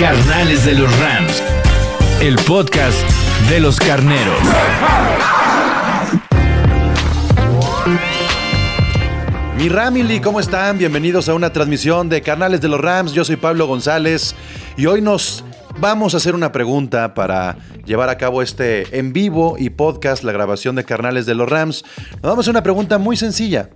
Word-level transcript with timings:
Carnales 0.00 0.64
de 0.64 0.74
los 0.74 0.96
Rams. 1.00 1.42
El 2.20 2.36
podcast 2.46 2.96
de 3.50 3.58
los 3.58 3.80
carneros. 3.80 4.38
Mi 9.56 9.68
Ramily, 9.68 10.20
¿cómo 10.20 10.38
están? 10.38 10.78
Bienvenidos 10.78 11.28
a 11.28 11.34
una 11.34 11.52
transmisión 11.52 12.08
de 12.08 12.22
Carnales 12.22 12.60
de 12.60 12.68
los 12.68 12.80
Rams. 12.80 13.12
Yo 13.12 13.24
soy 13.24 13.34
Pablo 13.34 13.66
González 13.66 14.36
y 14.76 14.86
hoy 14.86 15.02
nos 15.02 15.44
vamos 15.80 16.14
a 16.14 16.18
hacer 16.18 16.36
una 16.36 16.52
pregunta 16.52 17.12
para 17.14 17.56
llevar 17.84 18.08
a 18.08 18.18
cabo 18.18 18.40
este 18.40 18.96
en 19.00 19.12
vivo 19.12 19.56
y 19.58 19.70
podcast, 19.70 20.22
la 20.22 20.30
grabación 20.30 20.76
de 20.76 20.84
Carnales 20.84 21.26
de 21.26 21.34
los 21.34 21.48
Rams. 21.48 21.84
Nos 22.22 22.30
vamos 22.30 22.46
a 22.46 22.52
una 22.52 22.62
pregunta 22.62 22.98
muy 22.98 23.16
sencilla. 23.16 23.70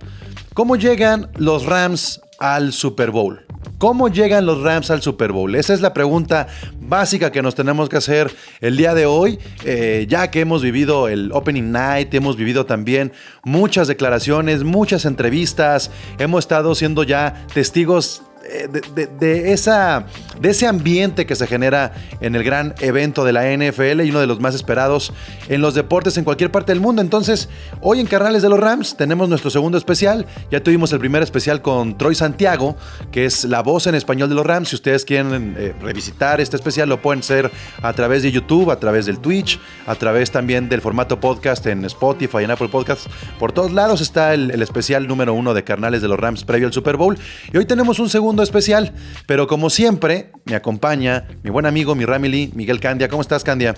¿Cómo 0.53 0.77
llegan 0.77 1.29
los 1.35 1.65
Rams 1.65 2.21
al 2.39 2.71
Super 2.71 3.11
Bowl? 3.11 3.45
¿Cómo 3.77 4.07
llegan 4.07 4.45
los 4.45 4.61
Rams 4.61 4.91
al 4.91 5.01
Super 5.01 5.31
Bowl? 5.31 5.55
Esa 5.55 5.73
es 5.73 5.81
la 5.81 5.93
pregunta 5.93 6.47
básica 6.79 7.31
que 7.31 7.41
nos 7.41 7.55
tenemos 7.55 7.89
que 7.89 7.97
hacer 7.97 8.33
el 8.61 8.77
día 8.77 8.93
de 8.93 9.05
hoy, 9.05 9.39
eh, 9.65 10.05
ya 10.07 10.31
que 10.31 10.41
hemos 10.41 10.61
vivido 10.61 11.07
el 11.07 11.31
Opening 11.33 11.71
Night, 11.71 12.13
hemos 12.13 12.37
vivido 12.37 12.65
también 12.65 13.11
muchas 13.43 13.87
declaraciones, 13.87 14.63
muchas 14.63 15.05
entrevistas, 15.05 15.91
hemos 16.17 16.45
estado 16.45 16.75
siendo 16.75 17.03
ya 17.03 17.45
testigos 17.53 18.23
de, 18.43 18.81
de- 18.95 19.07
de 19.07 19.53
esa, 19.53 20.05
de 20.39 20.49
ese 20.49 20.67
ambiente 20.67 21.25
que 21.25 21.35
se 21.35 21.47
genera 21.47 21.93
en 22.21 22.35
el 22.35 22.43
gran 22.43 22.73
evento 22.81 23.23
de 23.23 23.31
la 23.33 23.43
NFL 23.55 24.01
y 24.01 24.09
uno 24.09 24.19
de 24.19 24.27
los 24.27 24.39
más 24.39 24.53
esperados 24.55 25.13
en 25.49 25.61
los 25.61 25.73
deportes 25.75 26.17
en 26.17 26.23
cualquier 26.23 26.51
parte 26.51 26.71
del 26.71 26.81
mundo. 26.81 27.01
Entonces, 27.01 27.49
hoy 27.81 27.99
en 27.99 28.07
Carnales 28.07 28.41
de 28.41 28.49
los 28.49 28.59
Rams 28.59 28.97
tenemos 28.97 29.29
nuestro 29.29 29.49
segundo 29.49 29.77
especial. 29.77 30.25
Ya 30.51 30.61
tuvimos 30.61 30.91
el 30.93 30.99
primer 30.99 31.23
especial 31.23 31.61
con 31.61 31.97
Troy 31.97 32.15
Santiago, 32.15 32.75
que 33.11 33.25
es 33.25 33.45
la 33.45 33.61
voz 33.61 33.87
en 33.87 33.95
español 33.95 34.29
de 34.29 34.35
los 34.35 34.45
Rams. 34.45 34.69
Si 34.69 34.75
ustedes 34.75 35.05
quieren 35.05 35.55
eh, 35.57 35.73
revisitar 35.81 36.41
este 36.41 36.55
especial, 36.55 36.89
lo 36.89 37.01
pueden 37.01 37.19
hacer 37.19 37.51
a 37.81 37.93
través 37.93 38.23
de 38.23 38.31
YouTube, 38.31 38.71
a 38.71 38.79
través 38.79 39.05
del 39.05 39.19
Twitch, 39.19 39.59
a 39.87 39.95
través 39.95 40.31
también 40.31 40.69
del 40.69 40.81
formato 40.81 41.19
podcast 41.19 41.65
en 41.67 41.85
Spotify, 41.85 42.39
en 42.43 42.51
Apple 42.51 42.69
Podcasts. 42.69 43.07
Por 43.39 43.51
todos 43.51 43.71
lados 43.71 44.01
está 44.01 44.33
el, 44.33 44.51
el 44.51 44.61
especial 44.61 45.07
número 45.07 45.33
uno 45.33 45.53
de 45.53 45.63
Carnales 45.63 46.01
de 46.01 46.07
los 46.07 46.19
Rams 46.19 46.43
previo 46.43 46.67
al 46.67 46.73
Super 46.73 46.97
Bowl. 46.97 47.17
Y 47.53 47.57
hoy 47.57 47.65
tenemos 47.65 47.99
un 47.99 48.09
segundo 48.09 48.32
especial, 48.41 48.93
pero 49.27 49.45
como 49.45 49.69
siempre, 49.69 50.31
me 50.45 50.55
acompaña 50.55 51.27
mi 51.43 51.51
buen 51.51 51.67
amigo, 51.67 51.93
mi 51.93 52.05
Ramily, 52.05 52.51
Miguel 52.55 52.79
Candia. 52.79 53.07
¿Cómo 53.09 53.21
estás, 53.21 53.43
Candia? 53.43 53.75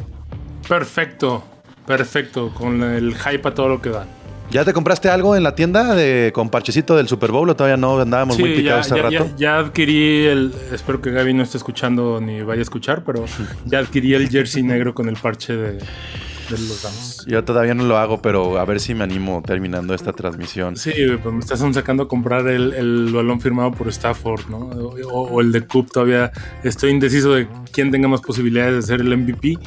Perfecto, 0.69 1.43
perfecto, 1.85 2.53
con 2.53 2.81
el 2.83 3.15
hype 3.15 3.47
a 3.47 3.53
todo 3.53 3.67
lo 3.67 3.81
que 3.81 3.89
da. 3.89 4.05
¿Ya 4.51 4.63
te 4.63 4.73
compraste 4.73 5.09
algo 5.09 5.35
en 5.35 5.41
la 5.43 5.55
tienda 5.55 5.95
de, 5.95 6.31
con 6.33 6.49
parchecito 6.49 6.95
del 6.95 7.07
Super 7.07 7.31
Bowl 7.31 7.49
o 7.49 7.55
todavía 7.55 7.77
no? 7.77 7.99
Andábamos 7.99 8.37
muy 8.37 8.51
ya, 8.51 8.55
picados 8.55 8.85
hace 8.85 8.95
ya- 8.95 9.01
rato. 9.01 9.11
ya- 9.11 9.35
ya 9.37 9.57
adquirí 9.57 10.25
el. 10.27 10.53
Espero 10.71 11.01
que 11.01 11.09
Gaby 11.11 11.33
no 11.33 11.41
esté 11.43 11.57
escuchando 11.57 12.21
ni 12.21 12.41
vaya 12.43 12.59
a 12.59 12.61
escuchar, 12.61 13.03
pero 13.03 13.25
ya 13.65 13.79
adquirí 13.79 14.13
el 14.13 14.29
jersey 14.29 14.61
negro 14.61 14.93
con 14.93 15.09
el 15.09 15.15
parche 15.15 15.55
de, 15.57 15.79
de 16.49 16.57
los 16.57 16.83
Rams. 16.83 17.25
Yo 17.27 17.43
todavía 17.43 17.73
no 17.73 17.83
lo 17.83 17.97
hago, 17.97 18.21
pero 18.21 18.59
a 18.59 18.65
ver 18.65 18.79
si 18.79 18.93
me 18.93 19.03
animo 19.03 19.41
terminando 19.45 19.93
esta 19.93 20.13
transmisión. 20.13 20.75
Sí, 20.75 20.93
pues 21.21 21.33
me 21.33 21.39
estás 21.39 21.59
sacando 21.73 22.03
a 22.03 22.07
comprar 22.07 22.47
el, 22.47 22.73
el 22.73 23.11
balón 23.13 23.41
firmado 23.41 23.71
por 23.71 23.87
Stafford, 23.89 24.47
¿no? 24.49 24.57
O, 24.57 25.21
o 25.27 25.41
el 25.41 25.51
de 25.51 25.65
Coop 25.65 25.91
todavía. 25.91 26.31
Estoy 26.63 26.91
indeciso 26.91 27.33
de 27.33 27.47
quién 27.71 27.91
tenga 27.91 28.07
más 28.07 28.21
posibilidades 28.21 28.75
de 28.75 28.81
ser 28.81 29.01
el 29.01 29.15
MVP 29.17 29.57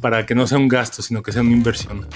para 0.00 0.24
que 0.26 0.34
no 0.34 0.46
sea 0.46 0.58
un 0.58 0.68
gasto, 0.68 1.02
sino 1.02 1.22
que 1.22 1.32
sea 1.32 1.42
una 1.42 1.52
inversión. 1.52 2.06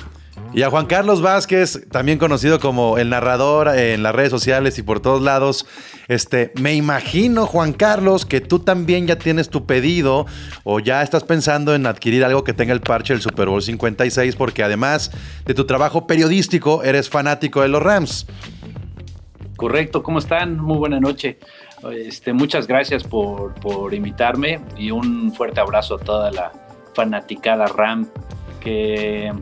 Y 0.54 0.62
a 0.62 0.70
Juan 0.70 0.84
Carlos 0.84 1.22
Vázquez, 1.22 1.88
también 1.90 2.18
conocido 2.18 2.60
como 2.60 2.98
el 2.98 3.08
narrador 3.08 3.68
en 3.68 4.02
las 4.02 4.14
redes 4.14 4.30
sociales 4.30 4.78
y 4.78 4.82
por 4.82 5.00
todos 5.00 5.22
lados. 5.22 5.66
Este, 6.08 6.52
me 6.60 6.74
imagino, 6.74 7.46
Juan 7.46 7.72
Carlos, 7.72 8.26
que 8.26 8.42
tú 8.42 8.58
también 8.58 9.06
ya 9.06 9.16
tienes 9.16 9.48
tu 9.48 9.64
pedido 9.64 10.26
o 10.64 10.78
ya 10.78 11.02
estás 11.02 11.24
pensando 11.24 11.74
en 11.74 11.86
adquirir 11.86 12.22
algo 12.22 12.44
que 12.44 12.52
tenga 12.52 12.74
el 12.74 12.82
parche 12.82 13.14
del 13.14 13.22
Super 13.22 13.48
Bowl 13.48 13.62
56, 13.62 14.36
porque 14.36 14.62
además 14.62 15.10
de 15.46 15.54
tu 15.54 15.64
trabajo 15.64 16.06
periodístico, 16.06 16.82
eres 16.82 17.08
fanático 17.08 17.62
de 17.62 17.68
los 17.68 17.82
Rams. 17.82 18.26
Correcto, 19.56 20.02
¿cómo 20.02 20.18
están? 20.18 20.58
Muy 20.58 20.76
buena 20.76 21.00
noche. 21.00 21.38
Este, 21.94 22.34
muchas 22.34 22.66
gracias 22.66 23.04
por, 23.04 23.54
por 23.54 23.94
invitarme 23.94 24.60
y 24.76 24.90
un 24.90 25.32
fuerte 25.32 25.60
abrazo 25.60 25.94
a 25.94 25.98
toda 25.98 26.30
la 26.30 26.52
fanaticada 26.94 27.66
Ram 27.68 28.06
que 28.60 29.32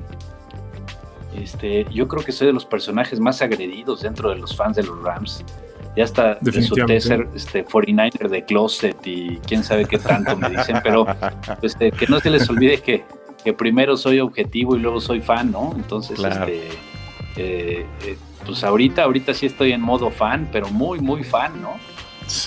este, 1.34 1.84
yo 1.92 2.08
creo 2.08 2.24
que 2.24 2.32
soy 2.32 2.46
de 2.48 2.52
los 2.52 2.64
personajes 2.64 3.20
más 3.20 3.40
agredidos 3.42 4.02
dentro 4.02 4.30
de 4.30 4.36
los 4.36 4.56
fans 4.56 4.76
de 4.76 4.82
los 4.84 5.02
Rams. 5.02 5.44
Ya 5.96 6.04
hasta 6.04 6.34
resulté 6.40 6.82
Definitivamente. 6.86 7.00
ser 7.00 7.28
este, 7.34 7.64
49er 7.66 8.28
de 8.28 8.44
closet 8.44 8.96
y 9.06 9.38
quién 9.46 9.64
sabe 9.64 9.86
qué 9.86 9.98
tanto 9.98 10.36
me 10.36 10.48
dicen, 10.50 10.78
pero 10.84 11.04
este, 11.62 11.90
que 11.90 12.06
no 12.06 12.20
se 12.20 12.30
les 12.30 12.48
olvide 12.48 12.80
que, 12.80 13.04
que 13.44 13.52
primero 13.52 13.96
soy 13.96 14.20
objetivo 14.20 14.76
y 14.76 14.78
luego 14.80 15.00
soy 15.00 15.20
fan, 15.20 15.50
¿no? 15.50 15.72
Entonces, 15.74 16.16
Claro. 16.18 16.44
este, 16.44 16.68
eh, 17.36 17.86
eh, 18.04 18.16
pues 18.46 18.62
ahorita, 18.62 19.02
ahorita 19.02 19.34
sí 19.34 19.46
estoy 19.46 19.72
en 19.72 19.80
modo 19.80 20.10
fan, 20.10 20.48
pero 20.52 20.68
muy, 20.70 21.00
muy 21.00 21.24
fan, 21.24 21.60
¿no? 21.60 21.72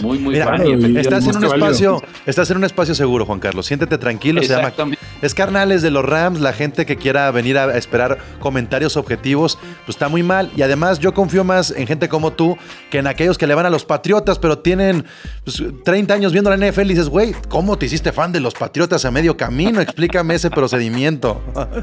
Muy, 0.01 0.19
muy 0.19 0.33
Mira, 0.33 0.45
claro, 0.45 0.73
Estás 0.99 1.27
en 1.27 1.37
un 1.37 1.45
espacio, 1.45 2.01
estás 2.25 2.49
en 2.51 2.57
un 2.57 2.63
espacio 2.63 2.95
seguro, 2.95 3.25
Juan 3.25 3.39
Carlos. 3.39 3.65
Siéntete 3.65 3.97
tranquilo, 3.97 4.41
se 4.41 4.49
llama 4.49 4.61
Exactamente. 4.61 5.03
Es 5.21 5.33
carnales 5.33 5.81
de 5.81 5.89
los 5.89 6.03
Rams, 6.03 6.41
la 6.41 6.53
gente 6.53 6.85
que 6.85 6.97
quiera 6.97 7.31
venir 7.31 7.57
a 7.57 7.77
esperar 7.77 8.17
comentarios 8.39 8.97
objetivos, 8.97 9.57
pues 9.85 9.95
está 9.95 10.09
muy 10.09 10.21
mal. 10.21 10.51
Y 10.55 10.61
además 10.61 10.99
yo 10.99 11.13
confío 11.13 11.43
más 11.43 11.71
en 11.71 11.87
gente 11.87 12.09
como 12.09 12.33
tú 12.33 12.57
que 12.89 12.99
en 12.99 13.07
aquellos 13.07 13.37
que 13.37 13.47
le 13.47 13.55
van 13.55 13.65
a 13.65 13.69
los 13.69 13.85
Patriotas, 13.85 14.39
pero 14.39 14.59
tienen 14.59 15.05
pues, 15.43 15.63
30 15.83 16.13
años 16.13 16.33
viendo 16.33 16.49
la 16.49 16.57
NFL 16.57 16.81
y 16.81 16.89
dices, 16.89 17.09
güey, 17.09 17.33
¿cómo 17.47 17.77
te 17.77 17.85
hiciste 17.85 18.11
fan 18.11 18.31
de 18.31 18.39
los 18.39 18.53
Patriotas 18.53 19.05
a 19.05 19.11
medio 19.11 19.37
camino? 19.37 19.79
Explícame 19.81 20.35
ese 20.35 20.49
procedimiento. 20.49 21.41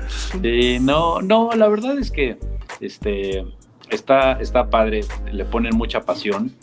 Sí, 0.43 0.78
no, 0.81 1.21
no, 1.21 1.50
la 1.55 1.69
verdad 1.69 1.99
es 1.99 2.10
que 2.10 2.39
este 2.81 3.44
está, 3.91 4.33
está 4.41 4.71
padre, 4.71 5.03
le 5.33 5.45
ponen 5.45 5.77
mucha 5.77 6.01
pasión 6.01 6.54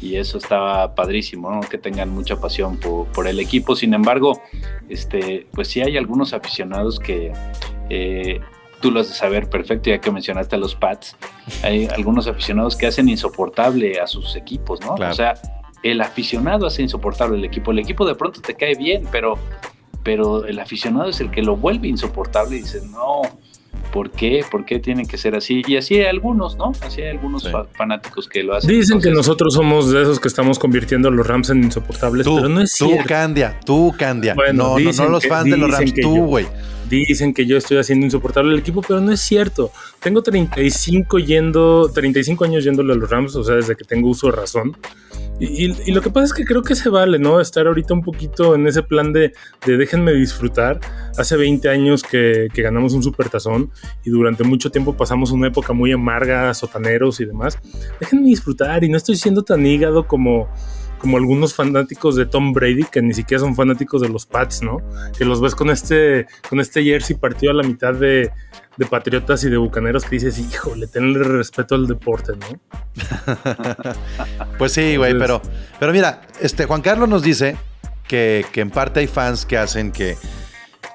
y 0.00 0.16
eso 0.16 0.38
está 0.38 0.94
padrísimo, 0.94 1.50
¿no? 1.50 1.60
Que 1.60 1.78
tengan 1.78 2.10
mucha 2.10 2.36
pasión 2.36 2.76
por, 2.78 3.06
por 3.08 3.28
el 3.28 3.38
equipo. 3.38 3.76
Sin 3.76 3.94
embargo, 3.94 4.42
este, 4.88 5.46
pues 5.52 5.68
sí 5.68 5.80
hay 5.80 5.96
algunos 5.96 6.32
aficionados 6.32 6.98
que 6.98 7.32
eh, 7.88 8.40
tú 8.80 8.90
lo 8.90 9.00
has 9.00 9.08
de 9.08 9.14
saber 9.14 9.48
perfecto, 9.48 9.90
ya 9.90 10.00
que 10.00 10.10
mencionaste 10.10 10.56
a 10.56 10.58
los 10.58 10.74
Pats, 10.74 11.16
hay 11.62 11.86
algunos 11.86 12.26
aficionados 12.26 12.76
que 12.76 12.86
hacen 12.86 13.08
insoportable 13.08 14.00
a 14.00 14.06
sus 14.06 14.34
equipos, 14.34 14.80
¿no? 14.80 14.96
Claro. 14.96 15.12
O 15.12 15.14
sea, 15.14 15.34
el 15.82 16.00
aficionado 16.00 16.66
hace 16.66 16.82
insoportable 16.82 17.38
el 17.38 17.44
equipo. 17.44 17.70
El 17.70 17.78
equipo 17.78 18.04
de 18.04 18.14
pronto 18.14 18.40
te 18.40 18.54
cae 18.54 18.74
bien, 18.74 19.06
pero, 19.10 19.38
pero 20.02 20.44
el 20.44 20.58
aficionado 20.58 21.10
es 21.10 21.20
el 21.20 21.30
que 21.30 21.42
lo 21.42 21.56
vuelve 21.56 21.88
insoportable 21.88 22.56
y 22.56 22.62
dice, 22.62 22.82
no, 22.90 23.22
¿por 23.92 24.10
qué? 24.10 24.44
¿Por 24.50 24.64
qué 24.64 24.78
tienen 24.80 25.06
que 25.06 25.16
ser 25.18 25.36
así? 25.36 25.62
Y 25.68 25.76
así 25.76 25.94
hay 25.96 26.06
algunos, 26.06 26.56
¿no? 26.56 26.72
Así 26.80 27.02
hay 27.02 27.10
algunos 27.10 27.42
Sí. 27.44 27.50
fa- 27.50 27.66
fanáticos 27.74 28.28
que 28.28 28.42
lo 28.42 28.54
hacen. 28.54 28.68
Dicen 28.70 29.00
que 29.00 29.08
Entonces, 29.08 29.14
nosotros 29.28 29.54
somos 29.54 29.90
de 29.92 30.02
esos 30.02 30.18
que 30.18 30.28
estamos 30.28 30.58
convirtiendo 30.58 31.08
a 31.08 31.10
los 31.12 31.26
Rams 31.26 31.50
en 31.50 31.62
insoportables, 31.62 32.24
Tú, 32.26 32.36
pero 32.36 32.48
no 32.48 32.60
es 32.60 32.74
tú, 32.76 32.86
cierto. 32.86 33.04
Candia, 33.08 33.60
tú, 33.64 33.94
Candia. 33.98 34.34
Bueno, 34.34 34.76
no, 34.76 34.78
no, 34.78 34.92
no 34.92 35.08
los 35.08 35.22
que- 35.22 35.28
fans 35.28 35.50
de 35.50 35.56
los 35.56 35.70
Rams, 35.70 35.92
que 35.92 36.02
tú, 36.02 36.24
güey. 36.26 36.46
Dicen 36.88 37.32
que 37.32 37.46
yo 37.46 37.56
estoy 37.56 37.78
haciendo 37.78 38.04
insoportable 38.04 38.52
el 38.52 38.58
equipo, 38.58 38.82
pero 38.82 39.00
no 39.00 39.12
es 39.12 39.20
cierto. 39.20 39.70
Tengo 40.00 40.22
35 40.22 41.18
yendo, 41.20 41.90
35 41.90 42.44
años 42.44 42.64
yéndole 42.64 42.92
a 42.92 42.96
los 42.96 43.08
Rams, 43.08 43.34
o 43.34 43.42
sea, 43.42 43.54
desde 43.54 43.76
que 43.76 43.84
tengo 43.84 44.10
uso 44.10 44.26
de 44.26 44.36
razón. 44.36 44.76
Y, 45.40 45.66
y- 45.68 45.76
y 45.86 45.92
lo 45.92 46.02
que 46.02 46.10
pasa 46.10 46.26
es 46.26 46.32
que 46.34 46.44
creo 46.44 46.62
que 46.62 46.74
se 46.74 46.90
vale, 46.90 47.18
¿no? 47.18 47.40
Estar 47.40 47.66
ahorita 47.66 47.94
un 47.94 48.02
poquito 48.02 48.54
en 48.54 48.66
ese 48.66 48.82
plan 48.82 49.10
de, 49.14 49.32
de 49.64 49.76
déjenme 49.78 50.12
disfrutar. 50.12 50.80
Hace 51.16 51.36
20 51.38 51.70
años 51.70 52.02
que, 52.02 52.48
que 52.52 52.60
ganamos 52.60 52.92
un 52.92 53.02
supertazón 53.02 53.70
y 54.04 54.10
durante 54.10 54.44
mucho 54.44 54.70
tiempo 54.70 54.96
pasamos 54.96 55.30
una 55.30 55.48
época 55.48 55.72
muy 55.72 55.92
amarga, 55.92 56.52
sotaneros 56.54 57.20
y 57.20 57.24
demás. 57.24 57.58
Déjenme 58.00 58.26
disfrutar 58.28 58.84
y 58.84 58.88
no 58.88 58.96
estoy 58.96 59.16
siendo 59.16 59.42
tan 59.42 59.64
hígado 59.64 60.06
como, 60.06 60.48
como 60.98 61.16
algunos 61.16 61.54
fanáticos 61.54 62.16
de 62.16 62.26
Tom 62.26 62.52
Brady 62.52 62.84
que 62.84 63.02
ni 63.02 63.14
siquiera 63.14 63.40
son 63.40 63.54
fanáticos 63.54 64.00
de 64.02 64.08
los 64.08 64.26
Pats, 64.26 64.62
¿no? 64.62 64.78
Que 65.16 65.24
los 65.24 65.40
ves 65.40 65.54
con 65.54 65.70
este, 65.70 66.26
con 66.48 66.60
este 66.60 66.84
jersey 66.84 67.16
partido 67.16 67.52
a 67.52 67.54
la 67.54 67.62
mitad 67.62 67.94
de, 67.94 68.30
de 68.76 68.86
Patriotas 68.86 69.42
y 69.44 69.50
de 69.50 69.56
Bucaneros 69.56 70.04
que 70.04 70.10
dices, 70.16 70.38
híjole, 70.38 70.86
tenle 70.86 71.22
respeto 71.22 71.74
al 71.74 71.86
deporte, 71.86 72.32
¿no? 72.36 72.60
Pues 74.58 74.72
sí, 74.72 74.96
güey, 74.96 75.18
pero, 75.18 75.42
pero 75.80 75.92
mira, 75.92 76.22
este 76.40 76.66
Juan 76.66 76.82
Carlos 76.82 77.08
nos 77.08 77.22
dice 77.22 77.56
que, 78.06 78.44
que 78.52 78.60
en 78.60 78.70
parte 78.70 79.00
hay 79.00 79.08
fans 79.08 79.44
que 79.44 79.58
hacen 79.58 79.90
que, 79.90 80.16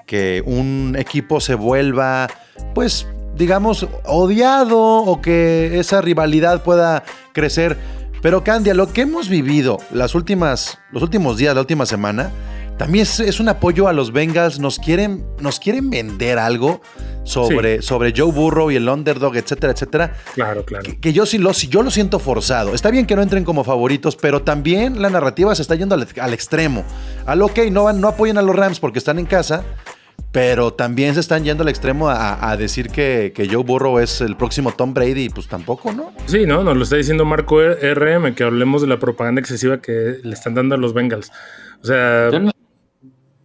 que 0.07 0.41
un 0.45 0.95
equipo 0.97 1.39
se 1.39 1.53
vuelva, 1.53 2.27
pues, 2.73 3.05
digamos, 3.35 3.87
odiado 4.05 4.79
o 4.79 5.21
que 5.21 5.77
esa 5.79 6.01
rivalidad 6.01 6.63
pueda 6.63 7.03
crecer. 7.33 7.77
Pero 8.23 8.43
Candia, 8.43 8.73
lo 8.73 8.91
que 8.91 9.01
hemos 9.01 9.29
vivido 9.29 9.77
las 9.91 10.15
últimas, 10.15 10.79
los 10.91 11.03
últimos 11.03 11.37
días, 11.37 11.53
la 11.53 11.61
última 11.61 11.85
semana, 11.85 12.31
también 12.77 13.03
es, 13.03 13.19
es 13.19 13.39
un 13.39 13.49
apoyo 13.49 13.87
a 13.87 13.93
los 13.93 14.11
Bengals. 14.11 14.59
Nos 14.59 14.79
quieren, 14.79 15.25
nos 15.39 15.59
quieren 15.59 15.89
vender 15.89 16.39
algo 16.39 16.81
sobre, 17.23 17.81
sobre 17.81 18.13
Joe 18.15 18.31
Burrow 18.31 18.71
y 18.71 18.75
el 18.75 18.87
underdog, 18.87 19.35
etcétera, 19.35 19.73
etcétera 19.73 20.13
Claro, 20.33 20.63
claro. 20.63 20.83
que, 20.83 20.99
que 20.99 21.13
yo 21.13 21.25
sí 21.25 21.37
lo, 21.37 21.51
yo 21.51 21.83
lo 21.83 21.91
siento 21.91 22.19
forzado. 22.19 22.73
Está 22.73 22.89
bien 22.89 23.05
que 23.05 23.15
no 23.15 23.21
entren 23.21 23.43
como 23.43 23.63
favoritos, 23.63 24.15
pero 24.15 24.43
también 24.43 25.01
la 25.01 25.09
narrativa 25.09 25.53
se 25.55 25.63
está 25.63 25.75
yendo 25.75 25.95
al, 25.95 26.07
al 26.19 26.33
extremo. 26.33 26.83
Al 27.25 27.41
ok, 27.41 27.59
no, 27.71 27.83
van, 27.83 27.99
no 27.99 28.07
apoyen 28.07 28.37
a 28.37 28.41
los 28.41 28.55
Rams 28.55 28.79
porque 28.79 28.99
están 28.99 29.19
en 29.19 29.25
casa, 29.25 29.63
pero 30.31 30.73
también 30.73 31.13
se 31.13 31.19
están 31.19 31.43
yendo 31.43 31.63
al 31.63 31.69
extremo 31.69 32.09
a, 32.09 32.49
a 32.49 32.57
decir 32.57 32.89
que, 32.89 33.31
que 33.35 33.47
Joe 33.47 33.63
Burrow 33.63 33.99
es 33.99 34.21
el 34.21 34.35
próximo 34.35 34.71
Tom 34.71 34.93
Brady, 34.93 35.25
y 35.25 35.29
pues 35.29 35.47
tampoco, 35.47 35.91
¿no? 35.93 36.11
Sí, 36.25 36.45
no, 36.45 36.63
nos 36.63 36.77
lo 36.77 36.83
está 36.83 36.95
diciendo 36.95 37.25
Marco 37.25 37.59
RM, 37.61 38.35
que 38.35 38.43
hablemos 38.43 38.81
de 38.81 38.87
la 38.87 38.99
propaganda 38.99 39.41
excesiva 39.41 39.81
que 39.81 40.17
le 40.21 40.33
están 40.33 40.53
dando 40.53 40.75
a 40.75 40.77
los 40.77 40.93
Bengals. 40.93 41.31
O 41.81 41.85
sea, 41.85 42.29
Yo 42.31 42.39
no, 42.39 42.51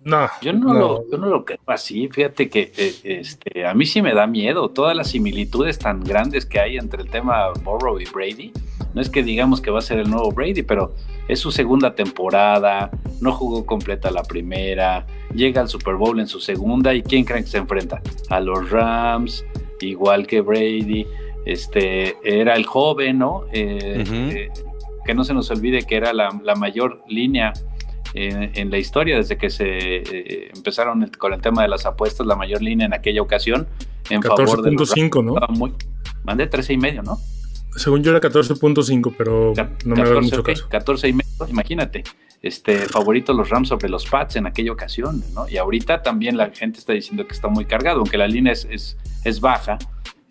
no. 0.05 0.29
yo 0.41 0.53
no, 0.53 0.75
Lo, 0.75 1.11
yo 1.11 1.19
no 1.19 1.27
lo 1.27 1.45
creo 1.45 1.59
así. 1.67 2.09
Fíjate 2.09 2.49
que 2.49 2.73
eh, 2.77 2.95
este, 3.05 3.67
a 3.67 3.75
mí 3.75 3.87
sí 3.87 4.03
me 4.03 4.15
da 4.15 4.27
miedo 4.27 4.69
todas 4.71 4.97
las 4.97 5.11
similitudes 5.11 5.79
tan 5.79 6.03
grandes 6.03 6.47
que 6.47 6.61
hay 6.61 6.77
entre 6.77 7.03
el 7.03 7.11
tema 7.11 7.51
Burrow 7.63 8.01
y 8.01 8.05
Brady. 8.05 8.53
No 8.95 9.01
es 9.01 9.09
que 9.09 9.23
digamos 9.23 9.61
que 9.61 9.71
va 9.71 9.79
a 9.79 9.83
ser 9.83 9.99
el 9.99 10.11
nuevo 10.11 10.33
Brady, 10.33 10.63
pero 10.63 10.95
es 11.29 11.39
su 11.41 11.51
segunda 11.51 11.95
temporada, 11.95 12.91
no 13.21 13.33
jugó 13.33 13.65
completa 13.65 14.11
la 14.11 14.23
primera, 14.23 15.07
llega 15.35 15.61
al 15.61 15.69
Super 15.69 15.95
Bowl 15.95 16.21
en 16.21 16.27
su 16.27 16.41
segunda 16.41 16.93
y 16.93 17.03
¿quién 17.03 17.25
creen 17.25 17.45
que 17.45 17.51
se 17.51 17.59
enfrenta? 17.59 18.03
A 18.29 18.41
los 18.41 18.71
Rams, 18.71 19.45
igual 19.81 20.27
que 20.27 20.41
Brady. 20.41 21.07
Este 21.45 22.17
era 22.23 22.55
el 22.55 22.67
joven, 22.67 23.19
¿no? 23.19 23.45
Eh, 23.53 24.05
eh, 24.07 24.51
que 25.05 25.15
no 25.15 25.25
se 25.25 25.35
nos 25.35 25.51
olvide 25.51 25.83
que 25.83 25.97
era 25.97 26.13
la, 26.13 26.29
la 26.45 26.55
mayor 26.55 27.03
línea 27.09 27.53
en, 28.15 28.51
en 28.55 28.71
la 28.71 28.79
historia 28.79 29.17
desde 29.17 29.37
que 29.37 29.51
se 29.51 29.65
eh, 29.69 30.51
empezaron 30.55 31.03
el- 31.03 31.17
con 31.17 31.33
el 31.33 31.41
tema 31.41 31.63
de 31.63 31.69
las 31.69 31.87
apuestas, 31.87 32.27
la 32.27 32.37
mayor 32.37 32.63
línea 32.63 32.87
en 32.87 32.93
aquella 32.95 33.23
ocasión 33.23 33.67
en 34.11 34.23
favor 34.23 34.63
de 34.63 34.73
los 34.73 34.91
14.5, 34.95 35.25
¿no? 35.25 35.35
Muy, 35.55 35.73
mandé 36.25 36.47
13 36.47 36.73
y 36.75 36.77
medio, 36.77 37.03
¿no? 37.03 37.19
Según 37.77 38.03
yo 38.03 38.11
era 38.11 38.21
14.5, 38.21 39.15
pero 39.17 39.55
Ca- 39.57 39.71
no 39.85 39.95
me 39.97 40.03
da 40.03 40.09
14, 40.09 40.21
mucho 40.23 40.41
ok, 40.41 40.47
caso. 40.47 40.69
14 40.69 41.09
y 41.09 41.13
medio, 41.15 41.31
imagínate. 41.49 42.05
Este, 42.43 42.77
favorito 42.89 43.33
los 43.33 43.49
Rams 43.51 43.69
sobre 43.69 43.89
los 43.89 44.05
Pats 44.07 44.35
en 44.37 44.47
aquella 44.47 44.73
ocasión, 44.73 45.23
¿no? 45.33 45.49
Y 45.49 45.57
ahorita 45.57 46.03
también 46.03 46.37
la 46.37 46.51
gente 46.51 46.81
está 46.81 46.93
diciendo 46.93 47.25
que 47.27 47.33
está 47.33 47.49
muy 47.49 47.65
cargado, 47.65 48.01
aunque 48.01 48.19
la 48.19 48.27
línea 48.27 48.53
es, 48.53 48.67
es, 48.71 48.97
es 49.25 49.41
baja, 49.41 49.79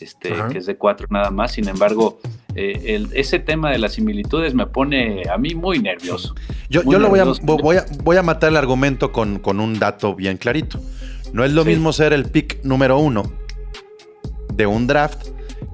este, 0.01 0.33
Ajá. 0.33 0.49
que 0.49 0.57
es 0.59 0.65
de 0.65 0.75
4 0.75 1.07
nada 1.09 1.31
más. 1.31 1.51
Sin 1.53 1.67
embargo, 1.67 2.19
eh, 2.55 2.95
el- 2.95 3.09
ese 3.13 3.39
tema 3.39 3.71
de 3.71 3.77
las 3.77 3.93
similitudes 3.93 4.53
me 4.53 4.65
pone 4.67 5.23
a 5.29 5.37
mí 5.37 5.55
muy 5.55 5.79
nervioso. 5.79 6.35
Yo, 6.69 6.83
Muy 6.83 6.93
yo 6.93 6.99
lo 6.99 7.09
voy 7.09 7.19
a, 7.19 7.25
voy, 7.43 7.77
a, 7.77 7.85
voy 8.03 8.17
a 8.17 8.23
matar 8.23 8.49
el 8.49 8.57
argumento 8.57 9.11
con, 9.11 9.39
con 9.39 9.59
un 9.59 9.77
dato 9.79 10.15
bien 10.15 10.37
clarito. 10.37 10.79
No 11.33 11.43
es 11.45 11.51
lo 11.53 11.63
Sí. 11.63 11.69
mismo 11.69 11.93
ser 11.93 12.13
el 12.13 12.25
pick 12.25 12.63
número 12.63 12.97
uno 12.97 13.23
de 14.53 14.65
un 14.65 14.87
draft 14.87 15.27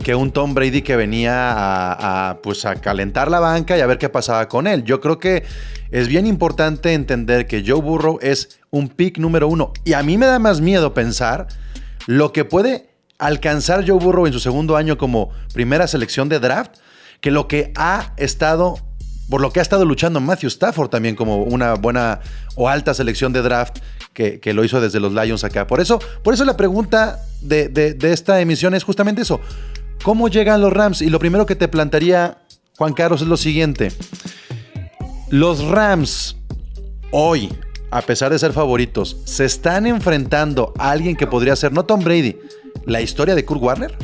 que 0.04 0.14
un 0.16 0.32
Tom 0.32 0.54
Brady 0.54 0.82
que 0.84 0.96
venía 0.96 1.52
a, 1.52 2.30
a, 2.30 2.42
pues 2.42 2.66
a 2.66 2.76
calentar 2.76 3.32
la 3.32 3.40
banca 3.40 3.78
y 3.78 3.82
a 3.82 3.88
ver 3.88 3.98
qué 3.98 4.10
pasaba 4.10 4.48
con 4.48 4.68
él. 4.68 4.84
Yo 4.84 5.02
creo 5.02 5.18
que 5.18 5.44
es 5.90 6.08
bien 6.08 6.28
importante 6.28 6.94
entender 6.94 7.48
que 7.48 7.64
Joe 7.66 7.82
Burrow 7.82 8.20
es 8.22 8.60
un 8.70 8.90
pick 8.90 9.18
número 9.18 9.48
uno. 9.48 9.74
Y 9.86 9.94
a 9.94 10.04
mí 10.04 10.18
me 10.18 10.26
da 10.28 10.38
más 10.40 10.62
miedo 10.62 10.94
pensar 10.94 11.48
lo 12.06 12.32
que 12.32 12.46
puede 12.46 12.87
alcanzar 13.20 13.88
Joe 13.88 14.00
Burrow 14.00 14.28
en 14.28 14.34
su 14.34 14.40
segundo 14.40 14.76
año 14.76 14.98
como 14.98 15.32
primera 15.54 15.88
selección 15.88 16.30
de 16.30 16.40
draft 16.40 16.78
que 17.22 17.32
lo 17.32 17.48
que 17.48 17.72
ha 17.76 18.14
estado, 18.18 18.78
por 19.30 19.42
lo 19.42 19.52
que 19.52 19.60
ha 19.60 19.64
estado 19.64 19.86
luchando 19.86 20.20
Matthew 20.20 20.50
Stafford 20.50 20.90
también 20.90 21.16
como 21.16 21.44
una 21.44 21.74
buena 21.74 22.20
o 22.56 22.70
alta 22.70 22.94
selección 22.94 23.34
de 23.34 23.42
draft 23.42 23.80
que, 24.14 24.54
lo 24.54 24.64
hizo 24.64 24.82
desde 24.82 25.00
los 25.00 25.14
Lions 25.14 25.44
acá. 25.44 25.68
Por 25.68 25.80
eso, 25.80 26.00
por 26.24 26.34
eso 26.34 26.44
la 26.44 26.58
pregunta 26.58 27.20
de 27.42 27.96
esta 28.02 28.42
emisión 28.42 28.74
es 28.74 28.84
justamente 28.84 29.22
eso. 29.22 29.40
¿Cómo 30.04 30.28
llegan 30.28 30.62
los 30.62 30.72
Rams? 30.72 31.02
Y 31.02 31.10
lo 31.10 31.20
primero 31.20 31.46
que 31.46 31.56
te 31.56 31.68
plantearía, 31.68 32.38
Juan 32.78 32.94
Carlos, 32.94 33.22
es 33.22 33.28
lo 33.28 33.38
siguiente. 33.38 33.92
Los 35.30 35.66
Rams 35.66 36.38
hoy, 37.12 37.52
a 37.92 38.02
pesar 38.02 38.32
de 38.32 38.40
ser 38.40 38.54
favoritos, 38.54 39.18
se 39.26 39.46
están 39.46 39.86
enfrentando 39.86 40.74
a 40.78 40.92
alguien 40.92 41.16
que 41.16 41.28
podría 41.28 41.56
ser, 41.56 41.74
no 41.74 41.84
Tom 41.86 42.04
Brady, 42.04 42.38
la 42.86 43.02
historia 43.02 43.36
de 43.36 43.46
Kurt 43.46 43.62
Warner. 43.62 43.96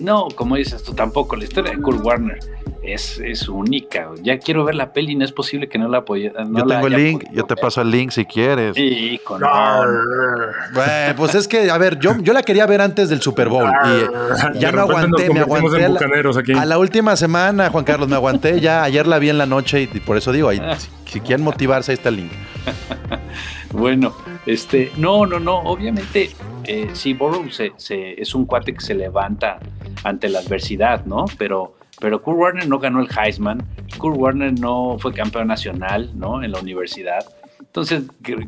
No, 0.00 0.28
como 0.34 0.56
dices 0.56 0.82
tú, 0.82 0.94
tampoco. 0.94 1.34
La 1.36 1.44
historia 1.44 1.72
de 1.72 1.80
Kurt 1.82 2.04
Warner 2.04 2.38
es, 2.82 3.18
es 3.18 3.48
única. 3.48 4.10
Ya 4.22 4.38
quiero 4.38 4.64
ver 4.64 4.76
la 4.76 4.92
peli, 4.92 5.16
no 5.16 5.24
es 5.24 5.32
posible 5.32 5.68
que 5.68 5.76
no 5.78 5.88
la 5.88 5.98
apoye. 5.98 6.30
no 6.30 6.60
yo 6.60 6.66
tengo 6.66 6.86
el 6.86 6.92
link, 6.92 7.24
yo 7.32 7.44
te 7.44 7.54
ver. 7.54 7.62
paso 7.62 7.80
el 7.82 7.90
link 7.90 8.10
si 8.10 8.24
quieres. 8.24 8.76
Sí, 8.76 9.20
con 9.24 9.40
Bueno, 9.40 11.14
pues 11.16 11.34
es 11.34 11.48
que, 11.48 11.70
a 11.70 11.78
ver, 11.78 11.98
yo, 11.98 12.16
yo 12.20 12.32
la 12.32 12.42
quería 12.42 12.66
ver 12.66 12.80
antes 12.80 13.08
del 13.08 13.20
Super 13.20 13.48
Bowl 13.48 13.68
y 13.86 14.52
De 14.52 14.60
ya 14.60 14.70
nos 14.70 14.88
aguanté, 14.88 15.30
me 15.32 15.40
aguanté 15.40 15.84
a 15.84 15.88
la, 15.88 15.94
bucaneros 15.94 16.36
aquí. 16.36 16.52
a 16.52 16.64
la 16.64 16.78
última 16.78 17.16
semana, 17.16 17.70
Juan 17.70 17.84
Carlos, 17.84 18.08
me 18.08 18.14
aguanté 18.14 18.60
ya, 18.60 18.84
ayer 18.84 19.06
la 19.06 19.18
vi 19.18 19.30
en 19.30 19.38
la 19.38 19.46
noche 19.46 19.82
y, 19.82 19.90
y 19.92 20.00
por 20.00 20.16
eso 20.16 20.30
digo, 20.32 20.48
ahí, 20.48 20.60
si, 20.78 20.88
si 21.12 21.20
quieren 21.20 21.44
motivarse, 21.44 21.90
ahí 21.92 21.96
está 21.96 22.08
el 22.10 22.16
link. 22.16 22.32
Bueno, 23.72 24.14
este, 24.46 24.90
no, 24.96 25.26
no, 25.26 25.38
no, 25.38 25.58
obviamente, 25.60 26.30
eh, 26.64 26.88
sí, 26.94 27.12
Burrow 27.12 27.50
se, 27.50 27.72
se- 27.76 28.20
es 28.20 28.34
un 28.34 28.46
cuate 28.46 28.72
que 28.72 28.80
se 28.80 28.94
levanta 28.94 29.58
ante 30.04 30.28
la 30.28 30.38
adversidad, 30.38 31.04
¿no? 31.04 31.26
Pero, 31.36 31.74
pero 32.00 32.22
Kurt 32.22 32.38
Warner 32.38 32.66
no 32.68 32.78
ganó 32.78 33.00
el 33.00 33.08
Heisman, 33.14 33.62
Kurt 33.98 34.16
Warner 34.16 34.58
no 34.58 34.96
fue 34.98 35.12
campeón 35.12 35.48
nacional, 35.48 36.10
¿no? 36.14 36.42
En 36.42 36.52
la 36.52 36.60
universidad. 36.60 37.24
Entonces, 37.60 38.04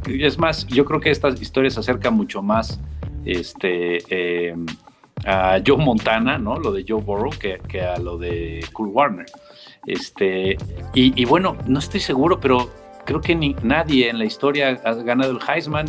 es 0.08 0.38
más, 0.38 0.66
yo 0.68 0.84
creo 0.86 1.00
que 1.00 1.10
esta 1.10 1.28
historia 1.28 1.70
se 1.70 1.80
acerca 1.80 2.10
mucho 2.10 2.40
más, 2.42 2.80
este, 3.26 3.98
eh, 4.08 4.54
a 5.26 5.58
Joe 5.64 5.76
Montana, 5.76 6.38
¿no? 6.38 6.58
Lo 6.58 6.72
de 6.72 6.84
Joe 6.88 7.02
Burrow 7.02 7.30
que, 7.38 7.80
a 7.82 7.98
lo 7.98 8.16
de 8.16 8.64
Kurt 8.72 8.90
Warner. 8.94 9.26
Este, 9.86 10.56
y 10.94 11.24
bueno, 11.26 11.56
no 11.66 11.78
estoy 11.78 12.00
seguro, 12.00 12.40
pero 12.40 12.70
creo 13.04 13.20
que 13.20 13.34
nadie 13.62 14.08
en 14.08 14.18
la 14.18 14.24
historia 14.24 14.80
ha 14.84 14.94
ganado 14.94 15.32
el 15.32 15.38
Heisman, 15.46 15.86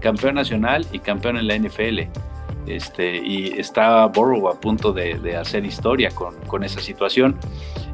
campeón 0.00 0.34
nacional 0.34 0.86
y 0.92 0.98
campeón 0.98 1.36
en 1.36 1.48
la 1.48 1.56
NFL. 1.56 2.00
Este, 2.66 3.16
y 3.16 3.58
está 3.58 4.06
Burrow 4.06 4.48
a 4.48 4.58
punto 4.58 4.92
de, 4.92 5.36
hacer 5.36 5.64
historia 5.64 6.10
con, 6.10 6.64
esa 6.64 6.80
situación. 6.80 7.36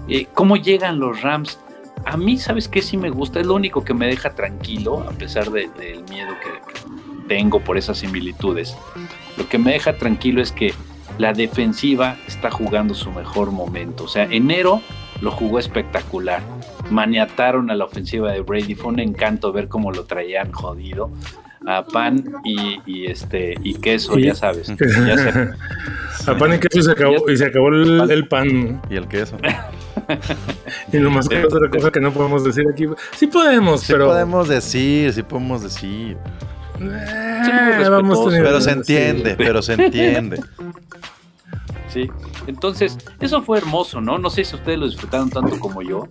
Eh, 0.09 0.27
¿Cómo 0.35 0.57
llegan 0.57 1.01
los 1.01 1.23
Rams? 1.23 1.59
A 2.07 2.17
mí, 2.17 2.39
¿sabes 2.39 2.69
qué? 2.69 2.81
Sí 2.81 2.97
me 2.97 3.11
gusta, 3.11 3.41
es 3.41 3.47
lo 3.47 3.55
único 3.55 3.85
que 3.85 3.95
me 3.95 4.07
deja 4.07 4.31
tranquilo, 4.31 5.01
a 5.09 5.13
pesar 5.13 5.51
de- 5.51 5.69
del 5.69 6.03
miedo 6.05 6.31
que, 6.43 6.73
que 6.73 7.27
tengo 7.29 7.61
por 7.61 7.77
esas 7.77 7.99
similitudes. 7.99 8.77
Lo 9.37 9.49
que 9.49 9.59
me 9.59 9.73
deja 9.73 9.97
tranquilo 9.97 10.41
es 10.41 10.53
que 10.53 10.73
la 11.19 11.33
defensiva 11.33 12.17
está 12.27 12.51
jugando 12.51 12.95
su 12.95 13.11
mejor 13.11 13.51
momento. 13.51 14.05
O 14.05 14.09
sea, 14.09 14.25
enero 14.25 14.81
lo 15.21 15.31
jugó 15.31 15.59
espectacular. 15.59 16.43
Maniataron 16.91 17.71
a 17.71 17.75
la 17.75 17.85
ofensiva 17.85 18.33
de 18.33 18.41
Brady. 18.41 18.75
Fue 18.75 18.89
un 18.93 19.01
encanto 19.01 19.53
ver 19.53 19.69
cómo 19.69 19.91
lo 19.93 20.05
traían 20.05 20.51
jodido. 20.53 21.11
A 21.67 21.85
pan 21.85 22.25
y, 22.43 22.81
y 22.87 23.07
este 23.07 23.55
y 23.63 23.75
queso, 23.75 24.19
Y- 24.19 24.25
ya 24.25 24.35
sabes. 24.35 24.69
Ya. 24.79 25.55
A 26.27 26.37
pan 26.37 26.55
y 26.55 26.59
queso 26.59 26.79
y 26.79 26.83
se 26.83 26.91
acabó, 26.91 27.31
y 27.31 27.37
se 27.37 27.47
acabó 27.47 27.69
el, 27.69 28.11
el 28.11 28.29
pan. 28.29 28.81
Y 28.91 28.97
el 28.97 29.07
queso. 29.09 29.37
Y 30.93 30.97
nomás 30.99 31.29
que 31.29 31.45
otra 31.45 31.69
cosa 31.71 31.91
que 31.91 32.01
no 32.01 32.13
podemos 32.13 32.43
decir 32.45 32.65
aquí. 32.73 32.87
Sí 33.17 33.27
podemos, 33.27 33.83
Sí 33.83 33.93
pero. 33.93 34.07
podemos 34.07 34.49
decir, 34.49 35.13
sí 35.13 35.23
podemos 35.23 35.63
decir. 35.63 36.17
Eh, 36.81 37.89
vamos 37.91 38.19
Pero 38.31 38.61
se 38.61 38.71
sí. 38.71 38.77
entiende, 38.79 39.35
pero 39.37 39.63
se 39.63 39.75
entiende. 39.75 40.41
Sí, 41.89 42.09
entonces 42.47 42.97
eso 43.21 43.43
fue 43.43 43.59
hermoso, 43.59 44.01
¿no? 44.01 44.19
No 44.19 44.31
sé 44.31 44.45
si 44.45 44.55
ustedes 44.57 44.79
lo 44.79 44.87
disfrutaron 44.87 45.29
tanto 45.31 45.59
como 45.59 45.83
yo. 45.83 46.09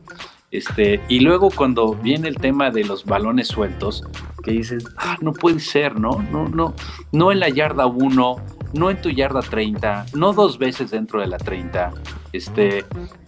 Este, 0.51 0.99
y 1.07 1.19
luego 1.19 1.51
cuando 1.51 1.93
viene 1.93 2.27
el 2.27 2.37
tema 2.37 2.71
de 2.71 2.83
los 2.83 3.05
balones 3.05 3.47
sueltos, 3.47 4.03
que 4.43 4.51
dices, 4.51 4.83
ah, 4.97 5.17
no 5.21 5.33
puede 5.33 5.59
ser, 5.59 5.99
¿no? 5.99 6.23
No, 6.31 6.47
no, 6.47 6.73
no 7.11 7.31
en 7.31 7.39
la 7.39 7.49
yarda 7.49 7.85
1, 7.85 8.35
no 8.73 8.89
en 8.89 9.01
tu 9.01 9.09
yarda 9.09 9.41
30, 9.41 10.07
no 10.15 10.33
dos 10.33 10.57
veces 10.57 10.89
dentro 10.91 11.21
de 11.21 11.27
la 11.27 11.37
30. 11.37 11.91
Este, 12.33 12.83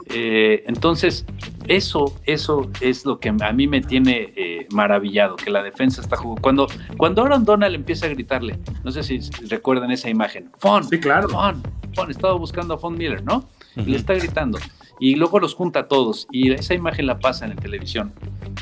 eh, 0.07 0.63
entonces, 0.65 1.25
eso, 1.67 2.19
eso 2.25 2.69
es 2.81 3.05
lo 3.05 3.19
que 3.19 3.29
a 3.29 3.53
mí 3.53 3.67
me 3.67 3.81
tiene 3.81 4.33
eh, 4.35 4.67
maravillado, 4.71 5.35
que 5.35 5.51
la 5.51 5.61
defensa 5.61 6.01
está 6.01 6.17
jugando. 6.17 6.41
Cuando, 6.41 6.67
cuando 6.97 7.23
Aaron 7.23 7.45
Donald 7.45 7.75
empieza 7.75 8.07
a 8.07 8.09
gritarle, 8.09 8.59
no 8.83 8.91
sé 8.91 9.03
si 9.03 9.19
recuerdan 9.47 9.91
esa 9.91 10.09
imagen, 10.09 10.51
Fon, 10.57 10.83
Sí, 10.83 10.99
claro. 10.99 11.29
Fon, 11.29 11.61
Fon, 11.93 12.09
estaba 12.09 12.33
buscando 12.33 12.73
a 12.73 12.77
Fon 12.77 12.97
Miller, 12.97 13.23
¿no? 13.23 13.47
Y 13.75 13.85
le 13.85 13.97
está 13.97 14.13
gritando. 14.15 14.59
Y 15.01 15.15
luego 15.15 15.39
los 15.39 15.55
junta 15.55 15.79
a 15.79 15.87
todos. 15.87 16.27
Y 16.31 16.53
esa 16.53 16.75
imagen 16.75 17.07
la 17.07 17.19
pasa 17.19 17.45
en 17.45 17.55
la 17.55 17.61
televisión. 17.61 18.13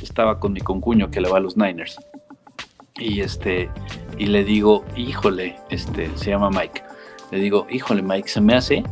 Estaba 0.01 0.39
con 0.39 0.53
mi 0.53 0.61
concuño 0.61 1.11
que 1.11 1.19
le 1.19 1.29
va 1.29 1.37
a 1.37 1.41
los 1.41 1.57
Niners. 1.57 1.99
Y 2.97 3.19
este, 3.19 3.69
y 4.17 4.27
le 4.27 4.45
digo, 4.45 4.85
híjole, 4.95 5.57
este, 5.69 6.09
se 6.15 6.29
llama 6.29 6.49
Mike. 6.49 6.81
Le 7.31 7.39
digo, 7.39 7.67
híjole, 7.69 8.01
Mike, 8.01 8.29
se 8.29 8.39
me 8.39 8.55
hace 8.55 8.83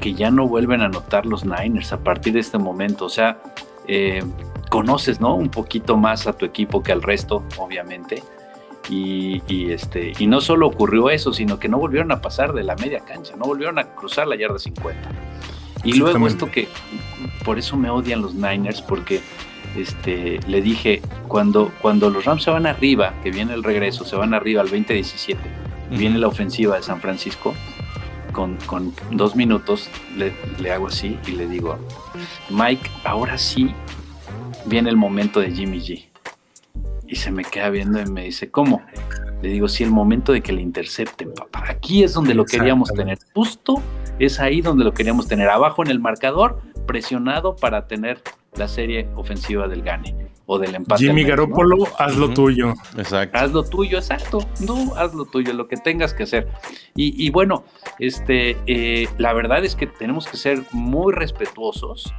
que 0.00 0.14
ya 0.14 0.32
no 0.32 0.48
vuelven 0.48 0.80
a 0.80 0.86
anotar 0.86 1.24
los 1.24 1.44
Niners 1.44 1.92
a 1.92 2.02
partir 2.02 2.32
de 2.32 2.40
este 2.40 2.58
momento. 2.58 3.04
O 3.04 3.10
sea, 3.10 3.40
eh, 3.86 4.24
conoces, 4.68 5.20
¿no? 5.20 5.36
Un 5.36 5.50
poquito 5.50 5.96
más 5.96 6.26
a 6.26 6.32
tu 6.32 6.44
equipo 6.44 6.82
que 6.82 6.90
al 6.90 7.02
resto, 7.02 7.44
obviamente. 7.58 8.24
Y, 8.90 9.40
y, 9.46 9.70
este, 9.70 10.14
y 10.18 10.26
no 10.26 10.40
solo 10.40 10.66
ocurrió 10.66 11.10
eso, 11.10 11.32
sino 11.32 11.60
que 11.60 11.68
no 11.68 11.78
volvieron 11.78 12.10
a 12.10 12.20
pasar 12.20 12.52
de 12.52 12.64
la 12.64 12.74
media 12.74 12.98
cancha, 13.04 13.36
no 13.36 13.44
volvieron 13.44 13.78
a 13.78 13.84
cruzar 13.94 14.26
la 14.26 14.34
yarda 14.34 14.58
50. 14.58 15.31
Y 15.84 15.94
luego 15.94 16.26
esto 16.26 16.50
que, 16.50 16.68
por 17.44 17.58
eso 17.58 17.76
me 17.76 17.90
odian 17.90 18.22
los 18.22 18.34
Niners, 18.34 18.82
porque 18.82 19.20
este, 19.76 20.38
le 20.46 20.62
dije, 20.62 21.02
cuando, 21.28 21.72
cuando 21.80 22.10
los 22.10 22.24
Rams 22.24 22.42
se 22.44 22.50
van 22.50 22.66
arriba, 22.66 23.14
que 23.22 23.30
viene 23.30 23.54
el 23.54 23.64
regreso, 23.64 24.04
se 24.04 24.16
van 24.16 24.34
arriba 24.34 24.62
al 24.62 24.68
20-17, 24.68 25.36
y 25.90 25.96
viene 25.96 26.18
la 26.18 26.28
ofensiva 26.28 26.76
de 26.76 26.82
San 26.82 27.00
Francisco, 27.00 27.54
con, 28.32 28.56
con 28.66 28.94
dos 29.10 29.36
minutos 29.36 29.90
le, 30.16 30.32
le, 30.58 30.72
hago 30.72 30.86
así 30.86 31.18
y 31.26 31.32
le 31.32 31.46
digo, 31.46 31.78
Mike, 32.48 32.90
ahora 33.04 33.36
sí 33.36 33.74
viene 34.64 34.88
el 34.88 34.96
momento 34.96 35.40
de 35.40 35.50
Jimmy 35.50 35.80
G. 35.80 36.06
Y 37.06 37.16
se 37.16 37.30
me 37.30 37.44
queda 37.44 37.68
viendo 37.68 38.00
y 38.00 38.06
me 38.06 38.24
dice, 38.24 38.50
¿cómo? 38.50 38.80
Le 39.42 39.50
digo, 39.50 39.68
sí, 39.68 39.84
el 39.84 39.90
momento 39.90 40.32
de 40.32 40.40
que 40.40 40.52
le 40.52 40.62
intercepten, 40.62 41.34
papá. 41.34 41.64
Aquí 41.68 42.02
es 42.02 42.14
donde 42.14 42.32
lo 42.32 42.46
queríamos 42.46 42.90
tener. 42.90 43.18
Justo 43.34 43.82
es 44.26 44.40
ahí 44.40 44.60
donde 44.60 44.84
lo 44.84 44.94
queríamos 44.94 45.26
tener. 45.28 45.48
Abajo 45.48 45.82
en 45.82 45.90
el 45.90 46.00
marcador, 46.00 46.60
presionado 46.86 47.56
para 47.56 47.86
tener 47.86 48.22
la 48.54 48.68
serie 48.68 49.08
ofensiva 49.16 49.66
del 49.66 49.82
Gane 49.82 50.28
o 50.46 50.58
del 50.58 50.74
empate. 50.74 51.04
Jimmy 51.04 51.24
Garoppolo, 51.24 51.76
¿no? 51.76 51.84
haz 51.98 52.16
lo 52.16 52.26
uh 52.26 52.30
-huh. 52.30 52.34
tuyo. 52.34 52.74
Exacto. 52.96 53.38
Haz 53.38 53.52
lo 53.52 53.64
tuyo, 53.64 53.98
exacto. 53.98 54.38
No, 54.60 54.94
haz 54.96 55.14
lo 55.14 55.24
tuyo, 55.24 55.52
lo 55.54 55.66
que 55.66 55.76
tengas 55.76 56.14
que 56.14 56.24
hacer. 56.24 56.48
Y, 56.94 57.26
y 57.26 57.30
bueno, 57.30 57.64
este, 57.98 58.56
eh, 58.66 59.08
la 59.18 59.32
verdad 59.32 59.64
es 59.64 59.74
que 59.74 59.86
tenemos 59.86 60.26
que 60.26 60.36
ser 60.36 60.62
muy 60.72 61.12
respetuosos 61.12 62.12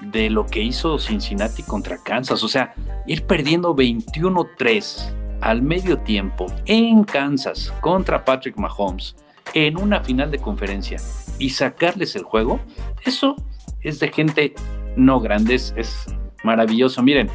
de 0.00 0.30
lo 0.30 0.46
que 0.46 0.62
hizo 0.62 0.98
Cincinnati 0.98 1.62
contra 1.62 1.98
Kansas. 2.02 2.42
O 2.42 2.48
sea, 2.48 2.74
ir 3.06 3.26
perdiendo 3.26 3.74
21-3 3.74 5.12
al 5.40 5.60
medio 5.62 5.98
tiempo 5.98 6.46
en 6.64 7.04
Kansas 7.04 7.72
contra 7.80 8.24
Patrick 8.24 8.56
Mahomes 8.56 9.14
en 9.54 9.78
una 9.78 10.00
final 10.00 10.30
de 10.30 10.38
conferencia 10.38 10.98
y 11.38 11.50
sacarles 11.50 12.16
el 12.16 12.22
juego, 12.22 12.60
eso 13.04 13.36
es 13.80 14.00
de 14.00 14.12
gente 14.12 14.54
no 14.96 15.20
grande, 15.20 15.54
es, 15.54 16.06
maravilloso. 16.42 17.02
Miren, 17.02 17.30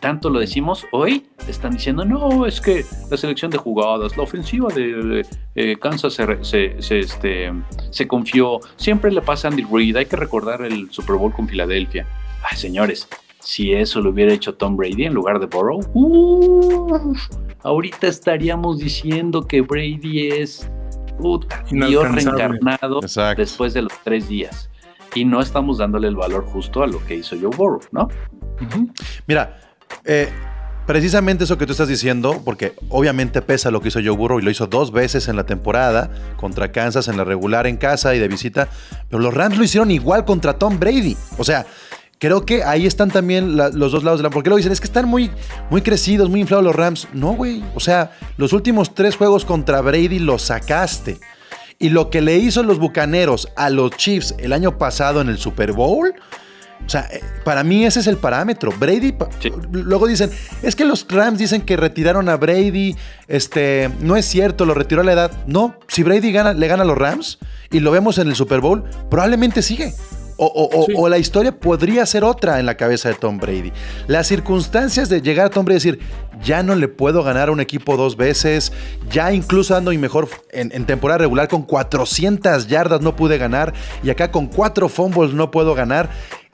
tanto 0.00 0.30
lo 0.30 0.40
decimos 0.40 0.86
hoy, 0.92 1.26
están 1.48 1.72
diciendo, 1.72 2.04
no, 2.04 2.46
es 2.46 2.60
que 2.60 2.84
la 3.10 3.16
selección 3.16 3.50
de 3.50 3.58
jugadas, 3.58 4.16
la 4.16 4.22
ofensiva 4.22 4.72
de 4.72 5.26
eh, 5.54 5.76
Kansas 5.78 6.14
se, 6.14 6.44
se, 6.44 6.80
se, 6.80 6.98
este, 7.00 7.52
se 7.90 8.08
confió, 8.08 8.60
siempre 8.76 9.12
le 9.12 9.20
pasa 9.20 9.48
a 9.48 9.50
Andy 9.50 9.66
Reid, 9.70 9.96
hay 9.96 10.06
que 10.06 10.16
recordar 10.16 10.62
el 10.62 10.90
Super 10.90 11.16
Bowl 11.16 11.32
con 11.32 11.46
Filadelfia. 11.46 12.06
Ay, 12.42 12.56
señores, 12.56 13.06
si 13.40 13.72
eso 13.72 14.00
lo 14.00 14.10
hubiera 14.10 14.32
hecho 14.32 14.54
Tom 14.54 14.76
Brady 14.76 15.04
en 15.04 15.14
lugar 15.14 15.38
de 15.40 15.46
Burrow, 15.46 15.80
uh, 15.94 17.14
ahorita 17.62 18.06
estaríamos 18.06 18.78
diciendo 18.78 19.46
que 19.46 19.60
Brady 19.60 20.28
es 20.28 20.70
puta, 21.18 21.64
Dios 21.70 22.10
reencarnado 22.10 23.00
Exacto. 23.02 23.42
después 23.42 23.74
de 23.74 23.82
los 23.82 23.92
tres 24.04 24.28
días. 24.28 24.70
Y 25.14 25.24
no 25.24 25.40
estamos 25.40 25.78
dándole 25.78 26.08
el 26.08 26.16
valor 26.16 26.44
justo 26.44 26.82
a 26.82 26.86
lo 26.86 27.04
que 27.04 27.16
hizo 27.16 27.36
Joe 27.40 27.54
Burrow, 27.54 27.80
¿no? 27.92 28.04
Uh 28.60 28.64
-huh. 28.64 28.92
Mira, 29.26 29.58
eh, 30.04 30.28
precisamente 30.86 31.44
eso 31.44 31.58
que 31.58 31.66
tú 31.66 31.72
estás 31.72 31.88
diciendo, 31.88 32.40
porque 32.44 32.74
obviamente 32.88 33.42
pesa 33.42 33.70
lo 33.70 33.80
que 33.80 33.88
hizo 33.88 34.00
Joe 34.00 34.16
Burrow 34.16 34.38
y 34.38 34.42
lo 34.42 34.50
hizo 34.50 34.66
dos 34.66 34.92
veces 34.92 35.28
en 35.28 35.36
la 35.36 35.44
temporada, 35.44 36.10
contra 36.36 36.72
Kansas 36.72 37.08
en 37.08 37.16
la 37.16 37.24
regular 37.24 37.66
en 37.66 37.76
casa 37.76 38.14
y 38.14 38.18
de 38.18 38.28
visita, 38.28 38.68
pero 39.08 39.22
los 39.22 39.34
Rams 39.34 39.58
lo 39.58 39.64
hicieron 39.64 39.90
igual 39.90 40.24
contra 40.24 40.54
Tom 40.54 40.78
Brady. 40.78 41.16
O 41.36 41.44
sea, 41.44 41.66
creo 42.18 42.44
que 42.44 42.62
ahí 42.64 42.86
están 42.86 43.10
también 43.10 43.56
la, 43.56 43.70
los 43.70 43.92
dos 43.92 44.04
lados 44.04 44.20
de 44.20 44.24
la... 44.24 44.30
Porque 44.30 44.50
lo 44.50 44.56
dicen, 44.56 44.72
es 44.72 44.80
que 44.80 44.86
están 44.86 45.08
muy, 45.08 45.30
muy 45.70 45.82
crecidos, 45.82 46.28
muy 46.28 46.40
inflados 46.40 46.64
los 46.64 46.76
Rams. 46.76 47.08
No, 47.12 47.32
güey. 47.32 47.62
O 47.74 47.80
sea, 47.80 48.12
los 48.36 48.52
últimos 48.52 48.94
tres 48.94 49.16
juegos 49.16 49.44
contra 49.44 49.80
Brady 49.80 50.18
los 50.18 50.42
sacaste. 50.42 51.18
Y 51.78 51.90
lo 51.90 52.10
que 52.10 52.20
le 52.20 52.36
hizo 52.36 52.62
los 52.62 52.78
Bucaneros 52.78 53.48
a 53.56 53.70
los 53.70 53.92
Chiefs 53.92 54.34
el 54.38 54.52
año 54.52 54.78
pasado 54.78 55.20
en 55.20 55.28
el 55.28 55.38
Super 55.38 55.72
Bowl... 55.72 56.14
O 56.86 56.88
sea, 56.88 57.08
eh, 57.12 57.20
para 57.44 57.64
mí 57.64 57.84
ese 57.84 58.00
es 58.00 58.06
el 58.06 58.16
parámetro. 58.16 58.72
Brady, 58.78 59.14
sí. 59.40 59.52
luego 59.72 60.06
dicen, 60.06 60.30
es 60.62 60.76
que 60.76 60.84
los 60.84 61.06
Rams 61.08 61.38
dicen 61.38 61.62
que 61.62 61.76
retiraron 61.76 62.28
a 62.28 62.36
Brady, 62.36 62.96
este, 63.26 63.90
no 64.00 64.16
es 64.16 64.24
cierto, 64.24 64.64
lo 64.64 64.74
retiró 64.74 65.00
a 65.02 65.04
la 65.04 65.12
edad. 65.12 65.32
No, 65.46 65.74
si 65.88 66.02
Brady 66.04 66.32
gana, 66.32 66.52
le 66.52 66.68
gana 66.68 66.84
a 66.84 66.86
los 66.86 66.96
Rams 66.96 67.40
y 67.70 67.80
lo 67.80 67.90
vemos 67.90 68.18
en 68.18 68.28
el 68.28 68.36
Super 68.36 68.60
Bowl, 68.60 68.84
probablemente 69.10 69.60
sigue. 69.60 69.92
O, 70.40 70.70
o, 70.72 70.86
sí. 70.86 70.92
o, 70.96 71.08
la 71.08 71.18
historia 71.18 71.52
podría 71.52 72.06
ser 72.06 72.22
otra 72.24 72.60
en 72.60 72.66
la 72.66 72.76
cabeza 72.76 73.08
de 73.08 73.16
Tom 73.16 73.38
Brady. 73.38 73.72
Las 74.06 74.28
circunstancias 74.28 75.08
de 75.08 75.20
llegar 75.20 75.46
a 75.46 75.50
Tom 75.50 75.64
Brady 75.64 75.74
y 75.74 75.90
decir, 75.90 75.98
ya 76.42 76.62
no 76.62 76.74
le 76.76 76.88
puedo 76.88 77.24
ganar 77.24 77.48
a 77.48 77.52
un 77.52 77.60
equipo 77.60 77.96
dos 77.96 78.16
veces, 78.16 78.72
ya 79.10 79.32
incluso 79.32 79.76
ando 79.76 79.92
y 79.92 79.98
mejor 79.98 80.28
en, 80.52 80.70
en, 80.72 80.86
temporada 80.86 81.18
regular 81.18 81.48
con 81.48 81.62
400 81.62 82.68
yardas 82.68 83.00
no 83.00 83.16
pude 83.16 83.36
ganar 83.36 83.74
y 84.02 84.10
acá 84.10 84.30
con 84.30 84.46
cuatro 84.46 84.88
fumbles 84.88 85.34
no 85.34 85.50
puedo 85.50 85.74
ganar. 85.74 86.08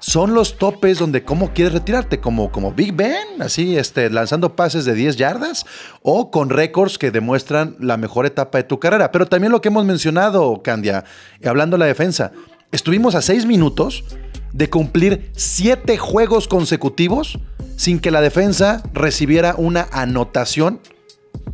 Son 0.07 0.35
los 0.35 0.59
topes 0.59 0.99
donde 0.99 1.25
cómo 1.25 1.55
quieres 1.55 1.73
retirarte, 1.73 2.21
como, 2.21 2.53
como 2.53 2.73
Big 2.73 2.95
Ben, 2.95 3.41
así 3.41 3.79
este, 3.79 4.11
lanzando 4.11 4.55
pases 4.55 4.85
de 4.85 4.93
10 4.95 5.17
yardas 5.17 5.65
o 6.03 6.31
con 6.31 6.51
récords 6.51 6.99
que 6.99 7.11
demuestran 7.11 7.77
la 7.81 7.97
mejor 7.97 8.27
etapa 8.27 8.59
de 8.59 8.65
tu 8.65 8.79
carrera. 8.79 9.11
Pero 9.13 9.25
también 9.25 9.51
lo 9.51 9.63
que 9.63 9.69
hemos 9.69 9.87
mencionado, 9.87 10.63
Candia, 10.63 11.05
hablando 11.43 11.77
de 11.77 11.79
la 11.79 11.87
defensa, 11.87 12.33
estuvimos 12.75 13.15
a 13.15 13.23
seis 13.23 13.47
minutos 13.47 14.05
de 14.53 14.69
cumplir 14.69 15.31
siete 15.37 15.97
juegos 15.97 16.49
consecutivos 16.49 17.39
sin 17.77 18.01
que 18.01 18.11
la 18.11 18.21
defensa 18.21 18.83
recibiera 18.93 19.55
una 19.57 19.89
anotación 19.93 20.81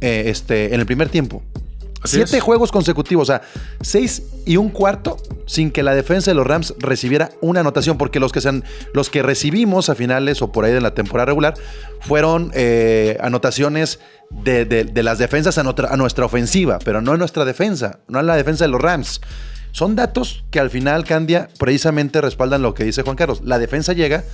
eh, 0.01 0.25
este, 0.27 0.75
en 0.75 0.81
el 0.81 0.87
primer 0.87 1.09
tiempo. 1.11 1.43
Así 2.03 2.17
siete 2.17 2.39
es. 2.39 2.43
juegos 2.43 2.73
consecutivos, 2.73 3.29
o 3.29 3.33
sea, 3.33 3.43
seis 3.83 4.23
y 4.47 4.57
un 4.57 4.71
cuarto 4.71 5.19
sin 5.47 5.71
que 5.71 5.83
la 5.83 5.95
defensa 5.95 6.31
de 6.31 6.35
los 6.35 6.47
Rams 6.47 6.75
recibiera 6.79 7.31
una 7.43 7.61
anotación, 7.61 7.99
porque 7.99 8.21
los 8.21 8.33
que, 8.33 8.41
sean, 8.41 8.65
los 8.95 9.11
que 9.11 9.23
recibimos 9.23 9.91
a 9.91 9.95
finales 9.95 10.41
o 10.41 10.51
por 10.51 10.65
ahí 10.65 10.73
de 10.73 10.81
la 10.81 10.95
temporada 10.95 11.27
regular 11.27 11.55
fueron 12.01 12.51
eh, 12.55 13.19
anotaciones 13.21 14.01
de, 14.31 14.65
de, 14.65 14.85
de, 14.85 15.03
las 15.03 15.19
defensas 15.19 15.59
a, 15.59 15.63
nuestra, 15.63 15.89
a 15.89 15.97
nuestra 15.99 16.25
ofensiva, 16.25 16.79
pero 16.83 17.03
no 17.03 17.13
en 17.13 17.19
nuestra 17.19 17.45
defensa, 17.45 18.01
no 18.09 18.21
en 18.21 18.27
la 18.27 18.37
defensa 18.37 18.65
de 18.65 18.71
los 18.71 18.81
Rams. 18.81 19.21
Son 19.73 19.97
datos 19.97 20.45
que 20.51 20.61
al 20.61 20.71
final, 20.71 21.05
Candia, 21.05 21.49
precisamente 21.59 22.21
respaldan 22.21 22.63
lo 22.63 22.75
que 22.75 22.85
dice 22.85 23.03
Juan 23.03 23.17
Carlos. 23.17 23.43
La 23.45 23.59
defensa 23.59 23.93
llega 23.93 24.25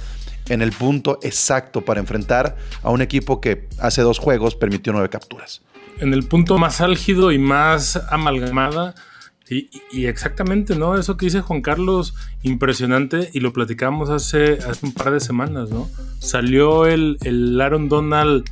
en 0.48 0.62
el 0.62 0.72
punto 0.72 1.18
exacto 1.22 1.84
para 1.84 2.00
enfrentar 2.00 2.56
a 2.82 2.90
un 2.90 3.02
equipo 3.02 3.40
que 3.40 3.68
hace 3.78 4.02
dos 4.02 4.18
juegos 4.18 4.54
permitió 4.54 4.92
nueve 4.92 5.08
capturas. 5.08 5.62
En 5.98 6.12
el 6.12 6.24
punto 6.24 6.58
más 6.58 6.80
álgido 6.80 7.32
y 7.32 7.38
más 7.38 7.96
amalgamada. 8.10 8.94
Y, 9.48 9.70
y, 9.92 10.06
exactamente, 10.06 10.74
¿no? 10.74 10.98
Eso 10.98 11.16
que 11.16 11.26
dice 11.26 11.40
Juan 11.40 11.62
Carlos, 11.62 12.14
impresionante, 12.42 13.30
y 13.32 13.38
lo 13.38 13.52
platicamos 13.52 14.10
hace, 14.10 14.54
hace 14.68 14.84
un 14.84 14.92
par 14.92 15.12
de 15.12 15.20
semanas, 15.20 15.70
¿no? 15.70 15.88
Salió 16.18 16.86
el, 16.86 17.16
el 17.22 17.60
Aaron 17.60 17.88
Donald 17.88 18.44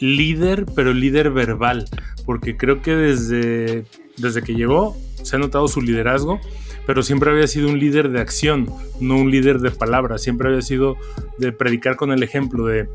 líder, 0.00 0.66
pero 0.74 0.92
líder 0.92 1.30
verbal, 1.30 1.88
porque 2.26 2.56
creo 2.56 2.82
que 2.82 2.96
desde, 2.96 3.84
desde 4.16 4.42
que 4.42 4.54
llegó 4.54 4.96
se 5.22 5.36
ha 5.36 5.38
notado 5.38 5.68
su 5.68 5.80
liderazgo, 5.80 6.40
pero 6.86 7.02
siempre 7.02 7.30
había 7.30 7.46
sido 7.46 7.68
un 7.68 7.78
líder 7.78 8.10
de 8.10 8.20
acción, 8.20 8.68
no 9.00 9.16
un 9.16 9.30
líder 9.30 9.60
de 9.60 9.70
palabras, 9.70 10.22
siempre 10.22 10.48
había 10.48 10.62
sido 10.62 10.96
de 11.38 11.52
predicar 11.52 11.96
con 11.96 12.12
el 12.12 12.22
ejemplo 12.22 12.66
de 12.66 12.88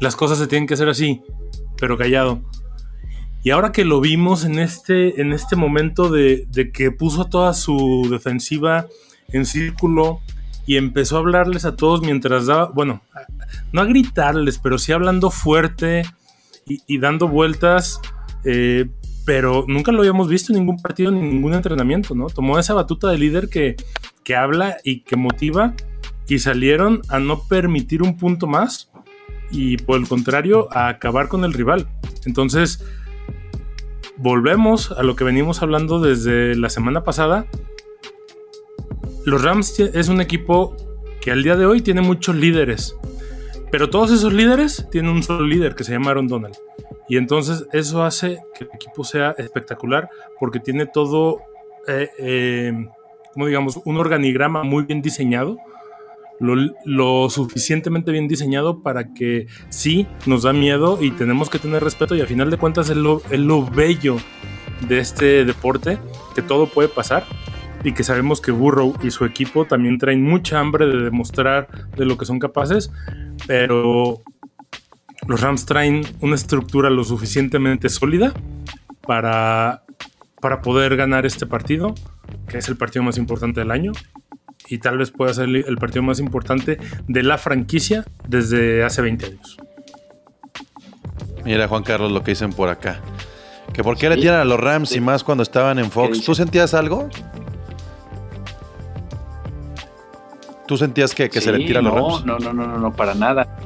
las 0.00 0.16
cosas 0.16 0.38
se 0.38 0.46
tienen 0.46 0.66
que 0.66 0.74
hacer 0.74 0.88
así, 0.88 1.22
pero 1.78 1.98
callado. 1.98 2.42
Y 3.42 3.50
ahora 3.50 3.72
que 3.72 3.84
lo 3.84 4.00
vimos 4.00 4.44
en 4.44 4.58
este, 4.58 5.20
en 5.20 5.32
este 5.32 5.56
momento 5.56 6.10
de, 6.10 6.46
que 6.72 6.90
puso 6.90 7.26
toda 7.26 7.54
su 7.54 8.08
defensiva 8.10 8.86
en 9.32 9.44
círculo 9.44 10.20
y 10.66 10.76
empezó 10.76 11.16
a 11.16 11.20
hablarles 11.20 11.64
a 11.64 11.76
todos 11.76 12.02
mientras 12.02 12.46
daba, 12.46 12.66
bueno, 12.66 13.00
no 13.72 13.80
a 13.80 13.86
gritarles, 13.86 14.58
pero 14.58 14.78
sí 14.78 14.92
hablando 14.92 15.30
fuerte 15.30 16.02
y, 16.66 16.82
y 16.86 16.98
dando 16.98 17.28
vueltas, 17.28 18.00
eh, 18.44 18.86
pero 19.28 19.66
nunca 19.68 19.92
lo 19.92 19.98
habíamos 19.98 20.26
visto 20.26 20.54
en 20.54 20.60
ningún 20.60 20.80
partido 20.80 21.10
en 21.10 21.20
ningún 21.20 21.52
entrenamiento, 21.52 22.14
¿no? 22.14 22.28
Tomó 22.28 22.58
esa 22.58 22.72
batuta 22.72 23.10
de 23.10 23.18
líder 23.18 23.50
que, 23.50 23.76
que 24.24 24.34
habla 24.34 24.78
y 24.84 25.00
que 25.00 25.16
motiva 25.16 25.74
y 26.26 26.38
salieron 26.38 27.02
a 27.10 27.18
no 27.18 27.42
permitir 27.46 28.02
un 28.02 28.16
punto 28.16 28.46
más 28.46 28.90
y 29.50 29.76
por 29.76 30.00
el 30.00 30.08
contrario 30.08 30.68
a 30.74 30.88
acabar 30.88 31.28
con 31.28 31.44
el 31.44 31.52
rival. 31.52 31.86
Entonces, 32.24 32.82
volvemos 34.16 34.92
a 34.92 35.02
lo 35.02 35.14
que 35.14 35.24
venimos 35.24 35.60
hablando 35.60 36.00
desde 36.00 36.56
la 36.56 36.70
semana 36.70 37.04
pasada. 37.04 37.44
Los 39.26 39.42
Rams 39.42 39.78
es 39.78 40.08
un 40.08 40.22
equipo 40.22 40.74
que 41.20 41.32
al 41.32 41.42
día 41.42 41.54
de 41.54 41.66
hoy 41.66 41.82
tiene 41.82 42.00
muchos 42.00 42.34
líderes, 42.34 42.96
pero 43.70 43.90
todos 43.90 44.10
esos 44.10 44.32
líderes 44.32 44.88
tienen 44.90 45.10
un 45.10 45.22
solo 45.22 45.44
líder 45.44 45.74
que 45.74 45.84
se 45.84 45.92
llama 45.92 46.12
Aaron 46.12 46.28
Donald. 46.28 46.56
Y 47.08 47.16
entonces 47.16 47.66
eso 47.72 48.02
hace 48.02 48.38
que 48.54 48.64
el 48.64 48.70
equipo 48.74 49.04
sea 49.04 49.34
espectacular 49.38 50.10
porque 50.38 50.60
tiene 50.60 50.86
todo, 50.86 51.40
eh, 51.86 52.10
eh, 52.18 52.72
como 53.32 53.46
digamos, 53.46 53.80
un 53.84 53.96
organigrama 53.96 54.62
muy 54.62 54.84
bien 54.84 55.00
diseñado 55.00 55.58
lo, 56.40 56.54
lo 56.84 57.30
suficientemente 57.30 58.12
bien 58.12 58.28
diseñado 58.28 58.82
para 58.82 59.12
que 59.12 59.46
sí 59.68 60.06
nos 60.26 60.42
da 60.42 60.52
miedo 60.52 60.98
y 61.00 61.10
tenemos 61.10 61.50
que 61.50 61.58
tener 61.58 61.82
respeto 61.82 62.14
y 62.14 62.20
al 62.20 62.26
final 62.26 62.50
de 62.50 62.56
cuentas 62.56 62.90
es 62.90 62.96
lo, 62.96 63.22
es 63.30 63.40
lo 63.40 63.64
bello 63.64 64.16
de 64.88 64.98
este 64.98 65.44
deporte, 65.44 65.98
que 66.34 66.42
todo 66.42 66.66
puede 66.66 66.88
pasar 66.88 67.24
y 67.84 67.92
que 67.92 68.04
sabemos 68.04 68.40
que 68.40 68.52
Burrow 68.52 68.94
y 69.02 69.10
su 69.10 69.24
equipo 69.24 69.64
también 69.64 69.98
traen 69.98 70.22
mucha 70.22 70.60
hambre 70.60 70.86
de 70.86 71.04
demostrar 71.04 71.68
de 71.96 72.04
lo 72.04 72.16
que 72.16 72.24
son 72.24 72.38
capaces, 72.38 72.90
pero 73.46 74.22
los 75.28 75.42
Rams 75.42 75.66
traen 75.66 76.06
una 76.20 76.34
estructura 76.34 76.88
lo 76.88 77.04
suficientemente 77.04 77.90
sólida 77.90 78.32
para, 79.06 79.84
para 80.40 80.62
poder 80.62 80.96
ganar 80.96 81.26
este 81.26 81.46
partido, 81.46 81.94
que 82.48 82.58
es 82.58 82.68
el 82.68 82.78
partido 82.78 83.02
más 83.02 83.18
importante 83.18 83.60
del 83.60 83.70
año 83.70 83.92
y 84.68 84.78
tal 84.78 84.96
vez 84.96 85.10
pueda 85.10 85.34
ser 85.34 85.48
el 85.50 85.76
partido 85.76 86.02
más 86.02 86.18
importante 86.18 86.78
de 87.06 87.22
la 87.22 87.36
franquicia 87.36 88.06
desde 88.26 88.82
hace 88.82 89.02
20 89.02 89.26
años. 89.26 89.58
Mira, 91.44 91.68
Juan 91.68 91.82
Carlos, 91.82 92.10
lo 92.10 92.24
que 92.24 92.30
dicen 92.30 92.54
por 92.54 92.70
acá. 92.70 93.00
Que 93.74 93.84
por 93.84 93.98
qué 93.98 94.08
le 94.08 94.16
tiran 94.16 94.40
a 94.40 94.44
los 94.46 94.58
Rams 94.58 94.96
y 94.96 95.00
más 95.00 95.24
cuando 95.24 95.42
estaban 95.42 95.78
en 95.78 95.90
Fox. 95.90 96.24
¿Tú 96.24 96.34
sentías 96.34 96.72
algo? 96.72 97.10
¿Tú 100.66 100.78
sentías 100.78 101.14
que, 101.14 101.28
que 101.28 101.42
se 101.42 101.52
le 101.52 101.66
tira 101.66 101.80
a 101.80 101.82
los 101.82 101.94
no, 101.94 102.08
Rams? 102.08 102.24
No, 102.24 102.38
no, 102.38 102.52
no, 102.54 102.66
no, 102.66 102.78
no, 102.78 102.96
para 102.96 103.14
nada. 103.14 103.58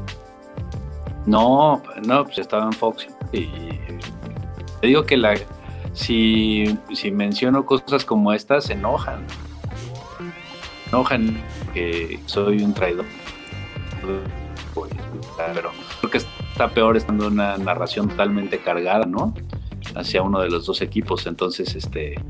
No, 1.27 1.83
no, 2.07 2.25
pues 2.25 2.39
estaba 2.39 2.65
en 2.65 2.73
Fox. 2.73 3.07
Y 3.33 3.47
te 4.81 4.87
digo 4.87 5.05
que 5.05 5.17
la, 5.17 5.35
si, 5.93 6.79
si 6.93 7.11
menciono 7.11 7.65
cosas 7.65 8.05
como 8.05 8.33
estas, 8.33 8.65
se 8.65 8.73
enojan. 8.75 9.25
Enojan 10.89 11.43
que 11.73 12.21
soy 12.27 12.63
un 12.63 12.75
traidor. 12.75 13.05
Pero 15.55 15.71
creo 16.01 16.11
que 16.11 16.19
está 16.19 16.69
peor 16.71 16.97
estando 16.97 17.29
una 17.29 17.57
narración 17.57 18.09
totalmente 18.09 18.59
cargada, 18.59 19.07
¿no? 19.07 19.35
Hacia 19.95 20.23
uno 20.23 20.41
de 20.41 20.51
los 20.51 20.67
dos 20.67 20.83
equipos. 20.83 21.27
Entonces, 21.27 21.75
este, 21.75 22.21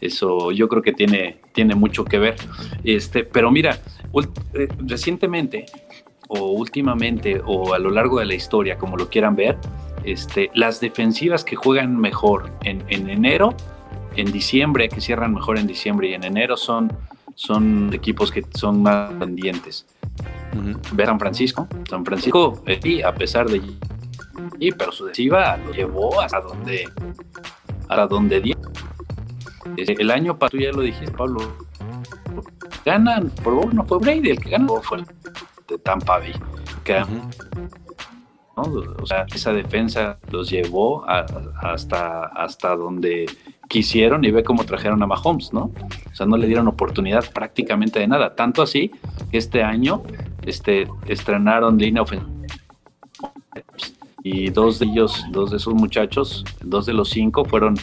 eso 0.00 0.52
yo 0.52 0.68
creo 0.68 0.82
que 0.82 0.92
tiene, 0.92 1.40
tiene 1.52 1.74
mucho 1.74 2.04
que 2.04 2.18
ver. 2.18 2.36
Este, 2.84 3.24
pero 3.24 3.50
mira, 3.50 3.78
eh, 4.54 4.68
recientemente 4.86 5.66
o 6.28 6.52
últimamente 6.52 7.42
o 7.44 7.74
a 7.74 7.78
lo 7.78 7.90
largo 7.90 8.20
de 8.20 8.26
la 8.26 8.34
historia, 8.34 8.78
como 8.78 8.96
lo 8.96 9.08
quieran 9.08 9.34
ver, 9.34 9.58
este, 10.04 10.50
las 10.54 10.80
defensivas 10.80 11.44
que 11.44 11.56
juegan 11.56 11.96
mejor 11.96 12.50
en, 12.64 12.84
en 12.88 13.10
enero, 13.10 13.54
en 14.16 14.30
diciembre, 14.32 14.88
que 14.88 15.00
cierran 15.00 15.34
mejor 15.34 15.58
en 15.58 15.66
diciembre 15.66 16.08
y 16.08 16.14
en 16.14 16.24
enero 16.24 16.56
son, 16.56 16.92
son 17.34 17.92
equipos 17.92 18.30
que 18.30 18.44
son 18.54 18.82
más 18.82 19.12
pendientes. 19.14 19.86
Ujú. 20.56 20.78
Ve 20.92 21.06
San 21.06 21.18
Francisco, 21.18 21.68
San 21.88 22.04
Francisco, 22.04 22.62
sí, 22.82 23.02
a 23.02 23.14
pesar 23.14 23.48
de 23.48 23.60
y 24.60 24.72
pero 24.72 24.92
su 24.92 25.04
defensiva 25.04 25.56
lo 25.56 25.72
llevó 25.72 26.20
hasta 26.20 26.40
donde 26.40 26.88
hasta 27.88 28.06
donde 28.06 28.40
dio. 28.40 28.56
Eh, 29.76 29.94
El 29.98 30.10
año 30.10 30.38
pasado, 30.38 30.58
tú 30.58 30.64
ya 30.64 30.72
lo 30.72 30.82
dijiste, 30.82 31.12
Pablo, 31.12 31.40
ganan, 32.84 33.30
por 33.30 33.54
favor, 33.54 33.74
no 33.74 33.84
fue 33.84 33.98
Brady 33.98 34.30
el 34.30 34.40
que 34.40 34.50
ganó, 34.50 34.80
fue 34.82 34.98
el 34.98 35.06
de 35.68 35.78
Tampa 35.78 36.18
Bay. 36.18 36.32
Que. 36.84 37.02
O 38.56 39.06
sea, 39.06 39.24
esa 39.32 39.52
defensa 39.52 40.18
los 40.32 40.50
llevó 40.50 41.08
a- 41.08 41.26
hasta, 41.60 42.24
hasta 42.24 42.74
donde 42.74 43.26
quisieron 43.68 44.24
y 44.24 44.32
ve 44.32 44.42
cómo 44.42 44.64
trajeron 44.64 45.00
a 45.02 45.06
Mahomes, 45.06 45.52
¿no? 45.52 45.70
O 46.10 46.14
sea, 46.14 46.26
no 46.26 46.36
le 46.36 46.48
dieron 46.48 46.66
oportunidad 46.66 47.24
prácticamente 47.32 48.00
de 48.00 48.08
nada. 48.08 48.34
Tanto 48.34 48.62
así 48.62 48.90
que 49.30 49.38
este 49.38 49.62
año 49.62 50.02
este, 50.44 50.88
estrenaron 51.06 51.78
línea 51.78 52.02
ofensiva. 52.02 52.32
Y 54.24 54.50
dos 54.50 54.80
de 54.80 54.86
ellos, 54.86 55.24
dos 55.30 55.52
de 55.52 55.58
esos 55.58 55.74
muchachos, 55.74 56.44
dos 56.60 56.84
de 56.86 56.92
los 56.94 57.10
cinco 57.10 57.44
fueron 57.44 57.76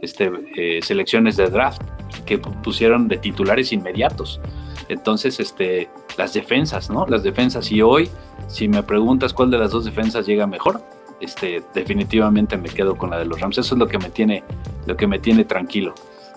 este, 0.00 0.30
eh, 0.56 0.80
selecciones 0.82 1.36
de 1.36 1.48
draft 1.50 1.82
que 2.26 2.40
pu- 2.40 2.60
pusieron 2.62 3.08
de 3.08 3.18
titulares 3.18 3.72
inmediatos. 3.72 4.40
Entonces, 4.88 5.38
este, 5.40 5.88
las 6.18 6.32
defensas, 6.34 6.90
¿no? 6.90 7.06
Las 7.06 7.22
defensas. 7.22 7.70
Y 7.70 7.80
hoy, 7.82 8.10
si 8.48 8.68
me 8.68 8.82
preguntas 8.82 9.32
cuál 9.32 9.50
de 9.50 9.58
las 9.58 9.70
dos 9.70 9.84
defensas 9.84 10.26
llega 10.26 10.46
mejor, 10.46 10.82
este, 11.20 11.62
definitivamente 11.74 12.56
me 12.56 12.68
quedo 12.68 12.96
con 12.96 13.10
la 13.10 13.18
de 13.18 13.24
los 13.26 13.40
Rams. 13.40 13.58
Eso 13.58 13.74
es 13.74 13.78
lo 13.78 13.86
que 13.86 13.98
me 13.98 14.10
tiene, 14.10 14.42
lo 14.86 14.96
que 14.96 15.06
me 15.06 15.18
tiene 15.18 15.44
tranquilo. 15.44 15.94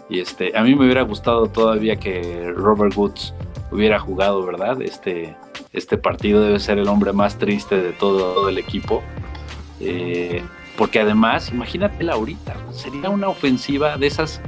Y 0.10 0.20
este, 0.20 0.56
a 0.56 0.62
mí 0.64 0.76
me 0.76 0.86
hubiera 0.86 1.02
gustado 1.04 1.48
todavía 1.48 1.96
que 1.96 2.52
Robert 2.56 2.96
Woods 2.96 3.34
hubiera 3.72 3.98
jugado, 3.98 4.46
¿verdad? 4.46 4.82
Este, 4.82 5.36
este 5.72 5.98
partido 5.98 6.42
debe 6.42 6.60
ser 6.60 6.78
el 6.78 6.88
hombre 6.90 7.14
más 7.14 7.38
triste 7.40 7.82
de 7.82 7.92
todo 7.94 8.50
el 8.50 8.58
equipo. 8.58 9.02
Eh, 9.80 10.44
porque 10.78 11.00
además, 11.00 11.50
imagínate 11.52 12.10
ahorita, 12.10 12.56
sería 12.72 13.10
una 13.10 13.30
ofensiva 13.30 13.98
de 13.98 14.08
esas 14.08 14.42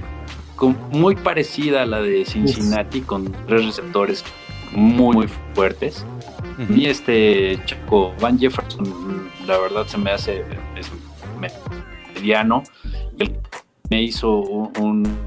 con- 0.55 0.77
muy 0.91 1.15
parecida 1.15 1.83
a 1.83 1.85
la 1.85 2.01
de 2.01 2.25
Cincinnati, 2.25 3.01
con 3.01 3.31
tres 3.47 3.65
receptores 3.65 4.23
muy, 4.73 5.15
muy 5.15 5.29
fuertes. 5.53 6.05
Y 6.69 6.85
este 6.85 7.59
Chaco 7.65 8.13
Van 8.21 8.39
Jefferson, 8.39 9.29
la 9.45 9.57
verdad 9.57 9.85
se 9.87 9.97
me 9.97 10.11
hace 10.11 10.43
es 10.77 10.89
me- 11.39 11.51
mediano. 12.13 12.63
Él 13.19 13.35
me 13.89 14.01
hizo 14.03 14.37
un. 14.39 14.71
un, 14.79 15.17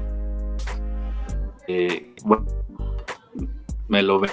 eh, 1.67 2.13
bueno, 2.23 2.45
me 3.87 4.01
lo 4.01 4.19
ve 4.19 4.29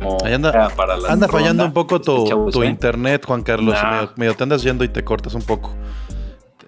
como 0.00 0.16
Ahí 0.24 0.32
anda- 0.34 0.50
era 0.50 0.68
para 0.70 0.96
la 0.96 1.12
Anda 1.12 1.26
ronda. 1.26 1.38
fallando 1.40 1.64
un 1.64 1.72
poco 1.72 2.00
tu, 2.00 2.16
Este 2.18 2.28
chavo 2.30 2.46
tu 2.50 2.58
Sven. 2.58 2.70
internet, 2.70 3.24
Juan 3.26 3.42
Carlos. 3.42 3.74
Nah. 3.74 3.90
Medio, 3.92 4.12
medio 4.16 4.34
te 4.34 4.42
andas 4.42 4.62
yendo 4.62 4.82
y 4.84 4.88
te 4.88 5.04
cortas 5.04 5.34
un 5.34 5.42
poco. 5.42 5.72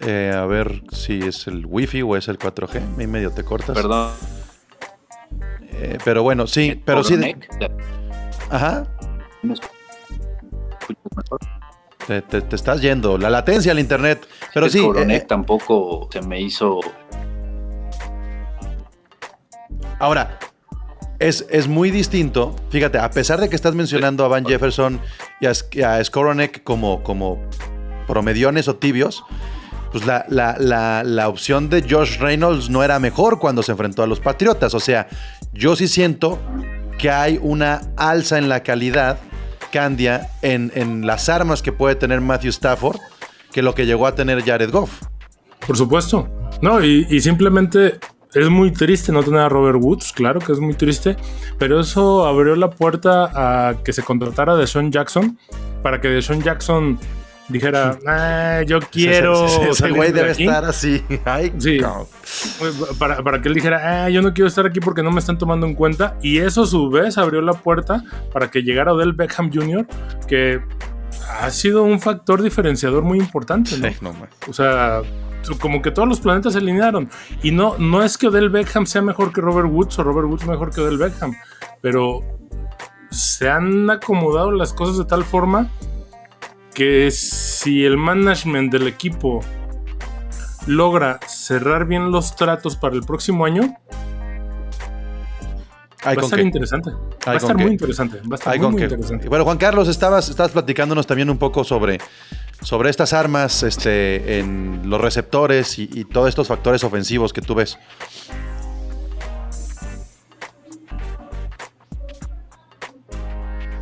Eh, 0.05 0.33
a 0.35 0.45
ver 0.47 0.83
si 0.93 1.21
es 1.21 1.47
el 1.47 1.65
wifi 1.67 2.03
o 2.03 2.17
es 2.17 2.29
el 2.29 2.39
4G. 2.39 3.03
Y 3.03 3.07
medio 3.07 3.31
te 3.31 3.45
cortas. 3.45 3.77
Perdón. 3.77 4.11
Eh, 5.73 5.99
pero 6.05 6.23
bueno, 6.23 6.47
sí, 6.47 6.81
pero 6.85 7.03
sí. 7.05 7.17
de- 7.17 7.37
Ajá. 8.51 8.87
Te, 12.07 12.21
te- 12.23 12.43
te 12.43 12.57
estás 12.57 12.81
yendo. 12.81 13.17
La 13.17 13.31
latencia 13.31 13.73
al 13.73 13.79
internet. 13.79 14.27
Pero 14.53 14.69
sí. 14.69 14.81
Coronek 14.83 15.23
eh, 15.23 15.27
tampoco 15.27 16.09
se 16.13 16.21
me 16.23 16.41
hizo. 16.41 16.81
Ahora, 20.01 20.39
es, 21.21 21.47
es 21.49 21.69
muy 21.69 21.91
distinto. 21.93 22.57
Fíjate, 22.71 22.99
a 22.99 23.09
pesar 23.11 23.41
de 23.41 23.49
que 23.49 23.55
estás 23.55 23.75
mencionando 23.77 24.25
a 24.25 24.29
Van 24.29 24.45
Jefferson 24.45 25.01
y 25.41 25.47
a, 25.47 25.51
a 25.51 26.05
Skoronek 26.05 26.65
como, 26.65 27.05
como 27.05 27.39
promediones 28.09 28.67
o 28.67 28.75
tibios, 28.77 29.25
pues 29.93 30.07
la, 30.07 30.25
la- 30.29 30.57
la- 30.59 31.03
la 31.05 31.29
opción 31.29 31.69
de 31.69 31.85
Josh 31.89 32.19
Reynolds 32.19 32.71
no 32.71 32.83
era 32.83 32.99
mejor 32.99 33.39
cuando 33.39 33.63
se 33.63 33.73
enfrentó 33.73 34.03
a 34.03 34.07
los 34.07 34.19
Patriotas. 34.21 34.75
O 34.75 34.81
sea, 34.81 35.07
yo 35.53 35.77
sí 35.77 35.87
siento 35.87 36.39
que 36.99 37.11
hay 37.11 37.39
una 37.43 37.83
alza 37.97 38.39
en 38.39 38.49
la 38.49 38.63
calidad, 38.63 39.19
Candia, 39.73 40.29
en, 40.43 40.73
en 40.75 41.07
las 41.07 41.29
armas 41.29 41.63
que 41.63 41.73
puede 41.73 41.95
tener 41.95 42.21
Matthew 42.21 42.51
Stafford 42.51 42.99
que 43.53 43.63
lo 43.63 43.75
que 43.75 43.85
llegó 43.87 44.07
a 44.07 44.15
tener 44.15 44.43
Jared 44.45 44.71
Goff. 44.71 45.03
Por 45.67 45.77
supuesto. 45.77 46.29
No, 46.63 46.83
y, 46.83 47.21
simplemente 47.21 47.99
es 48.35 48.49
muy 48.49 48.71
triste 48.73 49.13
no 49.13 49.23
tener 49.23 49.41
a 49.41 49.49
Robert 49.49 49.79
Woods, 49.81 50.13
claro 50.13 50.41
que 50.41 50.53
es 50.53 50.59
muy 50.59 50.75
triste, 50.75 51.17
pero 51.59 51.81
eso 51.81 52.25
abrió 52.27 52.57
la 52.57 52.71
puerta 52.71 53.31
a 53.35 53.83
que 53.83 53.93
se 53.93 54.03
contratara 54.03 54.53
a 54.53 54.57
Deshaun 54.57 54.91
Jackson 54.91 55.39
para 55.83 56.01
que 56.01 56.09
Deshaun 56.09 56.41
Jackson 56.43 56.99
dijera, 57.53 57.99
ah, 58.07 58.63
yo 58.67 58.81
quiero. 58.91 59.45
Ese- 59.47 59.57
ese- 59.57 59.65
ese 59.71 59.75
salir 59.75 59.97
güey 59.97 60.13
de 60.13 60.21
debe 60.21 60.33
aquí". 60.33 60.45
estar 60.45 60.65
así. 60.65 61.03
Ay, 61.25 61.53
Sí. 61.59 61.79
Para, 62.99 63.23
para 63.23 63.41
que 63.43 63.49
él 63.49 63.55
dijera, 63.55 64.05
ah, 64.05 64.09
yo 64.09 64.23
no 64.23 64.33
quiero 64.33 64.49
estar 64.49 64.67
aquí 64.67 64.81
porque 64.81 65.03
no 65.03 65.11
me 65.11 65.21
están 65.21 65.39
tomando 65.39 65.67
en 65.67 65.75
cuenta. 65.75 66.17
Y 66.23 66.39
eso 66.39 66.63
a 66.63 66.67
su 66.67 66.91
vez 66.91 67.19
abrió 67.19 67.41
la 67.43 67.53
puerta 67.53 68.03
para 68.33 68.51
que 68.51 68.63
llegara 68.63 68.93
Odell 68.93 69.13
Beckham 69.13 69.51
Jr., 69.53 69.87
que 70.27 70.61
ha 71.41 71.51
sido 71.51 71.83
un 71.83 72.01
factor 72.01 72.43
diferenciador 72.43 73.03
muy 73.03 73.19
importante, 73.19 73.77
¿no? 73.79 73.89
Sí, 73.89 73.95
no 74.01 74.13
más. 74.13 74.29
O 74.49 74.53
sea, 74.53 75.03
como 75.61 75.83
que 75.83 75.91
todos 75.91 76.09
los 76.09 76.21
planetas 76.21 76.53
se 76.55 76.59
alinearon. 76.61 77.09
Y 77.43 77.51
no, 77.51 77.77
no 77.79 78.03
es 78.03 78.17
que 78.19 78.29
Odell 78.29 78.49
Beckham 78.51 78.87
sea 78.87 79.03
mejor 79.03 79.33
que 79.33 79.41
Robert 79.41 79.69
Woods 79.71 79.99
o 79.99 80.03
Robert 80.05 80.29
Woods 80.29 80.47
mejor 80.47 80.73
que 80.75 80.81
Odell 80.81 80.99
Beckham, 80.99 81.33
pero 81.81 82.21
se 83.11 83.51
han 83.51 83.91
acomodado 83.91 84.53
las 84.53 84.73
cosas 84.73 84.97
de 84.99 85.05
tal 85.05 85.25
forma 85.25 85.69
que 86.75 87.11
si 87.11 87.85
el 87.85 87.97
management 87.97 88.73
del 88.73 88.87
equipo 88.87 89.41
logra 90.67 91.21
cerrar 91.27 91.87
bien 91.87 92.11
los 92.11 92.37
tratos 92.37 92.77
para 92.77 92.95
el 92.95 93.03
próximo 93.03 93.45
año, 93.45 93.77
va 96.05 96.11
a 96.11 96.13
estar 96.15 96.39
qué. 96.39 96.45
interesante. 96.45 96.91
Va 96.91 97.33
a 97.33 97.37
estar 97.37 97.57
muy 97.57 97.67
qué. 97.67 97.73
interesante. 97.73 98.17
Va 98.19 98.33
a 98.33 98.35
estar 98.35 98.59
muy, 98.59 98.83
interesante. 98.83 99.29
Bueno, 99.29 99.45
Juan 99.45 99.59
Carlos, 99.59 99.89
estabas, 99.89 100.29
estabas 100.29 100.53
platicándonos 100.53 101.07
también 101.07 101.31
un 101.31 101.39
poco 101.39 101.65
sobre, 101.65 101.99
sobre 102.61 102.91
estas 102.91 103.13
armas 103.13 103.63
este, 103.63 104.39
en 104.39 104.83
los 104.85 105.01
receptores 105.01 105.79
y, 105.79 105.89
y 105.93 106.05
todos 106.05 106.29
estos 106.29 106.49
factores 106.49 106.85
ofensivos 106.85 107.33
que 107.33 107.41
tú 107.41 107.55
ves. 107.55 107.79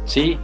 Sí, 0.05 0.39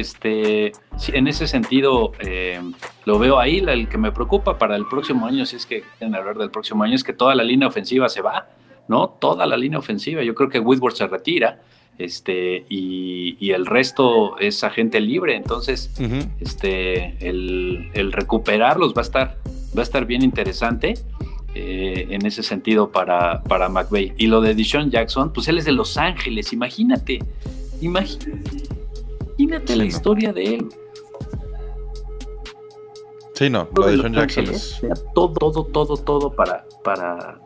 este, 0.00 0.72
en 1.08 1.26
ese 1.28 1.46
sentido 1.46 2.12
eh, 2.20 2.60
lo 3.04 3.18
veo 3.18 3.38
ahí. 3.38 3.58
El 3.58 3.88
que 3.88 3.98
me 3.98 4.12
preocupa 4.12 4.58
para 4.58 4.76
el 4.76 4.86
próximo 4.86 5.26
año, 5.26 5.46
si 5.46 5.56
es 5.56 5.66
que 5.66 5.82
quieren 5.98 6.14
hablar 6.14 6.36
del 6.36 6.50
próximo 6.50 6.84
año, 6.84 6.94
es 6.94 7.04
que 7.04 7.12
toda 7.12 7.34
la 7.34 7.42
línea 7.42 7.68
ofensiva 7.68 8.08
se 8.08 8.20
va, 8.20 8.48
¿no? 8.88 9.08
Toda 9.20 9.46
la 9.46 9.56
línea 9.56 9.78
ofensiva. 9.78 10.22
Yo 10.22 10.34
creo 10.34 10.48
que 10.48 10.58
Whitworth 10.60 10.96
se 10.96 11.06
retira, 11.06 11.60
este, 11.96 12.66
y, 12.68 13.36
y 13.38 13.52
el 13.52 13.66
resto 13.66 14.38
es 14.38 14.64
agente 14.64 15.00
libre. 15.00 15.36
Entonces, 15.36 15.90
este, 16.40 17.16
el, 17.26 17.90
el 17.94 18.12
recuperarlos 18.12 18.94
va 18.94 19.00
a 19.00 19.06
estar, 19.08 19.36
va 19.76 19.80
a 19.80 19.82
estar 19.82 20.04
bien 20.04 20.22
interesante. 20.22 20.94
eh, 21.54 22.08
en 22.10 22.26
ese 22.26 22.42
sentido 22.42 22.90
para, 22.90 23.42
para 23.44 23.68
McVeigh. 23.68 24.14
Y 24.18 24.26
lo 24.26 24.40
de 24.40 24.54
Deshaun 24.54 24.90
Jackson, 24.90 25.32
pues 25.32 25.48
él 25.48 25.58
es 25.58 25.64
de 25.64 25.72
Los 25.72 25.96
Ángeles, 25.96 26.52
imagínate, 26.52 27.20
imagínate, 27.80 28.32
imagínate 29.36 29.76
la 29.76 29.84
no. 29.84 29.88
historia 29.88 30.32
de 30.32 30.54
él. 30.54 30.68
Sí, 33.34 33.50
no, 33.50 33.68
lo 33.76 33.86
de 33.86 33.96
Los 33.96 34.02
Sean 34.02 34.14
Jackson 34.14 34.44
es... 34.46 34.80
todo, 35.14 35.32
todo, 35.34 35.64
todo, 35.64 35.96
todo 35.96 36.32
para, 36.34 36.64
para 36.84 37.40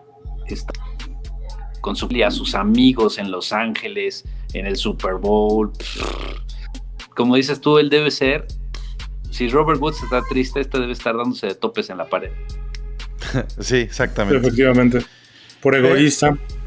estar 0.46 0.76
con 1.80 1.96
su, 1.96 2.08
a 2.24 2.30
sus 2.30 2.54
amigos 2.54 3.18
en 3.18 3.30
Los 3.30 3.52
Ángeles, 3.52 4.24
en 4.52 4.66
el 4.66 4.76
Super 4.76 5.14
Bowl. 5.14 5.72
Como 7.16 7.36
dices 7.36 7.60
tú, 7.60 7.78
él 7.78 7.88
debe 7.88 8.10
ser. 8.10 8.46
Si 9.30 9.48
Robert 9.48 9.80
Woods 9.80 10.02
está 10.02 10.22
triste, 10.28 10.60
este 10.60 10.78
debe 10.78 10.92
estar 10.92 11.16
dándose 11.16 11.46
de 11.46 11.54
topes 11.54 11.90
en 11.90 11.98
la 11.98 12.08
pared. 12.08 12.30
Sí, 13.58 13.76
exactamente. 13.76 14.38
Efectivamente. 14.38 15.04
Por 15.60 15.74
egoísta. 15.74 16.38
Ah, 16.38 16.57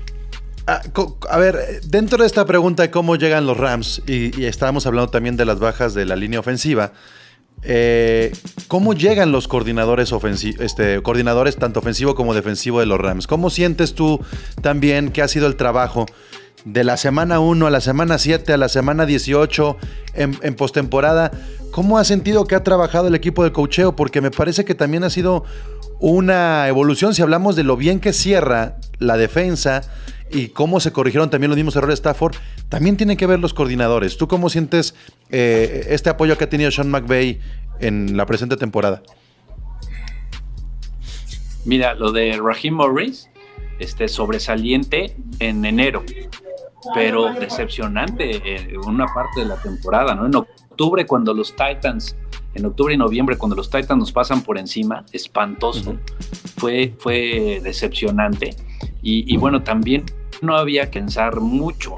co- 0.93 1.17
a 1.29 1.37
ver, 1.37 1.81
dentro 1.85 2.19
de 2.19 2.27
esta 2.27 2.45
pregunta 2.45 2.83
de 2.83 2.91
cómo 2.91 3.15
llegan 3.15 3.45
los 3.45 3.57
Rams, 3.57 4.01
y, 4.07 4.45
estábamos 4.45 4.85
hablando 4.85 5.09
también 5.09 5.37
de 5.37 5.45
las 5.45 5.59
bajas 5.59 5.93
de 5.93 6.05
la 6.05 6.15
línea 6.15 6.39
ofensiva, 6.39 6.93
eh, 7.63 8.31
¿cómo 8.67 8.93
llegan 8.93 9.31
los 9.31 9.47
coordinadores, 9.47 10.11
este, 10.59 11.01
coordinadores 11.03 11.57
tanto 11.57 11.79
ofensivo 11.79 12.15
como 12.15 12.33
defensivo 12.33 12.79
de 12.79 12.85
los 12.87 12.99
Rams? 12.99 13.27
¿Cómo 13.27 13.49
sientes 13.49 13.93
tú 13.93 14.19
también 14.61 15.11
que 15.11 15.21
ha 15.21 15.27
sido 15.27 15.47
el 15.47 15.55
trabajo 15.55 16.05
de 16.65 16.83
la 16.83 16.97
semana 16.97 17.39
1 17.39 17.67
a 17.67 17.69
la 17.69 17.81
semana 17.81 18.17
7 18.17 18.53
a 18.53 18.57
la 18.57 18.69
semana 18.69 19.05
18 19.05 19.77
en, 20.15 20.37
en 20.41 20.55
postemporada? 20.55 21.31
¿Cómo 21.71 21.97
has 21.97 22.07
sentido 22.07 22.45
que 22.45 22.55
ha 22.55 22.63
trabajado 22.63 23.07
el 23.07 23.15
equipo 23.15 23.43
de 23.43 23.51
cocheo? 23.51 23.95
Porque 23.95 24.21
me 24.21 24.31
parece 24.31 24.65
que 24.65 24.75
también 24.75 25.03
ha 25.03 25.09
sido 25.09 25.43
una 26.01 26.67
evolución. 26.67 27.13
Si 27.13 27.21
hablamos 27.21 27.55
de 27.55 27.63
lo 27.63 27.77
bien 27.77 27.99
que 27.99 28.11
cierra 28.11 28.77
la 28.99 29.17
defensa 29.17 29.81
y 30.31 30.49
cómo 30.49 30.79
se 30.79 30.91
corrigieron 30.91 31.29
también 31.29 31.49
los 31.49 31.57
mismos 31.57 31.75
errores 31.75 31.99
Stafford, 31.99 32.35
también 32.69 32.97
tienen 32.97 33.17
que 33.17 33.27
ver 33.27 33.39
los 33.39 33.53
coordinadores. 33.53 34.17
¿Tú 34.17 34.27
cómo 34.27 34.49
sientes 34.49 34.95
eh, 35.29 35.85
este 35.89 36.09
apoyo 36.09 36.37
que 36.37 36.45
ha 36.45 36.49
tenido 36.49 36.71
Sean 36.71 36.89
McVay 36.89 37.39
en 37.79 38.17
la 38.17 38.25
presente 38.25 38.57
temporada? 38.57 39.03
Mira, 41.65 41.93
lo 41.93 42.11
de 42.11 42.39
Raheem 42.43 42.73
Morris, 42.73 43.29
este 43.77 44.07
sobresaliente 44.07 45.15
en 45.39 45.63
enero, 45.65 46.03
pero 46.95 47.31
decepcionante 47.33 48.55
en 48.55 48.77
una 48.79 49.05
parte 49.05 49.41
de 49.41 49.45
la 49.45 49.57
temporada, 49.57 50.15
¿no? 50.15 50.25
En 50.25 50.35
octubre, 50.35 51.05
cuando 51.05 51.35
los 51.35 51.55
Titans, 51.55 52.15
en 52.53 52.65
octubre 52.65 52.93
y 52.93 52.97
noviembre, 52.97 53.37
cuando 53.37 53.55
los 53.55 53.69
Titans 53.69 53.97
nos 53.97 54.11
pasan 54.11 54.41
por 54.41 54.57
encima, 54.57 55.05
espantoso, 55.11 55.97
fue, 56.57 56.93
fue 56.97 57.59
decepcionante. 57.63 58.55
Y, 59.01 59.33
y 59.33 59.37
bueno, 59.37 59.63
también 59.63 60.05
no 60.41 60.55
había 60.55 60.89
que 60.89 60.99
pensar 60.99 61.39
mucho. 61.39 61.97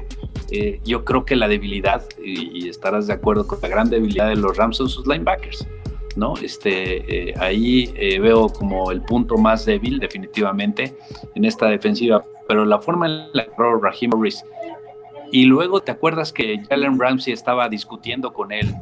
Eh, 0.50 0.80
yo 0.84 1.04
creo 1.04 1.24
que 1.24 1.36
la 1.36 1.48
debilidad, 1.48 2.02
y, 2.22 2.64
y 2.64 2.68
estarás 2.68 3.06
de 3.06 3.14
acuerdo 3.14 3.46
con 3.46 3.58
la 3.60 3.68
gran 3.68 3.90
debilidad 3.90 4.28
de 4.28 4.36
los 4.36 4.56
Rams 4.56 4.76
son 4.76 4.88
sus 4.88 5.06
linebackers. 5.06 5.66
¿no? 6.16 6.34
Este, 6.36 7.30
eh, 7.30 7.34
ahí 7.38 7.92
eh, 7.96 8.20
veo 8.20 8.48
como 8.48 8.90
el 8.90 9.02
punto 9.02 9.36
más 9.36 9.64
débil 9.64 9.98
definitivamente 9.98 10.96
en 11.34 11.44
esta 11.44 11.66
defensiva, 11.66 12.24
pero 12.46 12.64
la 12.64 12.80
forma 12.80 13.06
en 13.06 13.32
la 13.32 13.44
que 13.44 13.52
Raheem 13.56 14.10
Morris 14.10 14.44
y 15.32 15.46
luego 15.46 15.80
te 15.80 15.90
acuerdas 15.90 16.32
que 16.32 16.62
Jalen 16.68 16.98
Ramsey 17.00 17.32
estaba 17.32 17.68
discutiendo 17.68 18.32
con 18.32 18.52
él 18.52 18.72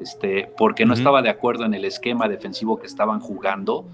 este, 0.00 0.50
porque 0.56 0.84
no 0.84 0.92
Ujú. 0.92 1.00
estaba 1.00 1.22
de 1.22 1.30
acuerdo 1.30 1.64
en 1.64 1.74
el 1.74 1.84
esquema 1.84 2.28
defensivo 2.28 2.78
que 2.78 2.86
estaban 2.86 3.20
jugando. 3.20 3.84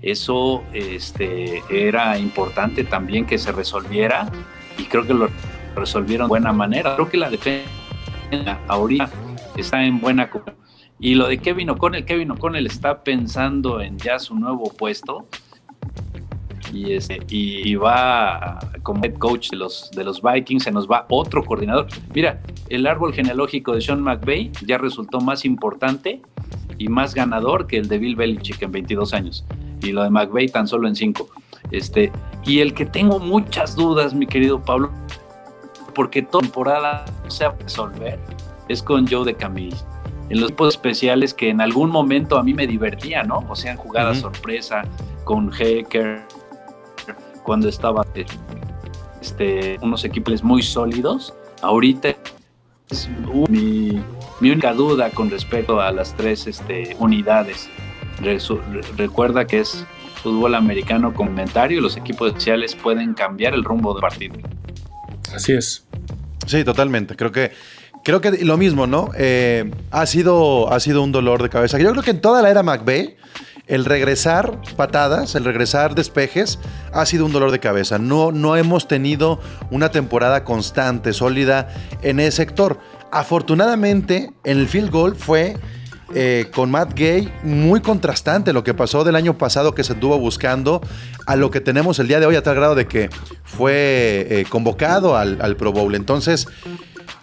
Eso 0.00 0.62
este, 0.72 1.62
era 1.70 2.18
importante 2.18 2.84
también 2.84 3.24
que 3.24 3.38
se 3.38 3.52
resolviera 3.52 4.28
y 4.76 4.84
creo 4.84 5.06
que 5.06 5.14
lo 5.14 5.28
resolvieron 5.76 6.26
de 6.26 6.30
buena 6.30 6.52
manera. 6.52 6.94
Creo 6.96 7.08
que 7.08 7.16
la 7.16 7.30
defensa 7.30 8.58
ahorita 8.66 9.08
está 9.56 9.84
en 9.84 10.00
buena 10.00 10.28
y 10.98 11.16
lo 11.16 11.26
de 11.26 11.38
Kevin 11.38 11.70
O'Connell, 11.70 12.04
Kevin 12.04 12.30
O'Connell 12.30 12.64
está 12.64 13.02
pensando 13.02 13.80
en 13.80 13.98
ya 13.98 14.20
su 14.20 14.36
nuevo 14.36 14.72
puesto 14.72 15.26
y, 16.72 16.94
este, 16.94 17.20
y, 17.28 17.74
va 17.74 18.58
como 18.82 19.04
head 19.04 19.14
coach 19.14 19.50
de 19.50 19.56
los, 19.56 19.90
de 19.90 20.04
los 20.04 20.22
Vikings, 20.22 20.64
se 20.64 20.70
nos 20.70 20.88
va 20.88 21.06
otro 21.10 21.44
coordinador. 21.44 21.86
Mira, 22.14 22.40
el 22.68 22.86
árbol 22.86 23.12
genealógico 23.12 23.74
de 23.74 23.80
Sean 23.80 24.02
McVay 24.02 24.50
ya 24.66 24.78
resultó 24.78 25.20
más 25.20 25.44
importante 25.44 26.22
y 26.78 26.88
más 26.88 27.14
ganador 27.14 27.66
que 27.66 27.76
el 27.76 27.88
de 27.88 27.98
Bill 27.98 28.16
Belichick 28.16 28.62
en 28.62 28.72
22 28.72 29.14
años 29.14 29.44
y 29.82 29.92
lo 29.92 30.02
de 30.02 30.10
McVay 30.10 30.48
tan 30.48 30.66
solo 30.66 30.88
en 30.88 30.96
5. 30.96 31.28
Este, 31.70 32.10
y 32.44 32.60
el 32.60 32.74
que 32.74 32.86
tengo 32.86 33.18
muchas 33.18 33.76
dudas, 33.76 34.14
mi 34.14 34.26
querido 34.26 34.62
Pablo, 34.62 34.90
porque 35.94 36.22
toda 36.22 36.42
temporada 36.42 37.04
no 37.24 37.30
se 37.30 37.46
va 37.46 37.52
a 37.52 37.56
resolver, 37.56 38.18
es 38.68 38.82
con 38.82 39.06
Joe 39.06 39.24
de 39.24 39.34
Camille 39.34 39.76
en 40.32 40.40
los 40.40 40.48
tipos 40.48 40.74
especiales 40.74 41.34
que 41.34 41.50
en 41.50 41.60
algún 41.60 41.90
momento 41.90 42.38
a 42.38 42.42
mí 42.42 42.54
me 42.54 42.66
divertía, 42.66 43.22
¿no? 43.22 43.44
O 43.50 43.54
sea, 43.54 43.72
en 43.72 43.76
jugadas 43.76 44.20
sorpresa 44.20 44.82
con 45.24 45.50
Hacker, 45.50 46.22
cuando 47.42 47.68
estaba 47.68 48.06
este, 49.20 49.78
unos 49.82 50.04
equipos 50.04 50.42
muy 50.42 50.62
sólidos. 50.62 51.34
Ahorita 51.60 52.14
es 52.90 53.08
mi, 53.48 54.02
mi 54.40 54.50
única 54.50 54.72
duda 54.74 55.10
con 55.10 55.30
respecto 55.30 55.80
a 55.80 55.92
las 55.92 56.14
tres 56.16 56.46
este, 56.46 56.96
unidades. 56.98 57.68
Resu- 58.20 58.60
re- 58.72 58.82
recuerda 58.96 59.46
que 59.46 59.60
es 59.60 59.84
fútbol 60.22 60.54
americano 60.54 61.12
complementario 61.14 61.78
y 61.78 61.80
los 61.80 61.96
equipos 61.96 62.28
especiales 62.28 62.74
pueden 62.76 63.14
cambiar 63.14 63.54
el 63.54 63.64
rumbo 63.64 63.92
del 63.94 64.00
partido. 64.00 64.34
Así 65.34 65.52
es. 65.52 65.84
Sí, 66.46 66.64
totalmente. 66.64 67.16
Creo 67.16 67.32
que, 67.32 67.52
creo 68.04 68.20
que 68.20 68.44
lo 68.44 68.56
mismo, 68.56 68.86
¿no? 68.86 69.10
Eh, 69.16 69.70
ha, 69.90 70.06
sido, 70.06 70.72
ha 70.72 70.78
sido 70.80 71.02
un 71.02 71.12
dolor 71.12 71.42
de 71.42 71.48
cabeza. 71.48 71.78
Yo 71.78 71.90
creo 71.92 72.02
que 72.02 72.10
en 72.10 72.20
toda 72.20 72.42
la 72.42 72.50
era 72.50 72.62
McVeigh, 72.62 73.16
el 73.66 73.84
regresar 73.84 74.58
patadas, 74.76 75.34
el 75.34 75.44
regresar 75.44 75.94
despejes, 75.94 76.58
ha 76.92 77.06
sido 77.06 77.26
un 77.26 77.32
dolor 77.32 77.50
de 77.50 77.60
cabeza. 77.60 77.98
No, 77.98 78.32
no 78.32 78.56
hemos 78.56 78.88
tenido 78.88 79.40
una 79.70 79.90
temporada 79.90 80.44
constante, 80.44 81.12
sólida 81.12 81.68
en 82.02 82.20
ese 82.20 82.38
sector. 82.38 82.78
Afortunadamente, 83.10 84.32
en 84.44 84.58
el 84.58 84.68
field 84.68 84.90
goal 84.90 85.16
fue 85.16 85.56
eh, 86.14 86.50
con 86.54 86.70
Matt 86.70 86.92
Gay 86.94 87.32
muy 87.42 87.80
contrastante 87.80 88.52
lo 88.52 88.64
que 88.64 88.74
pasó 88.74 89.04
del 89.04 89.16
año 89.16 89.38
pasado 89.38 89.74
que 89.74 89.82
se 89.84 89.94
anduvo 89.94 90.18
buscando 90.18 90.82
a 91.26 91.36
lo 91.36 91.50
que 91.50 91.62
tenemos 91.62 91.98
el 91.98 92.08
día 92.08 92.20
de 92.20 92.26
hoy 92.26 92.36
a 92.36 92.42
tal 92.42 92.56
grado 92.56 92.74
de 92.74 92.86
que 92.86 93.08
fue 93.44 94.26
eh, 94.28 94.44
convocado 94.48 95.16
al, 95.16 95.40
al 95.40 95.56
Pro 95.56 95.72
Bowl. 95.72 95.94
Entonces, 95.94 96.46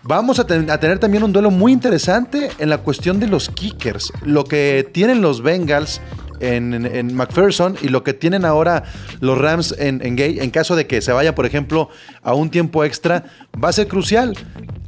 Vamos 0.01 0.39
a 0.39 0.47
tener 0.47 0.99
también 0.99 1.23
un 1.23 1.33
duelo 1.33 1.51
muy 1.51 1.73
interesante 1.73 2.49
en 2.57 2.69
la 2.69 2.79
cuestión 2.79 3.19
de 3.19 3.27
los 3.27 3.49
kickers. 3.49 4.13
Lo 4.23 4.45
que 4.45 4.89
tienen 4.93 5.21
los 5.21 5.41
Bengals 5.41 5.99
en, 6.39 7.15
McPherson 7.15 7.75
y 7.81 7.89
lo 7.89 8.03
que 8.03 8.13
tienen 8.13 8.45
ahora 8.45 8.83
los 9.19 9.37
Rams 9.37 9.75
en, 9.77 9.99
Gay, 10.15 10.39
en 10.39 10.49
caso 10.51 10.75
de 10.75 10.87
que 10.87 11.01
se 11.01 11.11
vayan, 11.11 11.35
por 11.35 11.45
ejemplo, 11.45 11.89
a 12.23 12.33
un 12.33 12.49
tiempo 12.49 12.83
extra, 12.83 13.25
va 13.61 13.69
a 13.69 13.73
ser 13.73 13.87
crucial. 13.87 14.35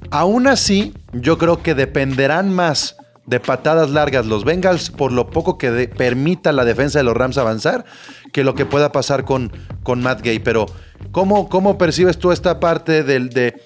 Aún 0.09 0.47
así, 0.47 0.93
yo 1.13 1.37
creo 1.37 1.61
que 1.63 1.73
dependerán 1.75 2.53
más 2.53 2.97
de 3.25 3.39
patadas 3.39 3.89
largas 3.91 4.25
los 4.25 4.43
Bengals 4.43 4.89
por 4.89 5.11
lo 5.11 5.29
poco 5.29 5.57
que 5.57 5.87
permita 5.87 6.51
la 6.51 6.65
defensa 6.65 6.99
de 6.99 7.03
los 7.03 7.15
Rams 7.15 7.37
avanzar 7.37 7.85
que 8.33 8.43
lo 8.43 8.55
que 8.55 8.65
pueda 8.65 8.91
pasar 8.91 9.23
con, 9.25 9.51
con 9.83 10.01
Matt 10.01 10.21
Gay. 10.21 10.39
Pero, 10.39 10.65
¿cómo, 11.11 11.47
cómo 11.47 11.77
percibes 11.77 12.17
tú 12.17 12.31
esta 12.31 12.59
parte 12.59 13.03
del, 13.03 13.29
de 13.29 13.61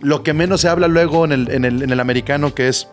lo 0.00 0.22
que 0.22 0.32
menos 0.32 0.62
se 0.62 0.68
habla 0.68 0.88
luego 0.88 1.24
en 1.24 1.32
el, 1.32 1.50
en 1.50 1.64
el- 1.64 1.82
en 1.82 1.90
el 1.90 2.00
americano, 2.00 2.54
que 2.54 2.68
es 2.68 2.88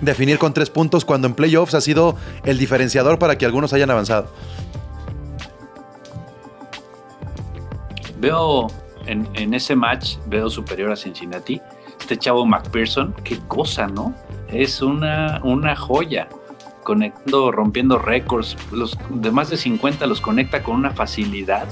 definir 0.00 0.38
con 0.38 0.52
tres 0.52 0.70
puntos, 0.70 1.04
cuando 1.04 1.28
en 1.28 1.34
playoffs 1.34 1.74
ha 1.74 1.80
sido 1.80 2.16
el 2.44 2.58
diferenciador 2.58 3.18
para 3.18 3.38
que 3.38 3.46
algunos 3.46 3.72
hayan 3.72 3.90
avanzado? 3.90 4.28
Veo 8.18 8.68
en, 9.06 9.54
ese 9.54 9.74
match, 9.74 10.16
veo 10.26 10.50
superior 10.50 10.92
a 10.92 10.96
Cincinnati. 10.96 11.60
Este 11.98 12.16
chavo 12.16 12.44
McPherson, 12.44 13.14
qué 13.24 13.38
cosa, 13.48 13.86
¿no? 13.86 14.14
Es 14.48 14.82
una, 14.82 15.40
una 15.42 15.76
joya. 15.76 16.28
Conectando, 16.82 17.52
rompiendo 17.52 17.98
récords. 17.98 18.56
Los 18.72 18.98
de 19.10 19.30
más 19.30 19.50
de 19.50 19.56
50 19.56 20.06
los 20.06 20.20
conecta 20.20 20.62
con 20.62 20.76
una 20.76 20.90
facilidad 20.90 21.66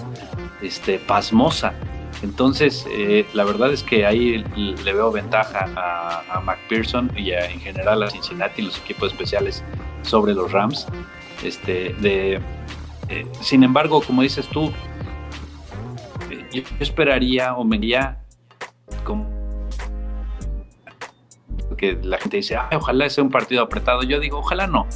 este, 0.63 0.99
pasmosa. 0.99 1.75
Entonces, 2.23 2.85
eh, 2.91 3.27
la 3.33 3.45
verdad 3.45 3.73
es 3.73 3.83
que 3.83 4.05
ahí 4.05 4.45
le 4.57 4.93
veo 4.93 5.13
ventaja 5.13 5.67
a, 5.77 6.37
a 6.37 6.41
McPherson 6.41 7.13
y 7.17 7.31
a- 7.33 7.49
en 7.51 7.61
general 7.61 8.03
a 8.03 8.11
Cincinnati, 8.11 8.63
los 8.63 8.77
equipos 8.79 9.13
especiales 9.13 9.63
sobre 10.03 10.35
los 10.35 10.51
Rams. 10.51 10.87
Este, 11.45 11.95
de, 12.01 12.41
eh, 13.09 13.27
sin 13.41 13.63
embargo, 13.63 14.01
como 14.03 14.23
dices 14.23 14.49
tú, 14.49 14.73
eh, 16.31 16.45
yo, 16.53 16.63
esperaría 16.81 17.55
o 17.55 17.65
me 17.65 17.77
iría 17.77 18.19
como 19.05 19.39
que 21.77 21.97
la 22.03 22.19
gente 22.19 22.39
dice, 22.39 22.57
"Ay, 22.57 22.77
ojalá 22.77 23.09
sea 23.09 23.23
un 23.23 23.31
partido 23.31 23.63
apretado. 23.63 24.03
Yo 24.03 24.19
digo, 24.19 24.39
ojalá 24.39 24.67
no. 24.67 24.87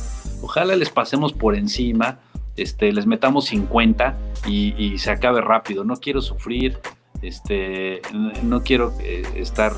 Ojalá 0.43 0.75
les 0.75 0.91
pasemos 0.91 1.33
por 1.33 1.55
encima, 1.55 2.19
este, 2.57 2.93
les 2.93 3.07
metamos 3.07 3.45
50 3.45 4.17
y, 4.47 4.75
y 4.77 4.99
se 4.99 5.13
acabe 5.13 5.41
rápido. 5.41 5.85
No 5.85 5.95
quiero 5.97 6.21
sufrir, 6.21 6.81
este, 7.23 8.03
no 8.43 8.63
quiero 8.63 8.93
eh, 9.01 9.23
estar. 9.37 9.73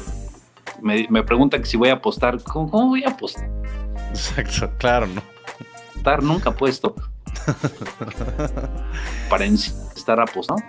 Me, 0.83 1.07
me 1.09 1.23
preguntan 1.23 1.61
que 1.61 1.67
si 1.67 1.77
voy 1.77 1.91
a 1.91 1.95
apostar. 1.95 2.43
¿Cómo, 2.43 2.71
cómo 2.71 2.89
voy 2.89 3.05
a 3.05 3.11
apostar? 3.11 3.49
Exacto, 4.11 4.71
claro, 4.79 5.07
¿no? 5.07 5.23
Nunca 6.23 6.51
apuesto. 6.51 6.95
Para 9.31 9.45
estar 9.45 10.21
apostando. 10.21 10.63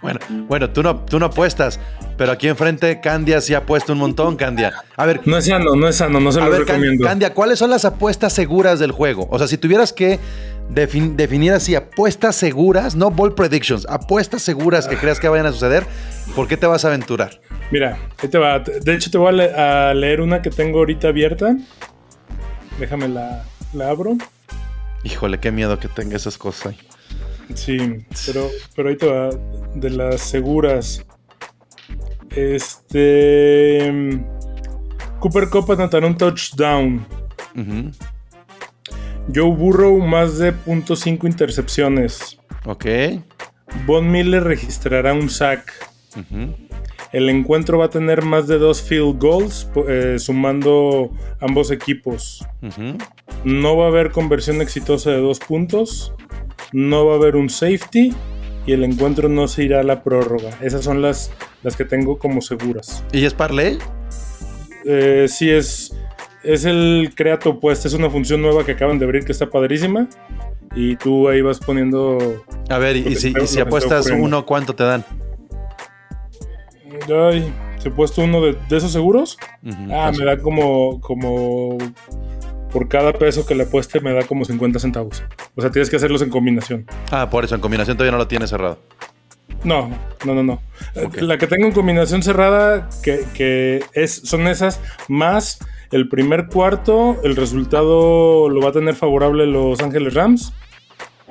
Bueno, 0.00 0.20
bueno 0.46 0.70
tú, 0.70 0.82
no, 0.82 0.96
tú 1.04 1.18
no 1.18 1.26
apuestas, 1.26 1.80
pero 2.16 2.30
aquí 2.30 2.46
enfrente 2.46 3.00
Candia 3.00 3.40
sí 3.40 3.54
ha 3.54 3.66
puesto 3.66 3.94
un 3.94 3.98
montón, 3.98 4.36
Candia. 4.36 4.72
A 4.96 5.06
ver, 5.06 5.22
No 5.26 5.36
es 5.36 5.46
sano, 5.46 5.74
no 5.74 5.88
es 5.88 5.96
sano, 5.96 6.20
no 6.20 6.30
se 6.30 6.40
lo 6.40 6.50
recomiendo. 6.50 7.04
Candia, 7.04 7.34
¿cuáles 7.34 7.58
son 7.58 7.70
las 7.70 7.84
apuestas 7.84 8.32
seguras 8.32 8.78
del 8.78 8.92
juego? 8.92 9.26
O 9.30 9.38
sea, 9.38 9.48
si 9.48 9.58
tuvieras 9.58 9.92
que 9.92 10.20
defin- 10.70 11.16
definir 11.16 11.52
así 11.52 11.74
apuestas 11.74 12.36
seguras, 12.36 12.94
no 12.94 13.10
ball 13.10 13.34
predictions, 13.34 13.86
apuestas 13.88 14.42
seguras 14.42 14.86
que 14.88 14.96
creas 14.96 15.18
que 15.20 15.28
vayan 15.28 15.46
a 15.46 15.52
suceder, 15.52 15.84
¿por 16.34 16.48
qué 16.48 16.56
te 16.56 16.66
vas 16.66 16.84
a 16.84 16.88
aventurar? 16.88 17.40
Mira, 17.70 17.98
ahí 18.22 18.28
te 18.28 18.38
va. 18.38 18.58
De 18.60 18.94
hecho, 18.94 19.10
te 19.10 19.18
voy 19.18 19.28
a, 19.28 19.32
le- 19.32 19.54
a 19.54 19.94
leer 19.94 20.20
una 20.20 20.40
que 20.42 20.50
tengo 20.50 20.78
ahorita 20.78 21.08
abierta. 21.08 21.56
Déjame 22.80 23.08
la, 23.08 23.44
la 23.74 23.90
abro. 23.90 24.16
Híjole, 25.04 25.38
qué 25.38 25.50
miedo 25.52 25.78
que 25.78 25.88
tenga 25.88 26.16
esas 26.16 26.38
cosas 26.38 26.68
ahí. 26.72 26.78
Sí, 27.54 27.78
pero, 28.26 28.48
pero 28.76 28.88
ahí 28.88 28.96
te 28.96 29.06
va. 29.06 29.30
De 29.74 29.90
las 29.90 30.20
seguras. 30.22 31.04
Este. 32.30 33.90
mm, 33.92 35.18
Cooper 35.20 35.48
Cup 35.48 35.70
anotará 35.72 36.06
un 36.06 36.16
touchdown. 36.16 37.06
Ujú, 37.56 37.90
Joe 39.34 39.50
Burrow 39.50 39.98
más 39.98 40.38
de 40.38 40.54
.5 40.54 41.26
intercepciones. 41.26 42.38
Ok. 42.64 42.86
Von 43.86 44.10
Miller 44.10 44.42
registrará 44.42 45.12
un 45.12 45.28
sack. 45.28 45.72
El 47.12 47.28
encuentro 47.28 47.78
va 47.78 47.86
a 47.86 47.90
tener 47.90 48.22
más 48.22 48.48
de 48.48 48.58
dos 48.58 48.82
field 48.82 49.18
goals, 49.18 49.68
eh, 49.88 50.16
sumando 50.18 51.10
ambos 51.40 51.70
equipos. 51.70 52.46
No 53.44 53.76
va 53.76 53.86
a 53.86 53.88
haber 53.88 54.10
conversión 54.10 54.60
exitosa 54.60 55.10
de 55.10 55.20
dos 55.20 55.38
puntos. 55.38 56.12
No 56.72 57.06
va 57.06 57.14
a 57.14 57.16
haber 57.16 57.36
un 57.36 57.48
safety. 57.48 58.12
Y 58.66 58.72
el 58.72 58.84
encuentro 58.84 59.30
no 59.30 59.48
se 59.48 59.64
irá 59.64 59.80
a 59.80 59.82
la 59.82 60.02
prórroga. 60.02 60.50
Esas 60.60 60.84
son 60.84 61.00
las, 61.00 61.30
las 61.62 61.74
que 61.74 61.86
tengo 61.86 62.18
como 62.18 62.42
seguras. 62.42 63.02
¿Y 63.12 63.24
es 63.24 63.32
parlay? 63.32 63.78
Eh, 64.84 65.26
sí, 65.28 65.50
es, 65.50 65.94
es 66.42 66.64
el 66.64 67.12
Creato 67.14 67.50
Opuesta. 67.50 67.88
Es 67.88 67.94
una 67.94 68.10
función 68.10 68.42
nueva 68.42 68.64
que 68.64 68.72
acaban 68.72 68.98
de 68.98 69.04
abrir 69.04 69.24
que 69.24 69.32
está 69.32 69.48
padrísima. 69.50 70.08
Y 70.74 70.96
tú 70.96 71.28
ahí 71.28 71.40
vas 71.40 71.58
poniendo. 71.58 72.44
A 72.68 72.78
ver, 72.78 72.96
y, 72.96 73.16
si, 73.16 73.28
está- 73.28 73.42
y 73.42 73.46
si 73.46 73.60
apuestas 73.60 74.06
uno, 74.10 74.44
¿cuánto 74.46 74.74
te 74.74 74.84
dan? 74.84 75.04
Ay, 77.14 77.52
¿se 77.78 77.88
ha 77.88 77.92
puesto 77.94 78.22
uno 78.22 78.40
de, 78.40 78.56
de 78.68 78.76
esos 78.76 78.92
seguros? 78.92 79.38
Ah, 79.90 80.06
pues, 80.08 80.18
me 80.18 80.24
da 80.24 80.38
como, 80.38 81.00
como. 81.00 81.78
Por 82.72 82.86
cada 82.88 83.14
peso 83.14 83.46
que 83.46 83.54
le 83.54 83.62
apueste, 83.62 83.98
me 84.00 84.12
da 84.12 84.22
como 84.24 84.44
50 84.44 84.78
centavos. 84.78 85.22
O 85.56 85.62
sea, 85.62 85.70
tienes 85.70 85.88
que 85.88 85.96
hacerlos 85.96 86.20
en 86.20 86.28
combinación. 86.28 86.86
Ah, 87.10 87.30
por 87.30 87.42
eso, 87.44 87.54
en 87.54 87.62
combinación 87.62 87.96
todavía 87.96 88.12
no 88.12 88.18
lo 88.18 88.28
tienes 88.28 88.50
cerrado. 88.50 88.78
No, 89.64 89.88
no, 90.26 90.34
no, 90.34 90.42
no. 90.42 90.60
La 91.22 91.38
que 91.38 91.46
tengo 91.46 91.66
en 91.66 91.72
combinación 91.72 92.22
cerrada, 92.22 92.90
que, 93.02 93.24
que 93.32 93.82
es, 93.94 94.12
son 94.24 94.46
esas, 94.48 94.80
más 95.08 95.58
el 95.90 96.08
primer 96.08 96.48
cuarto, 96.48 97.16
el 97.24 97.34
resultado 97.36 98.48
lo 98.48 98.60
va 98.60 98.70
a 98.70 98.72
tener 98.72 98.94
favorable 98.94 99.46
Los 99.46 99.80
Ángeles 99.80 100.14
Rams. 100.14 100.52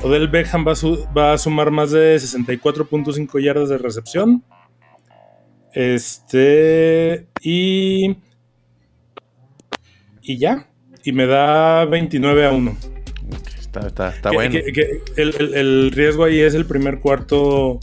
Odell 0.02 0.28
Beckham 0.28 0.66
va 0.68 0.74
a, 0.74 0.76
su- 0.76 1.08
va 1.18 1.34
a 1.34 1.38
sumar 1.38 1.72
más 1.72 1.92
de 1.92 2.16
64.5 2.18 3.42
yardas 3.44 3.70
de 3.70 3.78
recepción. 3.78 4.44
Este. 5.74 7.28
Y. 7.42 8.18
Y 10.22 10.38
ya. 10.38 10.68
Y 11.04 11.12
me 11.12 11.26
da 11.26 11.86
29 11.86 12.46
a 12.46 12.52
1. 12.52 12.78
Está, 13.60 13.88
está, 13.88 14.10
está 14.10 14.30
Que- 14.30 14.36
bueno. 14.36 14.52
que- 14.52 14.72
que 14.74 15.02
el, 15.22 15.34
el- 15.40 15.54
el 15.56 15.92
riesgo 15.92 16.24
ahí 16.24 16.40
es 16.40 16.54
el 16.54 16.66
primer 16.66 17.00
cuarto 17.00 17.80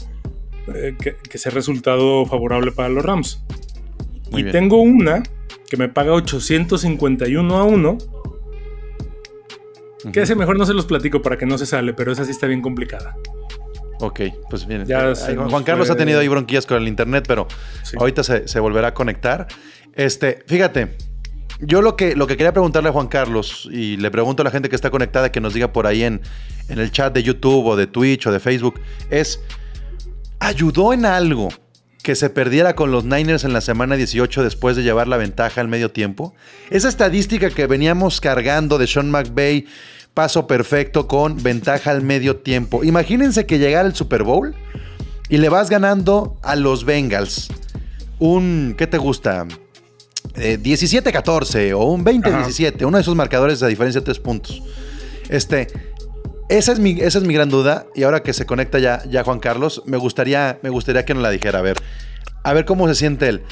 eh, 0.73 0.95
que, 1.01 1.15
que 1.17 1.37
sea 1.37 1.51
resultado 1.51 2.25
favorable 2.25 2.71
para 2.71 2.89
los 2.89 3.03
Rams. 3.03 3.43
Muy 4.31 4.41
y 4.41 4.43
bien. 4.43 4.51
tengo 4.51 4.81
una 4.81 5.23
que 5.69 5.77
me 5.77 5.89
paga 5.89 6.13
851 6.13 7.57
a 7.57 7.63
1. 7.63 7.97
Que 10.13 10.21
ese 10.21 10.35
mejor 10.35 10.57
no 10.57 10.65
se 10.65 10.73
los 10.73 10.85
platico 10.85 11.21
para 11.21 11.37
que 11.37 11.45
no 11.45 11.57
se 11.57 11.65
sale, 11.65 11.93
pero 11.93 12.11
esa 12.11 12.25
sí 12.25 12.31
está 12.31 12.45
bien 12.47 12.61
complicada. 12.61 13.15
Ok, 13.99 14.21
pues 14.49 14.67
bien. 14.67 14.85
Ya 14.85 15.11
Eh, 15.11 15.35
Juan 15.49 15.63
Carlos 15.63 15.87
fue- 15.87 15.95
ha 15.95 15.97
tenido 15.97 16.19
ahí 16.19 16.27
bronquillas 16.27 16.65
con 16.65 16.77
el 16.81 16.87
internet, 16.87 17.25
pero 17.27 17.47
Sí. 17.83 17.97
ahorita 17.99 18.23
se, 18.23 18.47
se 18.47 18.59
volverá 18.59 18.89
a 18.89 18.93
conectar. 18.93 19.47
Este, 19.93 20.43
fíjate, 20.45 20.95
yo 21.61 21.81
lo 21.81 21.95
que, 21.95 22.15
lo 22.15 22.27
que 22.27 22.37
quería 22.37 22.51
preguntarle 22.51 22.89
a 22.89 22.91
Juan 22.91 23.07
Carlos, 23.07 23.67
y 23.71 23.97
le 23.97 24.11
pregunto 24.11 24.41
a 24.41 24.45
la 24.45 24.51
gente 24.51 24.69
que 24.69 24.75
está 24.75 24.91
conectada 24.91 25.31
que 25.31 25.39
nos 25.41 25.53
diga 25.53 25.71
por 25.73 25.87
ahí 25.87 26.03
en, 26.03 26.21
en 26.69 26.77
el 26.79 26.91
chat 26.91 27.13
de 27.13 27.23
YouTube 27.23 27.65
o 27.65 27.75
de 27.75 27.87
Twitch 27.87 28.27
o 28.27 28.31
de 28.31 28.39
Facebook, 28.41 28.79
es, 29.09 29.41
¿ayudó 30.39 30.91
en 30.93 31.05
algo 31.05 31.47
que 32.05 32.13
se 32.13 32.29
perdiera 32.29 32.75
con 32.75 32.91
los 32.91 33.03
Niners 33.03 33.45
en 33.45 33.53
la 33.53 33.61
semana 33.61 33.95
18 33.95 34.43
después 34.43 34.75
de 34.75 34.83
llevar 34.83 35.07
la 35.07 35.17
ventaja 35.17 35.59
al 35.59 35.67
medio 35.67 35.89
tiempo? 35.89 36.35
Esa 36.69 36.87
estadística 36.87 37.49
que 37.49 37.65
veníamos 37.65 38.21
cargando 38.21 38.77
de 38.77 38.85
Sean 38.85 39.09
McVay, 39.09 39.65
paso 40.13 40.45
perfecto 40.45 41.07
con 41.07 41.41
ventaja 41.41 41.89
al 41.89 42.03
medio 42.03 42.35
tiempo. 42.35 42.83
Imagínense 42.83 43.47
que 43.47 43.57
llegara 43.57 43.87
el 43.87 43.95
Super 43.95 44.21
Bowl 44.21 44.53
y 45.29 45.37
le 45.37 45.49
vas 45.49 45.71
ganando 45.71 46.37
a 46.43 46.55
los 46.55 46.85
Bengals 46.85 47.49
un, 48.19 48.75
¿qué 48.77 48.85
te 48.85 48.99
gusta? 48.99 49.47
Eh, 50.35 50.59
17-14 50.61 51.73
o 51.73 51.85
un 51.85 52.05
20-17, 52.05 52.85
uno 52.85 52.97
de 52.97 53.01
esos 53.01 53.15
marcadores 53.15 53.59
de 53.61 53.67
diferencia 53.67 54.01
de 54.01 54.05
tres 54.05 54.19
puntos. 54.19 54.61
Este, 55.27 55.94
esa 56.49 56.71
es, 56.71 56.79
mi, 56.79 56.91
esa 57.01 57.17
es 57.17 57.23
mi 57.23 57.33
gran 57.33 57.49
duda 57.49 57.87
y 57.95 58.03
ahora 58.03 58.21
que 58.21 58.33
se 58.33 58.45
conecta 58.45 58.79
ya, 58.79 59.03
ya 59.09 59.23
Juan 59.23 59.39
Carlos, 59.39 59.81
me 59.85 59.97
gustaría, 59.97 60.59
me 60.61 60.69
gustaría 60.69 61.05
que 61.05 61.13
nos 61.13 61.23
la 61.23 61.31
dijera. 61.31 61.59
A 61.59 61.61
ver, 61.63 61.77
a 62.43 62.53
ver 62.53 62.65
cómo 62.65 62.87
se 62.87 62.95
siente 62.95 63.27
él. 63.27 63.43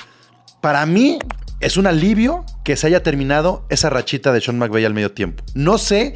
Para 0.62 0.86
mí 0.86 1.18
es 1.60 1.78
un 1.78 1.88
alivio 1.88 2.46
que 2.64 2.76
se 2.76 2.88
haya 2.88 3.02
terminado 3.02 3.66
esa 3.70 3.90
rachita 3.90 4.32
de 4.32 4.42
Sean 4.42 4.58
McVay 4.58 4.86
al 4.86 4.94
medio 4.94 5.12
tiempo. 5.12 5.44
No 5.56 5.78
sé 5.78 6.16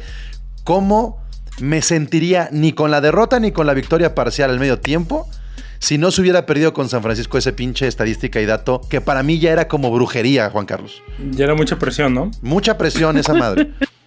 cómo 0.64 1.18
me 1.60 1.82
sentiría 1.82 2.48
ni 2.52 2.72
con 2.72 2.90
la 2.90 3.00
derrota 3.00 3.40
ni 3.40 3.50
con 3.50 3.66
la 3.66 3.74
victoria 3.74 4.14
parcial 4.14 4.50
al 4.50 4.60
medio 4.60 4.78
tiempo 4.78 5.28
si 5.80 5.98
no 5.98 6.10
se 6.10 6.20
hubiera 6.20 6.46
perdido 6.46 6.72
con 6.72 6.88
San 6.88 7.02
Francisco 7.02 7.38
ese 7.38 7.52
pinche 7.52 7.86
estadística 7.86 8.40
y 8.40 8.46
dato 8.46 8.80
que 8.88 9.00
para 9.00 9.22
mí 9.22 9.38
ya 9.38 9.52
era 9.52 9.68
como 9.68 9.90
brujería, 9.90 10.50
Juan 10.50 10.66
Carlos. 10.66 11.02
Ya 11.30 11.44
era 11.44 11.54
mucha 11.54 11.78
presión, 11.78 12.14
¿no? 12.14 12.30
Mucha 12.42 12.76
presión 12.76 13.16
esa 13.16 13.34
madre. 13.34 13.72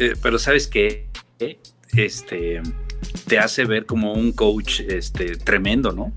Eh, 0.00 0.14
pero 0.22 0.38
sabes 0.38 0.66
que 0.66 1.08
este 1.94 2.62
te 3.28 3.38
hace 3.38 3.66
ver 3.66 3.84
como 3.84 4.14
un 4.14 4.32
coach 4.32 4.80
este, 4.80 5.36
tremendo, 5.36 5.92
¿no? 5.92 6.12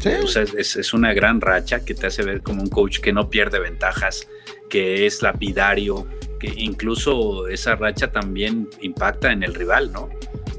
Sí. 0.00 0.10
O 0.22 0.26
sea, 0.26 0.42
es, 0.42 0.76
es 0.76 0.92
una 0.92 1.14
gran 1.14 1.40
racha 1.40 1.82
que 1.82 1.94
te 1.94 2.06
hace 2.06 2.22
ver 2.24 2.42
como 2.42 2.62
un 2.62 2.68
coach 2.68 3.00
que 3.00 3.12
no 3.12 3.30
pierde 3.30 3.58
ventajas, 3.58 4.28
que 4.68 5.06
es 5.06 5.22
lapidario, 5.22 6.06
que 6.38 6.52
incluso 6.56 7.48
esa 7.48 7.74
racha 7.74 8.12
también 8.12 8.68
impacta 8.82 9.32
en 9.32 9.42
el 9.42 9.54
rival, 9.54 9.92
¿no? 9.92 10.10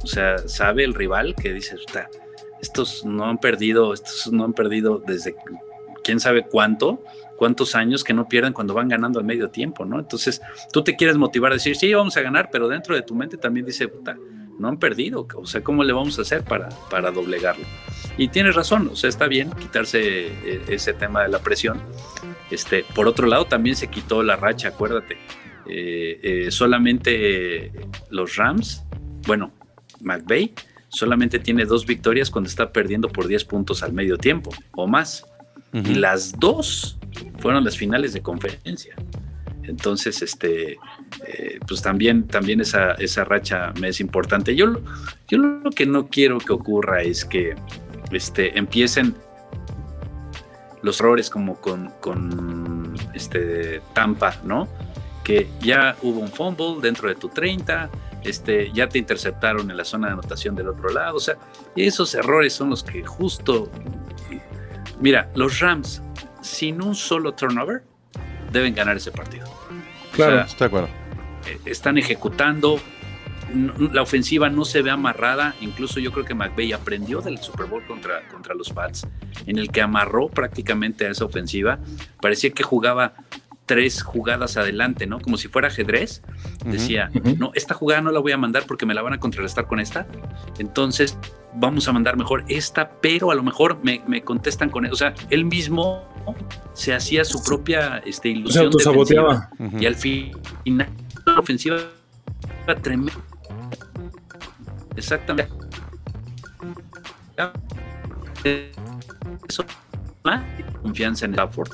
O 0.01 0.07
sea, 0.07 0.39
sabe 0.39 0.83
el 0.83 0.95
rival 0.95 1.35
que 1.35 1.53
dice, 1.53 1.75
"Puta, 1.75 2.09
estos 2.59 3.05
no 3.05 3.25
han 3.25 3.37
perdido, 3.37 3.93
estos 3.93 4.31
no 4.31 4.45
han 4.45 4.53
perdido 4.53 4.97
desde 5.05 5.35
quién 6.03 6.19
sabe 6.19 6.45
cuánto, 6.45 7.03
cuántos 7.37 7.75
años 7.75 8.03
que 8.03 8.13
no 8.13 8.27
pierden 8.27 8.53
cuando 8.53 8.73
van 8.73 8.89
ganando 8.89 9.19
al 9.19 9.25
medio 9.25 9.49
tiempo, 9.49 9.85
¿no? 9.85 9.99
Entonces, 9.99 10.41
tú 10.71 10.83
te 10.83 10.95
quieres 10.95 11.17
motivar 11.17 11.51
a 11.51 11.55
decir, 11.55 11.75
sí, 11.75 11.93
vamos 11.93 12.15
a 12.17 12.21
ganar, 12.21 12.49
pero 12.51 12.67
dentro 12.67 12.95
de 12.95 13.01
tu 13.01 13.15
mente 13.15 13.37
también 13.37 13.65
dice, 13.65 13.87
puta, 13.87 14.17
no 14.59 14.67
han 14.67 14.77
perdido, 14.77 15.27
o 15.35 15.45
sea, 15.45 15.63
¿cómo 15.63 15.83
le 15.83 15.93
vamos 15.93 16.19
a 16.19 16.21
hacer 16.21 16.43
para, 16.43 16.69
para 16.89 17.11
doblegarlo? 17.11 17.65
Y 18.17 18.27
tienes 18.27 18.55
razón, 18.55 18.89
o 18.91 18.95
sea, 18.95 19.09
está 19.09 19.27
bien 19.27 19.51
quitarse 19.51 20.27
eh, 20.27 20.61
ese 20.67 20.93
tema 20.93 21.23
de 21.23 21.29
la 21.29 21.39
presión. 21.39 21.81
Este, 22.51 22.85
por 22.95 23.07
otro 23.07 23.27
lado, 23.27 23.45
también 23.45 23.75
se 23.75 23.87
quitó 23.87 24.21
la 24.21 24.35
racha, 24.35 24.69
acuérdate. 24.69 25.17
Eh, 25.65 26.19
eh, 26.21 26.51
solamente 26.51 27.71
los 28.09 28.35
Rams, 28.35 28.83
bueno, 29.25 29.51
McVay, 30.01 30.53
solamente 30.89 31.39
tiene 31.39 31.65
dos 31.65 31.85
victorias 31.85 32.29
cuando 32.29 32.49
está 32.49 32.71
perdiendo 32.71 33.09
por 33.09 33.27
10 33.27 33.45
puntos 33.45 33.81
al 33.81 33.93
medio 33.93 34.17
tiempo 34.17 34.51
o 34.73 34.87
más. 34.87 35.25
Y 35.73 35.95
las 35.95 36.39
dos 36.39 36.97
fueron 37.39 37.63
las 37.63 37.75
finales 37.77 38.13
de 38.13 38.21
conferencia. 38.21 38.95
Entonces, 39.63 40.21
este, 40.21 40.73
eh, 41.27 41.59
pues 41.67 41.81
también, 41.81 42.27
también 42.27 42.61
esa, 42.61 42.91
esa 42.93 43.23
racha 43.23 43.73
me 43.79 43.87
es 43.87 43.99
importante. 43.99 44.55
Yo, 44.55 44.67
lo- 44.67 44.81
yo 45.27 45.37
lo 45.39 45.69
que 45.71 45.85
no 45.85 46.07
quiero 46.07 46.37
que 46.37 46.53
ocurra 46.53 47.01
es 47.01 47.25
que 47.25 47.55
este, 48.11 48.57
empiecen 48.57 49.15
los 50.81 50.99
errores 50.99 51.29
como 51.29 51.55
con, 51.61 51.91
con 52.01 52.93
este, 53.13 53.81
Tampa, 53.93 54.35
¿no? 54.43 54.67
Que 55.23 55.47
ya 55.61 55.95
hubo 56.01 56.19
un 56.19 56.27
fumble 56.27 56.75
dentro 56.81 57.07
de 57.07 57.15
tu 57.15 57.29
30, 57.29 57.89
este, 58.25 58.69
ya 58.73 58.89
te 58.89 58.99
interceptaron 58.99 59.71
en 59.71 59.77
la 59.77 59.85
zona 59.85 60.07
de 60.07 60.13
anotación 60.13 60.55
del 60.55 60.67
otro 60.67 60.89
lado. 60.89 61.15
O 61.15 61.19
sea, 61.21 61.37
esos 61.75 62.13
errores 62.15 62.53
son 62.53 62.69
los 62.69 62.83
que 62.83 63.03
justo... 63.03 63.71
Mira, 64.99 65.29
los 65.35 65.59
Rams, 65.59 66.01
sin 66.41 66.81
un 66.81 66.95
solo 66.95 67.33
turnover, 67.33 67.83
deben 68.51 68.73
ganar 68.75 68.97
ese 68.97 69.11
partido. 69.11 69.47
Claro. 70.13 70.33
O 70.33 70.35
sea, 70.37 70.45
Estoy 70.45 70.59
de 70.59 70.65
acuerdo. 70.65 70.89
eh, 71.47 71.59
están 71.65 71.97
ejecutando. 71.97 72.79
La 73.91 74.01
ofensiva 74.01 74.49
no 74.49 74.65
se 74.65 74.81
ve 74.81 74.89
amarrada. 74.89 75.53
Incluso 75.61 75.99
yo 75.99 76.11
creo 76.11 76.25
que 76.25 76.33
McVay 76.33 76.73
aprendió 76.73 77.21
del 77.21 77.37
Super 77.39 77.67
Bowl 77.67 77.85
contra, 77.85 78.27
contra 78.29 78.55
los 78.55 78.69
Pats, 78.71 79.05
en 79.45 79.59
el 79.59 79.69
que 79.69 79.81
amarró 79.81 80.27
prácticamente 80.29 81.05
a 81.05 81.11
esa 81.11 81.25
ofensiva. 81.25 81.77
Parecía 82.21 82.51
que 82.51 82.63
jugaba 82.63 83.13
tres 83.65 84.01
jugadas 84.03 84.57
adelante, 84.57 85.07
¿no? 85.07 85.19
Como 85.19 85.37
si 85.37 85.47
fuera 85.47 85.67
ajedrez. 85.69 86.21
Decía, 86.65 87.09
no, 87.37 87.51
esta 87.53 87.73
jugada 87.73 88.01
no 88.01 88.11
la 88.11 88.19
voy 88.19 88.31
a 88.31 88.37
mandar 88.37 88.63
porque 88.67 88.85
me 88.85 88.93
la 88.93 89.01
van 89.01 89.13
a 89.13 89.19
contrarrestar 89.19 89.67
con 89.67 89.79
esta. 89.79 90.07
Entonces 90.59 91.17
vamos 91.55 91.87
a 91.87 91.93
mandar 91.93 92.17
mejor 92.17 92.43
esta, 92.47 92.91
pero 93.01 93.31
a 93.31 93.35
lo 93.35 93.43
mejor 93.43 93.79
me, 93.83 94.01
me 94.07 94.23
contestan 94.23 94.69
con... 94.69 94.85
O 94.85 94.95
sea, 94.95 95.13
él 95.29 95.45
mismo 95.45 96.03
se 96.73 96.93
hacía 96.93 97.23
su 97.23 97.43
propia 97.43 97.97
este, 98.05 98.29
ilusión. 98.29 98.65
autosaboteaba. 98.65 99.49
Ujú. 99.59 99.77
Y 99.77 99.85
al 99.85 99.95
final, 99.95 100.89
la 101.25 101.39
ofensiva 101.39 101.77
era 102.67 102.75
tremenda. 102.75 103.13
Exactamente. 104.95 105.51
Eso, 109.47 109.65
confianza 110.81 111.25
en 111.25 111.33
Stafford. 111.33 111.71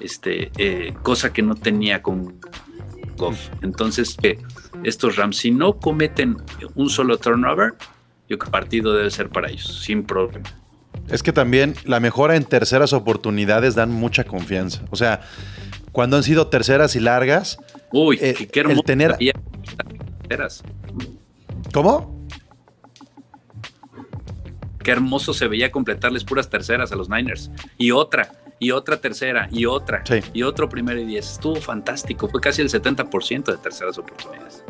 Este, 0.00 0.50
eh, 0.58 0.94
cosa 1.02 1.32
que 1.32 1.42
no 1.42 1.54
tenía 1.54 2.02
con 2.02 2.38
Goff. 3.16 3.48
Entonces, 3.62 4.16
eh, 4.22 4.38
estos 4.84 5.16
Rams, 5.16 5.36
si 5.36 5.50
no 5.50 5.78
cometen 5.78 6.36
un 6.74 6.88
solo 6.90 7.18
turnover, 7.18 7.72
yo 8.28 8.38
creo 8.38 8.38
que 8.38 8.44
el 8.46 8.50
partido 8.50 8.92
debe 8.94 9.10
ser 9.10 9.28
para 9.28 9.50
ellos, 9.50 9.82
sin 9.82 10.04
problema. 10.04 10.48
Es 11.08 11.22
que 11.22 11.32
también 11.32 11.74
la 11.84 12.00
mejora 12.00 12.36
en 12.36 12.44
terceras 12.44 12.92
oportunidades 12.92 13.74
dan 13.74 13.90
mucha 13.90 14.24
confianza. 14.24 14.82
O 14.90 14.96
sea, 14.96 15.20
cuando 15.92 16.16
han 16.16 16.22
sido 16.22 16.48
terceras 16.48 16.94
y 16.96 17.00
largas, 17.00 17.58
Uy, 17.92 18.18
Eh, 18.20 18.48
qué, 18.52 18.60
el 18.60 18.82
tener- 18.84 19.16
terceras. 20.28 20.62
¿cómo? 21.74 22.19
Qué 24.82 24.90
hermoso 24.92 25.32
se 25.34 25.46
veía 25.48 25.70
completarles 25.70 26.24
puras 26.24 26.48
terceras 26.48 26.90
a 26.92 26.96
los 26.96 27.08
Niners. 27.08 27.50
Y 27.78 27.90
otra, 27.90 28.32
y 28.58 28.70
otra 28.70 28.98
tercera, 29.00 29.48
y 29.50 29.66
otra, 29.66 30.02
Sí. 30.06 30.20
y 30.32 30.42
otro 30.42 30.68
primero 30.68 31.00
y 31.00 31.04
diez. 31.06 31.32
Estuvo 31.32 31.56
fantástico. 31.56 32.28
Fue 32.28 32.40
casi 32.40 32.62
el 32.62 32.68
70% 32.70 33.52
de 33.52 33.58
terceras 33.58 33.98
oportunidades. 33.98 34.62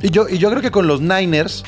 Y 0.00 0.10
yo, 0.10 0.28
y 0.28 0.38
yo 0.38 0.50
creo 0.50 0.62
que 0.62 0.70
con 0.70 0.86
los 0.86 1.00
Niners 1.00 1.64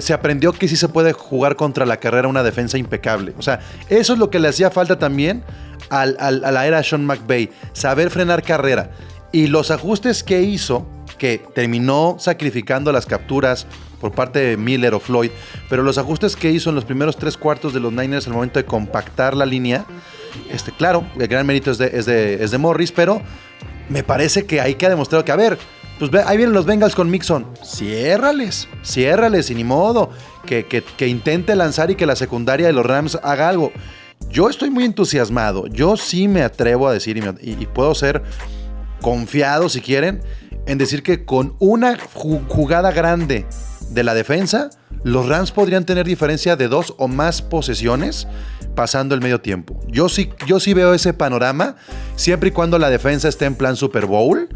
se 0.00 0.12
aprendió 0.14 0.52
que 0.52 0.66
sí 0.66 0.76
se 0.76 0.88
puede 0.88 1.12
jugar 1.12 1.56
contra 1.56 1.86
la 1.86 1.98
carrera 1.98 2.26
una 2.26 2.42
defensa 2.42 2.76
impecable. 2.78 3.34
O 3.38 3.42
sea, 3.42 3.60
eso 3.88 4.14
es 4.14 4.18
lo 4.18 4.30
que 4.30 4.38
le 4.40 4.48
hacía 4.48 4.70
falta 4.70 4.98
también 4.98 5.44
al- 5.90 6.16
al- 6.18 6.44
a 6.44 6.50
la 6.50 6.66
era 6.66 6.82
Sean 6.82 7.04
McVay, 7.04 7.50
saber 7.72 8.10
frenar 8.10 8.42
carrera. 8.42 8.90
Y 9.32 9.46
los 9.46 9.70
ajustes 9.70 10.24
que 10.24 10.42
hizo, 10.42 10.86
que 11.20 11.40
terminó 11.54 12.16
sacrificando 12.18 12.90
las 12.90 13.06
capturas 13.06 13.66
por 14.00 14.10
parte 14.12 14.38
de 14.40 14.56
Miller 14.56 14.94
o 14.94 15.00
Floyd, 15.00 15.30
pero 15.68 15.82
los 15.82 15.98
ajustes 15.98 16.34
que 16.34 16.50
hizo 16.50 16.70
en 16.70 16.74
los 16.76 16.84
primeros 16.86 17.16
tres 17.16 17.36
cuartos 17.36 17.74
de 17.74 17.80
los 17.80 17.92
Niners 17.92 18.26
al 18.26 18.32
momento 18.32 18.58
de 18.58 18.64
compactar 18.64 19.36
la 19.36 19.44
línea, 19.44 19.84
este, 20.50 20.72
claro, 20.72 21.04
el 21.18 21.28
gran 21.28 21.46
mérito 21.46 21.70
es 21.70 21.78
de, 21.78 21.90
es 21.92 22.06
de, 22.06 22.42
es 22.42 22.50
de 22.50 22.58
Morris, 22.58 22.90
pero 22.90 23.20
me 23.90 24.02
parece 24.02 24.46
que 24.46 24.60
ahí 24.62 24.74
que 24.76 24.86
ha 24.86 24.88
demostrado 24.88 25.22
que, 25.24 25.32
a 25.32 25.36
ver, 25.36 25.58
pues 25.98 26.10
ahí 26.26 26.38
vienen 26.38 26.54
los 26.54 26.64
Bengals 26.64 26.94
con 26.94 27.10
Mixon. 27.10 27.46
Ciérrales, 27.62 28.66
ciérrales 28.82 29.50
y 29.50 29.54
ni 29.54 29.64
modo. 29.64 30.08
Que, 30.46 30.64
que- 30.64 30.82
que 30.82 31.06
intente 31.06 31.54
lanzar 31.54 31.90
y 31.90 31.94
que 31.96 32.06
la 32.06 32.16
secundaria 32.16 32.66
de 32.66 32.72
los 32.72 32.86
Rams 32.86 33.18
haga 33.22 33.50
algo. 33.50 33.70
Yo 34.30 34.48
estoy 34.48 34.70
muy 34.70 34.84
entusiasmado. 34.84 35.66
Yo 35.66 35.98
sí 35.98 36.26
me 36.28 36.42
atrevo 36.42 36.88
a 36.88 36.94
decir 36.94 37.22
y 37.42 37.66
puedo 37.66 37.94
ser 37.94 38.22
confiado, 39.02 39.68
si 39.68 39.80
quieren, 39.82 40.22
en 40.66 40.78
decir 40.78 41.02
que 41.02 41.24
con 41.24 41.54
una 41.58 41.96
ju- 41.98 42.46
jugada 42.48 42.92
grande 42.92 43.46
de 43.90 44.04
la 44.04 44.14
defensa, 44.14 44.70
los 45.02 45.28
Rams 45.28 45.50
podrían 45.50 45.84
tener 45.84 46.06
diferencia 46.06 46.56
de 46.56 46.68
dos 46.68 46.94
o 46.98 47.08
más 47.08 47.42
posesiones 47.42 48.28
pasando 48.74 49.14
el 49.14 49.20
medio 49.20 49.40
tiempo. 49.40 49.80
Yo 49.88 50.08
sí, 50.08 50.30
yo 50.46 50.60
sí 50.60 50.74
veo 50.74 50.94
ese 50.94 51.12
panorama, 51.12 51.74
siempre 52.14 52.50
y 52.50 52.52
cuando 52.52 52.78
la 52.78 52.88
defensa 52.90 53.28
esté 53.28 53.46
en 53.46 53.54
plan 53.56 53.74
Super 53.76 54.06
Bowl. 54.06 54.48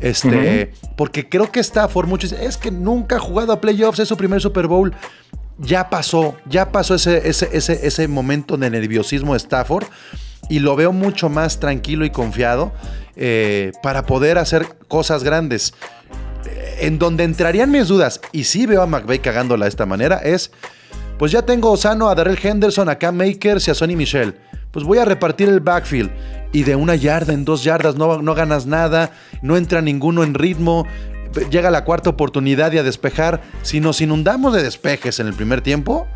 Este, 0.00 0.72
Porque 0.96 1.28
creo 1.28 1.50
que 1.52 1.60
Stafford, 1.60 2.06
muchos 2.08 2.32
es 2.32 2.56
que 2.56 2.70
nunca 2.70 3.16
ha 3.16 3.20
jugado 3.20 3.52
a 3.52 3.60
playoffs, 3.60 4.00
es 4.00 4.08
su 4.08 4.16
primer 4.16 4.40
Super 4.40 4.66
Bowl. 4.66 4.92
Ya 5.58 5.88
pasó, 5.88 6.34
ya 6.46 6.72
pasó 6.72 6.94
ese, 6.96 7.28
ese, 7.28 7.48
ese, 7.52 7.86
ese 7.86 8.08
momento 8.08 8.56
de 8.56 8.68
nerviosismo 8.68 9.32
de 9.34 9.38
Stafford 9.38 9.84
y 10.48 10.58
lo 10.58 10.76
veo 10.76 10.92
mucho 10.92 11.28
más 11.28 11.60
tranquilo 11.60 12.04
y 12.04 12.10
confiado 12.10 12.72
eh, 13.16 13.72
para 13.82 14.06
poder 14.06 14.38
hacer 14.38 14.66
cosas 14.88 15.24
grandes. 15.24 15.74
Eh, 16.46 16.78
En 16.80 16.98
donde 16.98 17.24
entrarían 17.24 17.70
mis 17.70 17.88
dudas, 17.88 18.20
y 18.32 18.44
sí 18.44 18.66
veo 18.66 18.82
a 18.82 18.86
McVay 18.86 19.20
cagándola 19.20 19.66
de 19.66 19.70
esta 19.70 19.86
manera, 19.86 20.18
es, 20.18 20.50
pues 21.18 21.30
ya 21.32 21.42
tengo 21.42 21.76
sano 21.76 22.08
a 22.08 22.14
Darrell 22.14 22.38
Henderson, 22.42 22.88
a 22.88 22.96
Cam 22.96 23.16
Makers 23.16 23.68
y 23.68 23.70
a 23.70 23.74
Sonny 23.74 23.96
Michel. 23.96 24.34
Pues 24.72 24.84
voy 24.84 24.98
a 24.98 25.04
repartir 25.04 25.48
el 25.48 25.60
backfield. 25.60 26.10
Y 26.52 26.64
de 26.64 26.76
una 26.76 26.96
yarda 26.96 27.32
en 27.32 27.44
dos 27.44 27.62
yardas 27.64 27.96
no, 27.96 28.20
no 28.20 28.34
ganas 28.34 28.66
nada, 28.66 29.12
no 29.40 29.56
entra 29.56 29.80
ninguno 29.80 30.22
en 30.22 30.34
ritmo. 30.34 30.86
Llega 31.50 31.70
la 31.70 31.84
cuarta 31.84 32.10
oportunidad 32.10 32.72
y 32.72 32.78
a 32.78 32.82
despejar. 32.82 33.40
Si 33.62 33.80
nos 33.80 34.00
inundamos 34.00 34.52
de 34.54 34.62
despejes 34.62 35.20
en 35.20 35.28
el 35.28 35.34
primer 35.34 35.60
tiempo, 35.60 36.06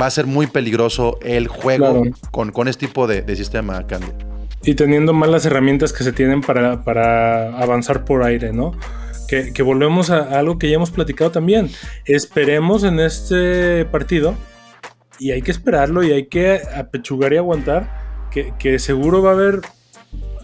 va 0.00 0.06
a 0.06 0.10
ser 0.10 0.26
muy 0.26 0.46
peligroso 0.46 1.18
el 1.22 1.48
juego 1.48 2.02
Claro. 2.02 2.16
con, 2.30 2.52
con 2.52 2.68
este 2.68 2.86
tipo 2.86 3.06
de, 3.06 3.22
de 3.22 3.36
sistema, 3.36 3.86
Candy. 3.86 4.06
y 4.64 4.74
teniendo 4.74 5.12
más 5.12 5.28
las 5.28 5.44
herramientas 5.46 5.92
que 5.92 6.04
se 6.04 6.12
tienen 6.12 6.40
para, 6.40 6.84
para 6.84 7.58
avanzar 7.60 8.04
por 8.04 8.22
aire, 8.22 8.52
¿no? 8.52 8.72
Que, 9.28 9.52
que 9.52 9.62
volvemos 9.62 10.10
a, 10.10 10.18
a 10.18 10.38
algo 10.40 10.58
que 10.58 10.68
ya 10.68 10.76
hemos 10.76 10.90
platicado 10.90 11.30
también. 11.30 11.70
Esperemos 12.04 12.84
en 12.84 13.00
este 13.00 13.84
partido, 13.86 14.34
y 15.18 15.30
hay 15.30 15.42
que 15.42 15.50
esperarlo, 15.50 16.02
y 16.02 16.12
hay 16.12 16.26
que 16.26 16.60
apechugar 16.76 17.32
y 17.32 17.36
aguantar, 17.38 18.28
que, 18.30 18.52
que 18.58 18.78
seguro 18.78 19.22
va 19.22 19.30
a 19.30 19.34
haber 19.34 19.60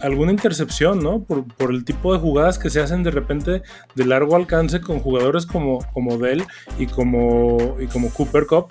alguna 0.01 0.31
intercepción, 0.31 1.03
¿no? 1.03 1.23
Por, 1.23 1.43
por 1.55 1.71
el 1.71 1.83
tipo 1.83 2.13
de 2.13 2.19
jugadas 2.19 2.57
que 2.57 2.69
se 2.69 2.79
hacen 2.81 3.03
de 3.03 3.11
repente 3.11 3.61
de 3.95 4.05
largo 4.05 4.35
alcance 4.35 4.79
con 4.81 4.99
jugadores 4.99 5.45
como, 5.45 5.79
como 5.93 6.17
Dell 6.17 6.43
y 6.77 6.85
como, 6.87 7.75
y 7.79 7.87
como 7.87 8.09
Cooper 8.09 8.45
Cup, 8.47 8.67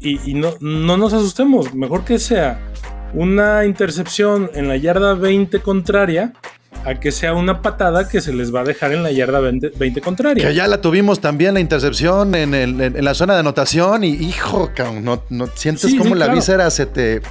y, 0.00 0.30
y 0.30 0.34
no, 0.34 0.54
no 0.60 0.96
nos 0.96 1.12
asustemos, 1.12 1.74
mejor 1.74 2.04
que 2.04 2.18
sea 2.18 2.60
una 3.14 3.64
intercepción 3.64 4.50
en 4.54 4.68
la 4.68 4.76
yarda 4.76 5.14
20 5.14 5.60
contraria 5.60 6.32
a 6.84 6.96
que 7.00 7.12
sea 7.12 7.32
una 7.32 7.62
patada 7.62 8.08
que 8.08 8.20
se 8.20 8.32
les 8.32 8.54
va 8.54 8.60
a 8.60 8.64
dejar 8.64 8.92
en 8.92 9.02
la 9.02 9.10
yarda 9.12 9.40
20, 9.40 9.70
20 9.78 10.00
contraria. 10.02 10.46
Que 10.48 10.54
ya 10.54 10.66
la 10.66 10.80
tuvimos 10.82 11.20
también 11.20 11.54
la 11.54 11.60
intercepción 11.60 12.34
en, 12.34 12.52
el- 12.52 12.80
en- 12.80 12.96
en 12.96 13.04
la 13.04 13.14
zona 13.14 13.34
de 13.34 13.40
anotación 13.40 14.04
y 14.04 14.10
hijo, 14.10 14.70
no, 15.00 15.22
no 15.30 15.46
sientes 15.54 15.90
Sí, 15.92 15.96
como 15.96 16.10
sí, 16.10 16.18
la 16.18 16.26
claro. 16.26 16.34
víscera 16.34 16.70
se 16.70 16.86
te... 16.86 17.22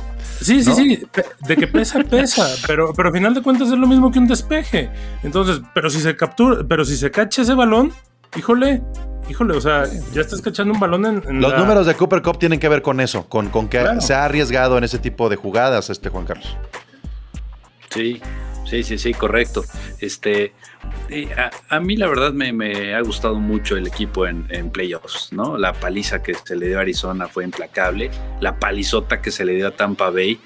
Sí, 0.41 0.63
sí, 0.63 0.69
¿no? 0.69 0.75
sí, 0.75 0.99
de 1.47 1.55
que 1.55 1.67
pesa, 1.67 1.99
pesa, 2.03 2.47
pero, 2.67 2.93
pero 2.95 3.09
al 3.09 3.13
final 3.13 3.33
de 3.35 3.41
cuentas 3.43 3.67
es 3.67 3.77
lo 3.77 3.85
mismo 3.85 4.09
que 4.11 4.17
un 4.19 4.27
despeje. 4.27 4.89
Entonces, 5.21 5.61
pero 5.75 5.89
si 5.89 5.99
se 5.99 6.15
captura, 6.15 6.63
pero 6.67 6.83
si 6.83 6.97
se 6.97 7.11
cacha 7.11 7.43
ese 7.43 7.53
balón, 7.53 7.91
híjole, 8.35 8.81
híjole, 9.29 9.55
o 9.55 9.61
sea, 9.61 9.85
ya 10.13 10.21
estás 10.21 10.41
cachando 10.41 10.73
un 10.73 10.79
balón 10.79 11.05
en, 11.05 11.23
en 11.27 11.41
Los 11.41 11.51
la- 11.51 11.57
números 11.59 11.85
de 11.85 11.95
Cooper 11.95 12.21
Cup 12.21 12.39
tienen 12.39 12.59
que 12.59 12.69
ver 12.69 12.81
con 12.81 12.99
eso, 12.99 13.27
con, 13.29 13.49
con 13.49 13.67
que 13.69 13.79
Claro. 13.79 14.01
se 14.01 14.13
ha 14.13 14.25
arriesgado 14.25 14.77
en 14.77 14.83
ese 14.83 14.99
tipo 14.99 15.29
de 15.29 15.35
jugadas, 15.35 15.89
este 15.89 16.09
Juan 16.09 16.25
Carlos. 16.25 16.57
Sí, 17.89 18.21
sí, 18.65 18.83
sí, 18.83 18.97
sí, 18.97 19.13
correcto. 19.13 19.63
Este, 19.99 20.53
a, 21.37 21.75
a 21.75 21.79
mí 21.79 21.95
la 21.95 22.07
verdad 22.07 22.33
me, 22.33 22.51
me 22.51 22.95
ha 22.95 23.01
gustado 23.01 23.35
mucho 23.35 23.77
el 23.77 23.85
equipo 23.87 24.25
en, 24.25 24.47
en 24.49 24.71
playoffs, 24.71 25.31
¿no? 25.31 25.57
La 25.57 25.73
paliza 25.73 26.23
que 26.23 26.33
se 26.33 26.55
le 26.55 26.67
dio 26.67 26.79
a 26.79 26.81
Arizona 26.81 27.27
fue 27.27 27.43
implacable, 27.43 28.09
la 28.41 28.57
palizota 28.57 29.21
que 29.21 29.29
se 29.31 29.45
le 29.45 29.53
dio 29.53 29.67
a 29.67 29.71
Tampa 29.71 30.09
Bay. 30.09 30.39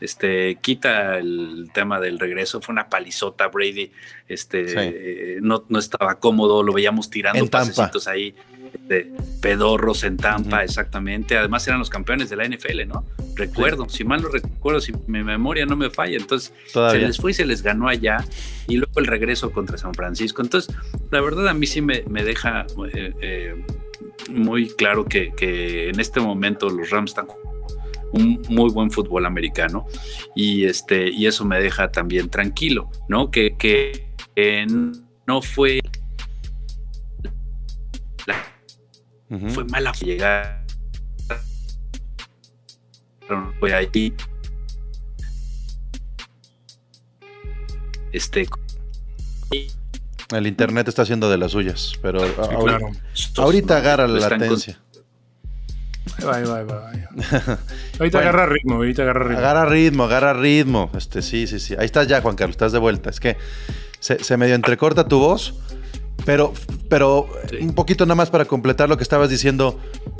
Este, 0.00 0.56
quita 0.56 1.18
el 1.18 1.70
tema 1.72 1.98
del 2.00 2.18
regreso, 2.18 2.60
fue 2.60 2.72
una 2.72 2.88
palizota, 2.88 3.48
Brady, 3.48 3.90
este, 4.28 4.68
Sí. 4.68 4.74
eh, 4.78 5.38
no, 5.40 5.64
no 5.68 5.78
estaba 5.78 6.18
cómodo, 6.18 6.62
lo 6.62 6.72
veíamos 6.72 7.08
tirando 7.10 7.46
pasecitos 7.46 8.06
ahí, 8.06 8.34
este, 8.74 9.10
pedorros 9.40 10.04
en 10.04 10.16
Tampa, 10.16 10.62
exactamente, 10.64 11.36
además 11.38 11.66
eran 11.66 11.78
los 11.78 11.88
campeones 11.88 12.28
de 12.28 12.36
la 12.36 12.44
NFL, 12.44 12.86
¿no? 12.86 13.04
Recuerdo, 13.36 13.88
si 13.88 14.04
mal 14.04 14.22
no 14.22 14.28
recuerdo, 14.28 14.80
si 14.80 14.92
mi 15.06 15.22
memoria 15.22 15.64
no 15.66 15.76
me 15.76 15.88
falla, 15.90 16.16
entonces 16.16 16.52
se 16.66 16.98
les 16.98 17.16
fue 17.18 17.30
y 17.30 17.34
se 17.34 17.46
les 17.46 17.62
ganó 17.62 17.88
allá 17.88 18.24
y 18.68 18.76
luego 18.76 18.92
el 18.96 19.06
regreso 19.06 19.50
contra 19.50 19.78
San 19.78 19.94
Francisco. 19.94 20.42
Entonces, 20.42 20.74
la 21.10 21.20
verdad 21.20 21.48
a 21.48 21.54
mí 21.54 21.66
sí 21.66 21.80
me, 21.80 22.02
me 22.08 22.22
deja 22.24 22.66
eh, 22.92 23.12
eh, 23.20 23.64
muy 24.30 24.68
claro 24.68 25.04
que, 25.04 25.32
que 25.36 25.88
en 25.90 26.00
este 26.00 26.20
momento 26.20 26.68
los 26.70 26.90
Rams 26.90 27.10
están 27.12 27.26
un 28.12 28.42
muy 28.48 28.70
buen 28.70 28.90
fútbol 28.90 29.26
americano 29.26 29.86
y 30.34 30.64
este 30.64 31.10
y 31.10 31.26
eso 31.26 31.44
me 31.44 31.60
deja 31.60 31.90
también 31.90 32.28
tranquilo, 32.30 32.90
¿no? 33.08 33.30
Que, 33.30 33.56
que, 33.56 34.06
no 35.26 35.42
fue 35.42 35.80
Ujú. 39.28 39.48
fue 39.50 39.64
mala 39.64 39.92
llegar 39.92 40.64
fue 43.58 43.74
ahí 43.74 44.14
este 48.12 48.46
El 50.34 50.46
internet 50.46 50.88
está 50.88 51.02
haciendo 51.02 51.30
de 51.30 51.38
las 51.38 51.52
suyas, 51.52 51.92
pero 52.02 52.20
ahorita, 52.20 52.48
claro. 52.48 52.90
ahorita 53.36 53.76
agarra 53.76 54.08
la 54.08 54.28
con- 54.28 54.38
latencia. 54.40 54.80
Ahí 56.18 56.24
va, 56.24 56.36
ahí 56.36 56.44
va, 56.64 56.90
ahí 56.90 57.00
va. 57.00 57.58
Ahorita 57.98 58.18
Bueno. 58.18 58.18
agarra 58.18 58.46
ritmo, 58.46 58.74
ahorita 58.76 59.02
agarra 59.02 59.24
ritmo. 59.24 59.38
Agarra 59.38 59.64
ritmo, 59.66 60.04
agarra 60.04 60.32
ritmo. 60.34 60.90
Este, 60.96 61.22
sí, 61.22 61.46
sí, 61.46 61.58
sí. 61.60 61.74
Ahí 61.78 61.86
estás 61.86 62.06
ya, 62.08 62.20
Juan 62.22 62.36
Carlos, 62.36 62.54
estás 62.54 62.72
de 62.72 62.78
vuelta. 62.78 63.10
Es 63.10 63.20
que 63.20 63.36
se, 64.00 64.22
se 64.22 64.36
medio 64.36 64.54
entrecorta 64.54 65.06
tu 65.08 65.18
voz, 65.18 65.54
pero, 66.24 66.52
pero 66.88 67.28
Sí. 67.50 67.58
un 67.60 67.74
poquito 67.74 68.04
nada 68.06 68.14
más 68.16 68.30
para 68.30 68.44
completar 68.46 68.88
lo 68.88 68.96
que 68.96 69.02
estabas 69.02 69.28
diciendo. 69.30 69.78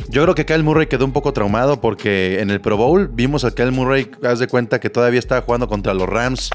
Yo 0.09 0.22
creo 0.22 0.34
que 0.34 0.44
Kyle 0.47 0.62
Murray 0.62 0.86
quedó 0.86 1.05
un 1.05 1.12
poco 1.12 1.32
traumado 1.32 1.80
porque 1.80 2.40
en 2.40 2.51
el 2.51 2.61
Pro 2.61 2.76
Bowl 2.76 3.09
vimos 3.12 3.44
a 3.44 3.51
Kyle 3.55 3.72
Murray, 3.72 4.11
haz 4.22 4.38
de 4.38 4.47
cuenta 4.47 4.78
que 4.80 4.90
todavía 4.90 5.18
estaba 5.18 5.42
jugando 5.42 5.68
contra 5.68 5.94
los 5.94 6.09
Rams. 6.09 6.51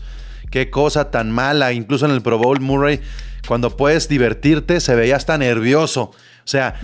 Qué 0.50 0.70
cosa 0.70 1.12
tan 1.12 1.32
mala. 1.32 1.74
Incluso 1.74 2.06
en 2.06 2.12
el 2.12 2.22
Pro 2.22 2.38
Bowl, 2.38 2.60
Murray, 2.62 3.02
cuando 3.48 3.76
puedes 3.76 4.08
divertirte, 4.08 4.80
se 4.80 4.96
veía 4.96 5.16
hasta 5.16 5.38
nervioso. 5.38 6.12
O 6.44 6.48
sea, 6.52 6.80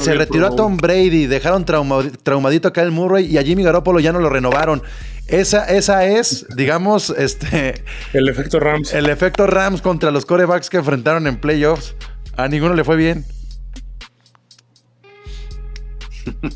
se 0.00 0.14
retiró 0.14 0.46
a 0.48 0.56
Tom 0.56 0.76
Brady, 0.76 1.26
dejaron 1.26 1.64
trauma- 1.64 2.10
traumadito 2.22 2.68
a 2.68 2.72
Kyle 2.72 2.90
Murray 2.90 3.26
y 3.26 3.38
a 3.38 3.42
Jimmy 3.42 3.62
Garoppolo 3.62 4.00
ya 4.00 4.12
no 4.12 4.20
lo 4.20 4.28
renovaron. 4.28 4.82
Esa, 5.28 5.64
esa 5.66 6.06
es, 6.06 6.46
digamos, 6.56 7.10
este, 7.18 7.82
El 8.12 8.28
efecto 8.28 8.58
Rams. 8.60 8.92
el 8.94 9.08
efecto 9.08 9.46
Rams 9.46 9.82
contra 9.82 10.10
los 10.10 10.26
corebacks 10.26 10.68
que 10.70 10.78
enfrentaron 10.78 11.26
en 11.26 11.38
playoffs. 11.40 11.94
A 12.36 12.48
ninguno 12.48 12.74
le 12.74 12.84
fue 12.84 12.96
bien. 12.96 13.24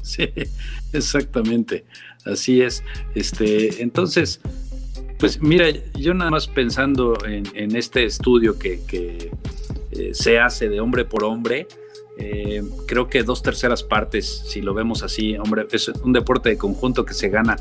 Sí, 0.03 0.29
exactamente. 0.93 1.85
Así 2.27 2.61
es. 2.61 2.85
Este, 3.15 3.83
entonces, 3.83 4.41
pues 5.19 5.41
mira, 5.41 5.67
yo 5.99 6.13
nada 6.15 6.31
más 6.31 6.47
pensando 6.47 7.17
en, 7.25 7.45
en 7.55 7.75
este 7.77 8.05
estudio 8.05 8.59
que, 8.59 8.81
que, 8.87 9.31
eh, 9.93 10.11
se 10.13 10.39
hace 10.39 10.69
de 10.69 10.81
hombre 10.81 11.05
por 11.05 11.25
hombre, 11.25 11.67
eh, 12.19 12.63
creo 12.87 13.09
que 13.09 13.23
dos 13.23 13.43
terceras 13.43 13.83
partes, 13.83 14.27
si 14.47 14.61
lo 14.61 14.75
vemos 14.75 15.03
así, 15.03 15.37
hombre, 15.39 15.67
es 15.73 15.89
un 15.89 16.13
deporte 16.13 16.51
de 16.51 16.59
conjunto 16.59 17.05
que 17.05 17.15
se 17.15 17.29
gana 17.29 17.57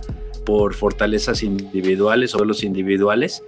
por 0.45 0.73
fortalezas 0.73 1.43
individuales 1.43 2.35
o 2.35 2.43
los 2.43 2.63
individuales. 2.63 3.43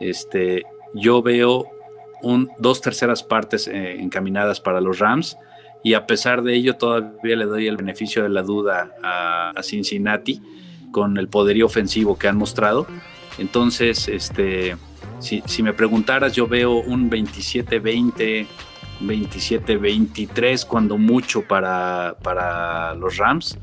Este, 0.00 0.64
yo 0.94 1.22
veo 1.22 1.66
un, 2.22 2.50
dos 2.58 2.80
terceras 2.80 3.22
partes 3.22 3.68
eh, 3.68 4.00
encaminadas 4.00 4.60
para 4.60 4.80
los 4.80 4.98
Rams 4.98 5.36
y 5.82 5.94
a 5.94 6.06
pesar 6.06 6.42
de 6.42 6.54
ello 6.54 6.76
todavía 6.76 7.36
le 7.36 7.44
doy 7.44 7.66
el 7.66 7.76
beneficio 7.76 8.22
de 8.22 8.28
la 8.28 8.42
duda 8.42 8.94
a, 9.02 9.50
a 9.50 9.62
Cincinnati 9.62 10.40
con 10.90 11.18
el 11.18 11.28
poderío 11.28 11.66
ofensivo 11.66 12.18
que 12.18 12.28
han 12.28 12.36
mostrado. 12.36 12.86
Entonces, 13.38 14.08
este, 14.08 14.76
si, 15.20 15.42
si 15.46 15.62
me 15.62 15.72
preguntaras, 15.72 16.32
yo 16.32 16.46
veo 16.46 16.74
un 16.74 17.10
27-20, 17.10 18.46
27-23 19.00 20.64
cuando 20.66 20.98
mucho 20.98 21.42
para, 21.42 22.16
para 22.22 22.94
los 22.94 23.16
Rams. 23.16 23.58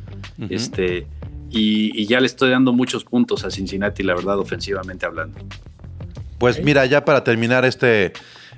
Este, 0.50 1.08
y, 1.50 1.92
y 2.00 2.06
ya 2.08 2.20
le 2.20 2.26
estoy 2.26 2.50
dando 2.52 2.74
muchos 2.74 3.04
puntos 3.06 3.46
a 3.46 3.52
Cincinnati, 3.52 4.04
la 4.04 4.16
verdad, 4.16 4.40
ofensivamente 4.40 5.06
hablando. 5.06 5.40
Pues 6.38 6.62
mira, 6.64 6.86
ya 6.86 7.06
para 7.06 7.24
terminar 7.24 7.64
este, 7.66 8.12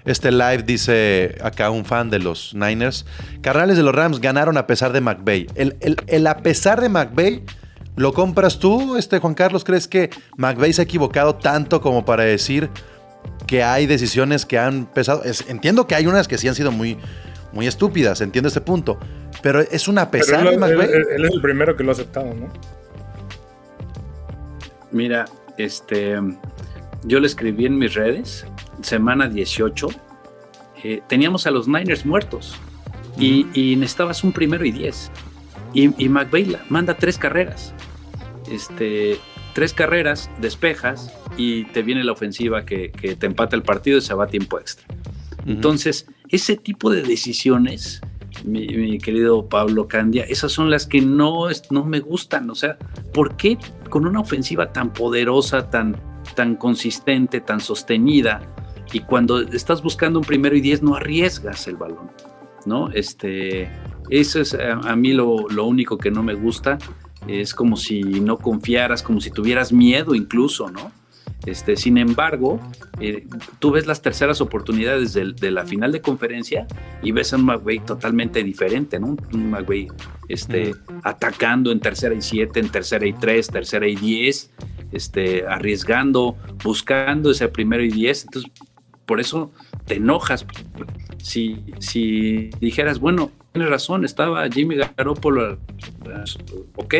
este 0.05 0.31
live, 0.31 0.63
dice 0.63 1.37
acá 1.43 1.69
un 1.69 1.85
fan 1.85 2.09
de 2.09 2.19
los 2.19 2.53
Niners, 2.55 3.05
carnales 3.41 3.77
de 3.77 3.83
los 3.83 3.93
Rams 3.93 4.19
ganaron 4.19 4.57
a 4.57 4.65
pesar 4.65 4.91
de 4.93 5.01
McVay. 5.01 5.47
El, 5.55 5.77
el- 5.81 5.97
el 6.07 6.25
a 6.27 6.37
pesar 6.37 6.81
de 6.81 6.89
McVay, 6.89 7.43
¿lo 7.95 8.13
compras 8.13 8.57
tú, 8.57 8.95
este 8.97 9.19
Juan 9.19 9.35
Carlos? 9.35 9.63
¿Crees 9.63 9.87
que 9.87 10.09
McVay 10.37 10.73
se 10.73 10.81
ha 10.81 10.85
equivocado 10.85 11.35
tanto 11.35 11.81
como 11.81 12.03
para 12.03 12.23
decir 12.23 12.69
que 13.45 13.63
hay 13.63 13.85
decisiones 13.85 14.45
que 14.45 14.57
han 14.59 14.85
pesado? 14.85 15.23
Es- 15.23 15.45
entiendo 15.49 15.87
que 15.87 15.95
hay 15.95 16.07
unas 16.07 16.27
que 16.27 16.37
sí 16.37 16.47
han 16.47 16.55
sido 16.55 16.71
muy, 16.71 16.97
muy 17.53 17.67
estúpidas, 17.67 18.21
entiendo 18.21 18.47
este 18.49 18.61
punto, 18.61 18.99
pero 19.41 19.61
es 19.61 19.87
una 19.87 20.03
a 20.03 20.11
Pero 20.11 20.25
pesar 20.25 20.41
él, 20.47 20.53
él- 20.53 20.59
McVay. 20.59 20.87
él- 20.89 21.05
él 21.15 21.25
es 21.25 21.31
el 21.31 21.41
primero 21.41 21.75
que 21.75 21.83
lo 21.83 21.91
ha 21.91 21.93
aceptado, 21.93 22.33
¿no? 22.33 22.47
Mira, 24.91 25.25
este, 25.57 26.15
yo 27.03 27.19
le 27.19 27.27
escribí 27.27 27.65
en 27.65 27.77
mis 27.77 27.93
redes, 27.93 28.45
semana 28.81 29.27
18, 29.27 29.89
eh, 30.83 31.01
teníamos 31.07 31.45
a 31.47 31.51
los 31.51 31.67
Niners 31.67 32.05
muertos 32.05 32.55
y, 33.17 33.47
y 33.53 33.75
necesitabas 33.75 34.23
un 34.23 34.31
primero 34.31 34.65
y 34.65 34.71
10. 34.71 35.11
Y, 35.73 36.03
y 36.03 36.07
la- 36.45 36.63
manda 36.69 36.93
tres 36.95 37.17
carreras. 37.17 37.73
Este, 38.49 39.17
tres 39.57 39.73
carreras, 39.73 40.29
despejas 40.39 41.11
y 41.35 41.63
te 41.71 41.81
viene 41.81 42.03
la 42.03 42.11
ofensiva 42.11 42.63
que, 42.63 42.91
que 42.91 43.15
te 43.15 43.25
empata 43.25 43.55
el 43.55 43.63
partido 43.63 43.97
y 43.97 44.01
se 44.01 44.13
va 44.13 44.25
a 44.25 44.27
tiempo 44.27 44.59
extra. 44.59 44.85
Entonces, 45.47 46.05
ese 46.29 46.57
tipo 46.57 46.91
de 46.91 47.01
decisiones, 47.01 47.99
mi, 48.45 48.67
mi 48.67 48.99
querido 48.99 49.49
Pablo 49.49 49.87
Candia, 49.87 50.25
esas 50.25 50.51
son 50.51 50.69
las 50.69 50.85
que 50.85 51.01
no, 51.01 51.49
es- 51.49 51.71
no 51.71 51.83
me 51.83 52.01
gustan. 52.01 52.47
O 52.51 52.53
sea, 52.53 52.77
¿por 53.15 53.35
qué 53.35 53.57
con 53.89 54.05
una 54.05 54.19
ofensiva 54.19 54.71
tan 54.71 54.93
poderosa, 54.93 55.71
tan, 55.71 55.95
tan 56.35 56.55
consistente, 56.55 57.41
tan 57.41 57.59
sostenida, 57.59 58.41
y 58.93 58.99
cuando 58.99 59.41
estás 59.41 59.81
buscando 59.81 60.19
un 60.19 60.25
primero 60.25 60.55
y 60.55 60.61
diez 60.61 60.83
no 60.83 60.93
arriesgas 60.93 61.67
el 61.67 61.77
balón? 61.77 62.11
¿No? 62.67 62.91
Este, 62.91 63.71
eso 64.11 64.39
es 64.39 64.53
a, 64.53 64.73
a 64.73 64.95
mí 64.95 65.13
lo, 65.13 65.49
lo 65.49 65.65
único 65.65 65.97
que 65.97 66.11
no 66.11 66.21
me 66.21 66.35
gusta. 66.35 66.77
Es 67.27 67.53
como 67.53 67.77
si 67.77 68.01
no 68.01 68.37
confiaras, 68.37 69.03
como 69.03 69.21
si 69.21 69.31
tuvieras 69.31 69.73
miedo 69.73 70.15
incluso, 70.15 70.69
¿no? 70.69 70.91
Este, 71.45 71.77
sin 71.77 71.97
embargo, 71.97 72.59
eh, 72.99 73.25
tú 73.59 73.71
ves 73.71 73.85
las 73.85 74.01
terceras 74.01 74.41
oportunidades 74.41 75.13
de, 75.13 75.51
la 75.51 75.65
final 75.65 75.91
de 75.91 76.01
conferencia 76.01 76.67
y 77.01 77.11
ves 77.11 77.31
a 77.31 77.37
un 77.37 77.45
McVay 77.45 77.79
totalmente 77.79 78.43
diferente, 78.43 78.99
¿no? 78.99 79.15
Un 79.33 79.51
McVay 79.51 79.87
este, 80.27 80.75
atacando 81.03 81.71
en 81.71 81.79
tercera 81.79 82.15
y 82.15 82.21
siete, 82.21 82.59
en 82.59 82.69
tercera 82.69 83.05
y 83.05 83.13
tres, 83.13 83.47
tercera 83.47 83.87
y 83.87 83.95
diez, 83.95 84.51
este, 84.91 85.45
arriesgando, 85.47 86.35
buscando 86.63 87.31
ese 87.31 87.47
primero 87.47 87.83
y 87.83 87.91
diez. 87.91 88.25
Entonces, 88.25 88.51
por 89.05 89.21
eso 89.21 89.51
te 89.85 89.95
enojas. 89.95 90.45
Si, 91.21 91.63
si 91.79 92.49
dijeras, 92.59 92.99
bueno, 92.99 93.31
tienes 93.57 93.71
razón, 93.71 94.05
estaba 94.05 94.47
Jimmy 94.49 94.75
Garoppolo, 94.75 95.57
ok, 96.75 96.93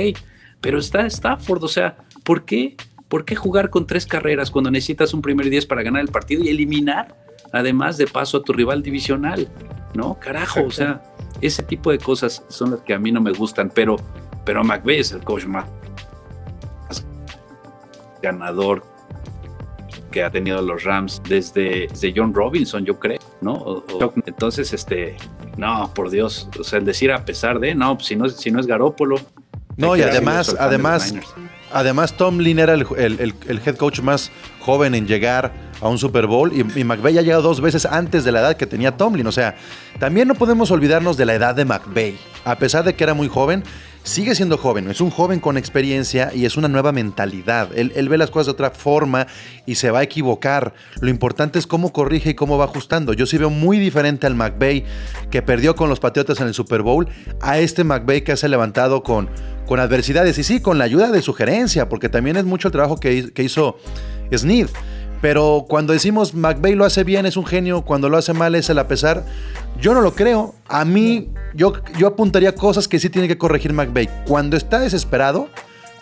pero 0.60 0.80
está 0.80 1.06
Stafford, 1.06 1.64
o 1.64 1.68
sea, 1.68 1.98
¿por 2.24 2.46
qué? 2.46 2.76
¿Por 3.08 3.26
qué 3.26 3.36
jugar 3.36 3.70
con 3.70 3.86
tres 3.86 4.08
carreras 4.08 4.50
cuando 4.50 4.72
necesitas 4.72 5.14
un 5.14 5.22
primer 5.22 5.52
10 5.52 5.68
para 5.68 5.84
ganar 5.84 6.02
el 6.02 6.08
partido 6.08 6.44
y 6.44 6.50
eliminar, 6.50 7.16
además 7.54 7.98
de 7.98 8.08
paso, 8.08 8.38
a 8.38 8.44
tu 8.44 8.54
rival 8.54 8.82
divisional? 8.82 9.48
¿No? 9.94 10.20
Carajo, 10.20 10.64
o 10.64 10.72
sea, 10.72 11.04
ese 11.42 11.62
tipo 11.62 11.92
de 11.92 12.00
cosas 12.00 12.44
son 12.50 12.72
las 12.72 12.82
que 12.82 12.96
a 12.96 13.00
mí 13.00 13.12
no 13.12 13.22
me 13.22 13.34
gustan, 13.34 13.72
pero, 13.74 13.98
pero 14.44 14.64
McVeigh 14.64 15.00
es 15.00 15.12
el 15.12 15.24
coach 15.24 15.46
más 15.46 15.66
ganador 18.24 18.84
que 20.18 20.24
ha 20.24 20.32
tenido 20.32 20.60
los 20.64 20.84
Rams 20.84 21.22
desde, 21.30 21.88
desde 21.92 22.12
John 22.16 22.34
Robinson, 22.34 22.84
yo 22.84 22.98
creo, 23.00 23.20
¿no? 23.42 23.54
O- 23.54 23.84
o- 24.04 24.14
entonces, 24.26 24.74
este, 24.74 25.16
no, 25.58 25.92
por 25.94 26.10
Dios, 26.10 26.50
o 26.60 26.64
sea, 26.64 26.80
el 26.80 26.86
decir 26.86 27.12
a 27.12 27.24
pesar 27.24 27.60
de, 27.60 27.76
no, 27.76 27.96
pues, 27.98 28.08
si 28.08 28.16
no, 28.16 28.26
es- 28.26 28.36
si 28.38 28.50
no 28.50 28.60
es 28.60 28.66
Garópolo. 28.66 29.18
No, 29.76 29.96
y 29.96 30.02
además, 30.02 30.56
además, 30.60 31.14
además 31.72 32.18
Tomlin 32.18 32.58
era 32.58 32.74
el, 32.74 32.88
el- 32.98 33.20
el- 33.20 33.36
el 33.48 33.62
head 33.64 33.76
coach 33.76 34.00
más 34.00 34.32
joven 34.60 34.96
en 34.96 35.06
llegar 35.06 35.54
a 35.82 35.88
un 35.88 36.00
Super 36.00 36.26
Bowl 36.26 36.52
y, 36.52 36.62
y 36.80 36.84
McVay 36.84 37.20
ha 37.20 37.22
llegado 37.22 37.44
dos 37.44 37.62
veces 37.62 37.86
antes 37.86 38.24
de 38.26 38.32
la 38.32 38.40
edad 38.40 38.58
que 38.58 38.66
tenía 38.66 38.98
Tomlin. 38.98 39.28
O 39.28 39.32
sea, 39.32 39.56
también 40.00 40.28
no 40.28 40.34
podemos 40.34 40.72
olvidarnos 40.72 41.16
de 41.16 41.26
la 41.28 41.36
edad 41.36 41.54
de 41.54 41.64
McVay. 41.66 42.18
A 42.44 42.56
pesar 42.58 42.84
de 42.84 42.96
que 42.96 43.04
era 43.04 43.14
muy 43.14 43.28
joven, 43.28 43.64
sigue 44.08 44.36
siendo 44.36 44.58
joven. 44.58 44.90
Es 44.90 45.02
un 45.02 45.12
joven 45.12 45.40
con 45.40 45.58
experiencia 45.58 46.32
y 46.34 46.46
es 46.46 46.58
una 46.58 46.68
nueva 46.68 46.92
mentalidad. 46.92 47.70
Él, 47.76 48.10
ve 48.10 48.18
las 48.18 48.32
cosas 48.32 48.48
de 48.48 48.52
otra 48.54 48.72
forma 48.72 49.28
y 49.66 49.76
se 49.76 49.92
va 49.92 50.00
a 50.00 50.04
equivocar. 50.04 50.74
Lo 51.02 51.10
importante 51.10 51.60
es 51.60 51.68
cómo 51.68 51.92
corrige 51.92 52.32
y 52.32 52.34
cómo 52.34 52.58
va 52.58 52.66
ajustando. 52.66 53.14
Yo 53.14 53.26
sí 53.26 53.38
veo 53.38 53.50
muy 53.50 53.80
diferente 53.80 54.26
al 54.26 54.36
McVay 54.36 54.86
que 55.30 55.42
perdió 55.42 55.76
con 55.76 55.90
los 55.90 56.00
Patriotas 56.00 56.40
en 56.40 56.48
el 56.48 56.54
Super 56.54 56.82
Bowl 56.82 57.08
a 57.42 57.60
este 57.60 57.84
McVay 57.84 58.24
que 58.24 58.38
se 58.38 58.46
ha 58.46 58.50
levantado 58.50 59.04
con, 59.04 59.30
con 59.66 59.80
adversidades 59.80 60.38
y 60.38 60.44
sí, 60.44 60.62
con 60.62 60.78
la 60.78 60.86
ayuda 60.86 61.12
de 61.12 61.22
sugerencia, 61.22 61.90
porque 61.90 62.08
también 62.08 62.38
es 62.38 62.46
mucho 62.46 62.70
el 62.70 62.72
trabajo 62.72 62.98
que, 63.00 63.34
que 63.34 63.44
hizo 63.44 63.78
Snead. 64.34 64.70
Pero 65.22 65.66
cuando 65.68 65.94
decimos 65.94 66.34
McVay 66.34 66.76
lo 66.76 66.86
hace 66.86 67.04
bien, 67.04 67.26
es 67.26 67.38
un 67.38 67.46
genio, 67.46 67.82
cuando 67.82 68.10
lo 68.10 68.18
hace 68.18 68.34
mal 68.34 68.56
es 68.56 68.70
el 68.70 68.80
a 68.80 68.88
pesar, 68.88 69.24
yo 69.80 69.94
no 69.94 70.02
lo 70.02 70.14
creo. 70.14 70.54
A 70.68 70.86
mí, 70.86 71.30
yo, 71.54 71.74
yo 71.98 72.08
apuntaría 72.08 72.54
cosas 72.54 72.88
que 72.88 73.00
sí 73.00 73.10
tiene 73.10 73.28
que 73.28 73.38
corregir 73.38 73.74
McVay. 73.74 74.10
Cuando 74.28 74.58
está 74.58 74.80
desesperado, 74.80 75.50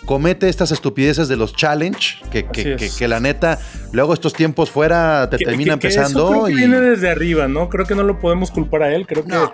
comete 0.05 0.47
estas 0.49 0.71
estupideces 0.71 1.27
de 1.27 1.35
los 1.35 1.55
challenge, 1.55 2.17
que, 2.31 2.45
que, 2.45 2.75
que- 2.75 2.89
que 2.97 3.07
la 3.07 3.19
neta, 3.19 3.59
luego 3.91 4.13
estos 4.13 4.33
tiempos 4.33 4.69
fuera 4.69 5.29
te 5.29 5.37
Que- 5.37 5.45
termina 5.45 5.73
que- 5.75 5.79
que 5.81 5.87
eso 5.87 5.99
empezando. 6.01 6.29
creo 6.29 6.45
que 6.45 6.51
y... 6.51 6.55
viene 6.55 6.79
desde 6.79 7.09
arriba, 7.09 7.47
¿no? 7.47 7.69
Creo 7.69 7.85
que 7.85 7.95
no 7.95 8.03
lo 8.03 8.19
podemos 8.19 8.51
culpar 8.51 8.83
a 8.83 8.93
él. 8.95 9.05
Creo 9.07 9.23
que, 9.25 9.29
No, 9.31 9.51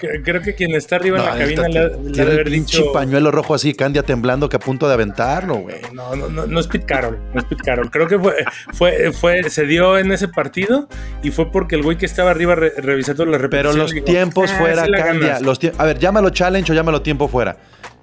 que- 0.00 0.22
creo 0.22 0.42
que 0.42 0.54
quien 0.54 0.74
está 0.74 0.96
arriba 0.96 1.18
en 1.18 1.24
la 1.24 1.38
cabina 1.38 1.68
le, 1.68 1.88
le 1.88 2.12
tiene 2.12 2.30
el 2.32 2.44
pinche 2.44 2.78
dicho. 2.78 2.92
pañuelo 2.92 3.30
rojo 3.30 3.54
así, 3.54 3.74
Candia 3.74 4.02
temblando 4.02 4.48
que 4.48 4.56
a 4.56 4.60
punto 4.60 4.88
de 4.88 4.94
aventarlo, 4.94 5.56
güey. 5.56 5.76
No, 5.92 6.14
no, 6.16 6.28
no, 6.28 6.46
no 6.46 6.60
es 6.60 6.66
Pete 6.66 6.86
Carroll, 6.86 7.18
no 7.32 7.40
es 7.40 7.46
Pete 7.46 7.62
Carroll. 7.64 7.90
Creo 7.90 8.06
que 8.08 8.18
fue, 8.18 8.34
fue, 8.72 9.12
fue, 9.12 9.50
se 9.50 9.66
dio 9.66 9.96
en 9.98 10.10
ese 10.12 10.28
partido 10.28 10.88
y 11.22 11.30
fue 11.30 11.50
porque 11.52 11.76
el 11.76 11.82
güey 11.82 11.96
que 11.96 12.06
estaba 12.06 12.30
arriba 12.30 12.54
re- 12.54 12.72
revisando 12.76 13.24
la 13.24 13.32
Pero 13.38 13.42
repetición. 13.42 13.78
los 13.78 13.92
dijo, 13.92 14.04
tiempos 14.06 14.50
"Ah, 14.52 14.58
fuera, 14.58 14.82
Candia. 14.88 15.04
ganas". 15.28 15.42
Los 15.42 15.60
tie- 15.60 15.72
a 15.78 15.84
ver, 15.84 15.98
llámalo 15.98 16.30
challenge 16.30 16.72
o 16.72 16.74
llámalo 16.74 17.02
tiempo 17.02 17.28
fuera. 17.28 17.56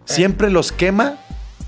Siempre 0.06 0.50
los 0.50 0.72
quema 0.72 1.16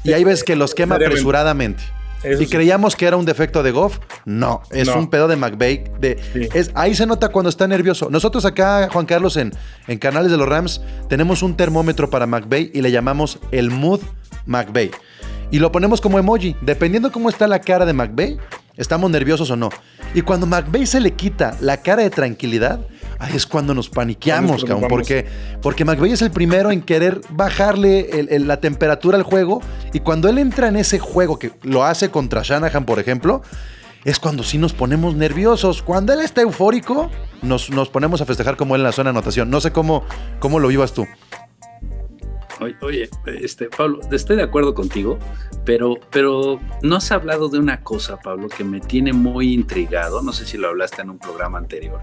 y 0.04 0.14
hay 0.14 0.24
veces 0.24 0.43
que 0.43 0.56
los 0.56 0.74
quema 0.74 0.95
apresuradamente. 0.95 1.84
Eso 2.24 2.41
y 2.41 2.45
sí. 2.45 2.51
creíamos 2.51 2.95
que 2.95 3.06
era 3.06 3.18
un 3.18 3.26
defecto 3.26 3.64
de 3.64 3.72
Goff. 3.72 3.99
No, 4.24 4.62
es 4.72 4.88
No. 4.88 4.97
un 4.97 5.10
pedo 5.10 5.28
de 5.28 5.36
McVay. 5.36 5.84
De, 5.99 6.18
Sí. 6.32 6.47
es, 6.54 6.72
ahí 6.74 6.95
se 6.95 7.06
nota 7.06 7.28
cuando 7.30 7.49
está 7.49 7.68
nervioso. 7.68 8.10
Nosotros 8.10 8.45
acá, 8.45 8.88
Juan 8.93 9.06
Carlos, 9.06 9.36
en, 9.36 9.51
en 9.88 9.97
canales 9.99 10.32
de 10.32 10.38
los 10.38 10.47
Rams, 10.47 10.80
tenemos 11.10 11.43
un 11.43 11.58
termómetro 11.58 12.10
para 12.10 12.26
McVay 12.26 12.72
y 12.74 12.82
le 12.82 12.91
llamamos 12.91 13.39
el 13.51 13.72
Mood 13.72 13.99
McVay. 14.45 14.91
Y 15.51 15.60
lo 15.60 15.72
ponemos 15.74 15.99
como 15.99 16.18
emoji. 16.18 16.56
Dependiendo 16.62 17.12
cómo 17.12 17.30
está 17.30 17.45
la 17.45 17.60
cara 17.60 17.86
de 17.86 17.91
McVay, 17.91 18.38
estamos 18.78 19.12
nerviosos 19.12 19.51
o 19.51 19.58
no. 19.58 19.70
Y 20.16 20.22
cuando 20.22 20.45
McVay 20.47 20.86
se 20.86 21.01
le 21.01 21.12
quita 21.12 21.58
la 21.60 21.78
cara 21.82 22.04
de 22.04 22.10
tranquilidad, 22.10 22.80
ahí 23.24 23.36
es 23.36 23.45
cuando 23.47 23.74
nos 23.74 23.89
paniqueamos, 23.89 24.63
cabrón. 24.65 24.89
Porque, 24.89 25.26
porque 25.61 25.86
McVay 25.86 26.11
es 26.11 26.21
el 26.21 26.32
primero 26.32 26.71
en 26.71 26.82
querer 26.82 27.21
bajarle 27.30 28.19
el- 28.19 28.30
el- 28.30 28.47
la 28.47 28.57
temperatura 28.59 29.17
al 29.17 29.24
juego. 29.24 29.61
Y 29.93 29.99
cuando 30.01 30.30
él 30.30 30.38
entra 30.38 30.67
en 30.67 30.76
ese 30.76 30.99
juego, 30.99 31.39
que 31.39 31.51
lo 31.63 31.84
hace 31.84 32.09
contra 32.11 32.41
Shanahan, 32.43 32.86
por 32.86 32.99
ejemplo, 32.99 33.41
es 34.05 34.19
cuando 34.19 34.43
sí 34.43 34.57
nos 34.57 34.74
ponemos 34.74 35.15
nerviosos. 35.15 35.82
Cuando 35.82 36.11
él 36.13 36.19
está 36.19 36.41
eufórico, 36.41 37.09
nos, 37.41 37.69
nos 37.69 37.89
ponemos 37.89 38.19
a 38.21 38.26
festejar 38.26 38.57
como 38.57 38.76
él 38.76 38.82
en 38.82 38.86
la 38.86 38.91
zona 38.91 39.11
de 39.11 39.17
anotación. 39.17 39.49
No 39.49 39.61
sé 39.61 39.71
cómo, 39.71 40.03
cómo 40.39 40.59
lo 40.59 40.67
vivas 40.67 40.93
tú. 40.93 41.05
Oye, 42.59 42.76
oye, 42.82 43.09
este, 43.41 43.65
Pablo, 43.65 43.99
estoy 44.11 44.36
de 44.38 44.43
acuerdo 44.43 44.74
contigo, 44.74 45.17
pero, 45.65 45.95
pero 46.11 46.59
no 46.82 46.97
has 46.97 47.11
hablado 47.11 47.49
de 47.49 47.59
una 47.59 47.82
cosa, 47.82 48.17
Pablo, 48.17 48.47
que 48.47 48.63
me 48.63 48.80
tiene 48.80 49.11
muy 49.11 49.53
intrigado. 49.53 50.21
No 50.21 50.32
sé 50.34 50.45
si 50.45 50.57
lo 50.57 50.67
hablaste 50.69 51.01
en 51.01 51.09
un 51.09 51.17
programa 51.19 51.57
anterior. 51.57 51.99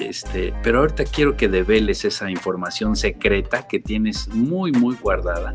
Este, 0.00 0.52
pero 0.62 0.80
ahorita 0.80 1.04
quiero 1.04 1.36
que 1.36 1.48
develes 1.48 2.04
esa 2.04 2.30
información 2.30 2.96
secreta 2.96 3.66
que 3.66 3.80
tienes 3.80 4.28
muy, 4.28 4.72
muy 4.72 4.94
guardada. 4.96 5.54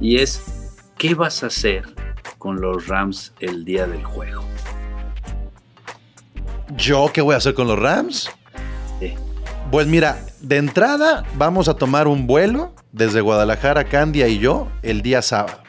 Y 0.00 0.18
es, 0.18 0.42
¿qué 0.98 1.14
vas 1.14 1.42
a 1.42 1.46
hacer 1.46 1.84
con 2.38 2.60
los 2.60 2.86
Rams 2.86 3.32
el 3.40 3.64
día 3.64 3.86
del 3.86 4.04
juego? 4.04 4.44
¿Yo 6.76 7.10
qué 7.12 7.22
voy 7.22 7.34
a 7.34 7.38
hacer 7.38 7.54
con 7.54 7.66
los 7.66 7.78
Rams? 7.78 8.30
Sí. 9.00 9.14
Pues 9.70 9.86
mira, 9.86 10.18
de 10.40 10.58
entrada 10.58 11.24
vamos 11.34 11.68
a 11.68 11.74
tomar 11.74 12.06
un 12.06 12.26
vuelo 12.26 12.74
desde 12.92 13.20
Guadalajara, 13.20 13.84
Candia 13.84 14.28
y 14.28 14.38
yo, 14.38 14.68
el 14.82 15.02
día 15.02 15.22
sábado. 15.22 15.67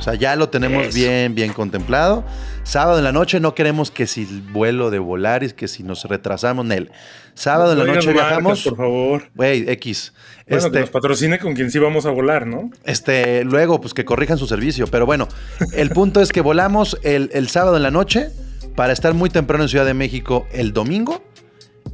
O 0.00 0.02
sea, 0.02 0.14
ya 0.14 0.34
lo 0.34 0.48
tenemos 0.48 0.86
Eso. 0.86 0.94
bien, 0.96 1.34
bien 1.34 1.52
contemplado. 1.52 2.24
Sábado 2.62 2.96
en 2.98 3.04
la 3.04 3.12
noche 3.12 3.38
no 3.38 3.54
queremos 3.54 3.90
que 3.90 4.06
si 4.06 4.22
el 4.22 4.40
vuelo 4.40 4.90
de 4.90 4.98
Volaris, 4.98 5.52
que 5.52 5.68
si 5.68 5.82
nos 5.82 6.04
retrasamos, 6.04 6.64
Nel. 6.64 6.90
Sábado 7.34 7.72
en 7.72 7.78
la 7.80 7.84
No 7.84 7.94
noche 7.94 8.08
marcas, 8.08 8.28
viajamos. 8.28 8.62
por 8.64 8.76
favor. 8.78 9.22
Güey, 9.34 9.68
X. 9.70 10.14
Bueno, 10.48 10.62
que 10.62 10.66
este, 10.68 10.80
nos 10.80 10.90
patrocine 10.90 11.38
con 11.38 11.54
quien 11.54 11.70
sí 11.70 11.78
vamos 11.78 12.06
a 12.06 12.10
volar, 12.10 12.46
¿no? 12.46 12.70
este, 12.84 13.44
luego, 13.44 13.80
pues 13.80 13.92
que 13.92 14.06
corrijan 14.06 14.38
su 14.38 14.46
servicio. 14.46 14.86
Pero 14.86 15.04
bueno, 15.04 15.28
el 15.74 15.90
punto 15.90 16.20
es 16.22 16.32
que 16.32 16.40
volamos 16.40 16.98
el, 17.02 17.30
el 17.34 17.48
sábado 17.48 17.76
en 17.76 17.82
la 17.82 17.90
noche 17.90 18.30
para 18.76 18.94
estar 18.94 19.12
muy 19.12 19.28
temprano 19.28 19.64
en 19.64 19.68
Ciudad 19.68 19.84
de 19.84 19.94
México 19.94 20.46
el 20.52 20.72
domingo 20.72 21.22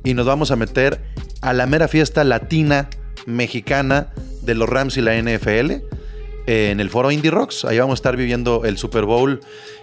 y 0.05 0.15
nos 0.15 0.27
vamos 0.27 0.53
a 0.53 0.57
meter 0.57 1.01
a 1.41 1.53
la 1.53 1.67
mera 1.67 1.89
fiesta 1.89 2.23
latina 2.23 2.89
mexicana 3.27 4.09
de 4.43 4.55
los 4.55 4.69
Rams 4.69 4.97
y 4.97 5.01
la 5.01 5.21
NFL 5.21 5.73
en 6.47 6.81
el 6.81 6.91
foro 6.91 7.11
Indie 7.11 7.31
Rocks. 7.31 7.65
Ahí 7.65 7.79
vamos 7.79 7.95
a 7.95 8.01
estar 8.01 8.17
viviendo 8.17 8.65
el 8.65 8.79
Super 8.79 9.05
Bowl, 9.05 9.41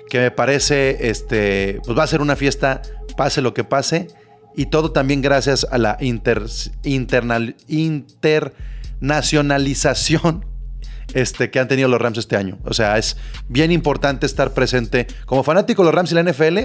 que 0.10 0.20
me 0.20 0.32
parece, 0.32 1.10
este, 1.10 1.80
pues 1.86 1.98
va 1.98 2.04
a 2.04 2.08
ser 2.08 2.22
una 2.22 2.36
fiesta, 2.36 2.82
pase 3.18 3.42
lo 3.42 3.54
que 3.54 3.64
pase, 3.64 4.08
y 4.56 4.68
todo 4.68 4.92
también 4.92 5.22
gracias 5.22 5.66
a 5.72 5.78
la 5.78 5.98
inter- 6.00 6.46
internal- 6.84 7.56
internacionalización 7.68 10.46
este, 11.14 11.52
que 11.52 11.60
han 11.60 11.68
tenido 11.68 11.90
los 11.90 12.02
Rams 12.02 12.18
este 12.18 12.36
año. 12.38 12.58
O 12.64 12.74
sea, 12.74 12.98
es 12.98 13.18
bien 13.50 13.72
importante 13.72 14.26
estar 14.26 14.54
presente 14.54 15.06
como 15.26 15.44
fanático 15.44 15.82
de 15.84 15.88
los 15.88 15.96
Rams 15.96 16.12
y 16.12 16.16
la 16.16 16.24
NFL 16.24 16.58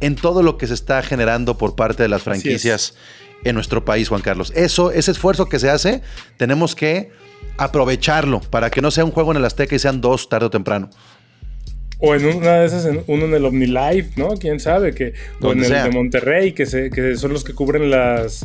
en 0.00 0.16
todo 0.16 0.42
lo 0.42 0.58
que 0.58 0.66
se 0.66 0.74
está 0.74 1.02
generando 1.02 1.56
por 1.56 1.76
parte 1.76 2.02
de 2.02 2.08
las 2.08 2.22
franquicias 2.22 2.94
en 3.44 3.54
nuestro 3.54 3.84
país, 3.84 4.08
Juan 4.08 4.22
Carlos. 4.22 4.52
Eso, 4.56 4.90
ese 4.90 5.12
esfuerzo 5.12 5.48
que 5.48 5.58
se 5.58 5.70
hace, 5.70 6.02
tenemos 6.36 6.74
que 6.74 7.10
aprovecharlo 7.58 8.40
para 8.40 8.70
que 8.70 8.80
no 8.80 8.90
sea 8.90 9.04
un 9.04 9.10
juego 9.10 9.30
en 9.32 9.38
el 9.38 9.44
Azteca 9.44 9.74
y 9.74 9.78
sean 9.78 10.00
dos 10.00 10.28
tarde 10.28 10.46
o 10.46 10.50
temprano. 10.50 10.90
O 11.98 12.14
en 12.14 12.26
una 12.26 12.60
de 12.60 12.66
esas, 12.66 12.84
en- 12.84 13.02
uno 13.06 13.24
en 13.24 13.34
el 13.34 13.44
OmniLife, 13.46 14.10
¿no? 14.20 14.28
Quién 14.38 14.60
sabe. 14.60 14.92
Que, 14.92 15.14
o 15.40 15.52
en 15.52 15.60
el 15.60 15.64
sea. 15.66 15.84
de 15.84 15.90
Monterrey, 15.90 16.52
que, 16.52 16.66
se, 16.66 16.90
que 16.90 17.16
son 17.16 17.32
los 17.32 17.42
que 17.42 17.54
cubren 17.54 17.88
las, 17.90 18.44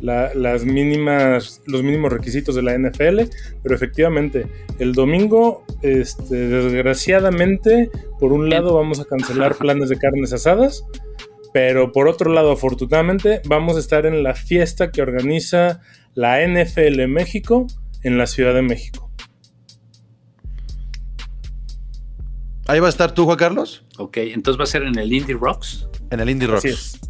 la- 0.00 0.34
las 0.34 0.64
mínimas, 0.64 1.62
los 1.66 1.84
mínimos 1.84 2.12
requisitos 2.12 2.56
de 2.56 2.62
la 2.62 2.76
NFL. 2.76 3.20
Pero 3.62 3.74
efectivamente, 3.74 4.46
el 4.80 4.94
domingo, 4.94 5.64
este, 5.82 6.34
desgraciadamente, 6.48 7.90
por 8.18 8.32
un 8.32 8.50
lado 8.50 8.74
vamos 8.74 8.98
a 8.98 9.04
cancelar 9.04 9.54
planes 9.58 9.88
de 9.90 9.96
carnes 9.98 10.32
asadas. 10.32 10.84
Pero 11.52 11.92
por 11.92 12.08
otro 12.08 12.32
lado, 12.32 12.50
afortunadamente, 12.52 13.40
vamos 13.46 13.76
a 13.76 13.80
estar 13.80 14.06
en 14.06 14.22
la 14.24 14.34
fiesta 14.34 14.90
que 14.90 15.02
organiza 15.02 15.80
la 16.14 16.40
NFL 16.46 17.06
México 17.06 17.68
en 18.02 18.18
la 18.18 18.26
Ciudad 18.26 18.54
de 18.54 18.62
México. 18.62 19.10
Ahí 22.66 22.80
va 22.80 22.86
a 22.86 22.90
estar 22.90 23.12
tú, 23.12 23.24
Juan 23.24 23.38
Carlos, 23.38 23.84
Ok, 23.96 24.18
entonces 24.18 24.60
va 24.60 24.64
a 24.64 24.66
ser 24.66 24.82
en 24.82 24.98
el 24.98 25.12
Indie 25.12 25.34
Rocks. 25.34 25.88
en 26.10 26.20
el 26.20 26.28
Indie 26.30 26.46
Rocks. 26.46 26.64
Así 26.64 26.68
es. 26.68 27.00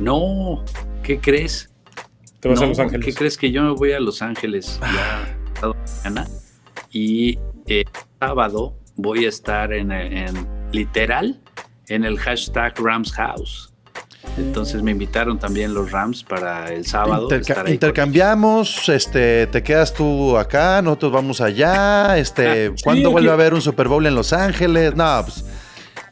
No, 0.00 0.64
¿qué 1.02 1.18
crees? 1.20 1.70
Te 2.40 2.48
vas 2.48 2.58
No, 2.60 2.66
a 2.66 2.68
Los 2.68 2.78
Ángeles. 2.78 3.04
¿Qué 3.06 3.14
crees 3.14 3.36
que 3.36 3.50
yo 3.50 3.62
me 3.62 3.70
voy 3.72 3.92
a 3.92 4.00
Los 4.00 4.22
Ángeles 4.22 4.78
ya 4.80 5.36
pasado 5.54 5.76
mañana? 6.04 6.28
Y 6.90 7.38
eh, 7.66 7.84
sábado 8.20 8.76
voy 8.96 9.26
a 9.26 9.28
estar 9.28 9.72
en, 9.72 9.90
en- 9.92 10.46
literal 10.72 11.40
en 11.88 12.04
el 12.04 12.18
hashtag 12.18 12.78
Rams 12.78 13.12
House. 13.12 13.71
Entonces 14.38 14.82
me 14.82 14.92
invitaron 14.92 15.38
también 15.38 15.74
los 15.74 15.90
Rams 15.90 16.22
para 16.24 16.72
el 16.72 16.86
sábado. 16.86 17.24
Interca- 17.28 17.52
estar 17.52 17.66
ahí 17.66 17.74
intercambiamos, 17.74 18.88
este, 18.88 19.46
te 19.48 19.62
quedas 19.62 19.92
tú 19.92 20.38
acá, 20.38 20.80
nosotros 20.80 21.12
vamos 21.12 21.40
allá, 21.40 22.16
este, 22.18 22.68
Sí, 22.68 22.74
¿cuándo 22.84 23.10
vuelve 23.10 23.30
a 23.30 23.34
haber 23.34 23.52
un 23.52 23.60
Super 23.60 23.88
Bowl 23.88 24.06
en 24.06 24.14
Los 24.14 24.32
Ángeles? 24.32 24.94
No, 24.96 25.22
pues, 25.24 25.44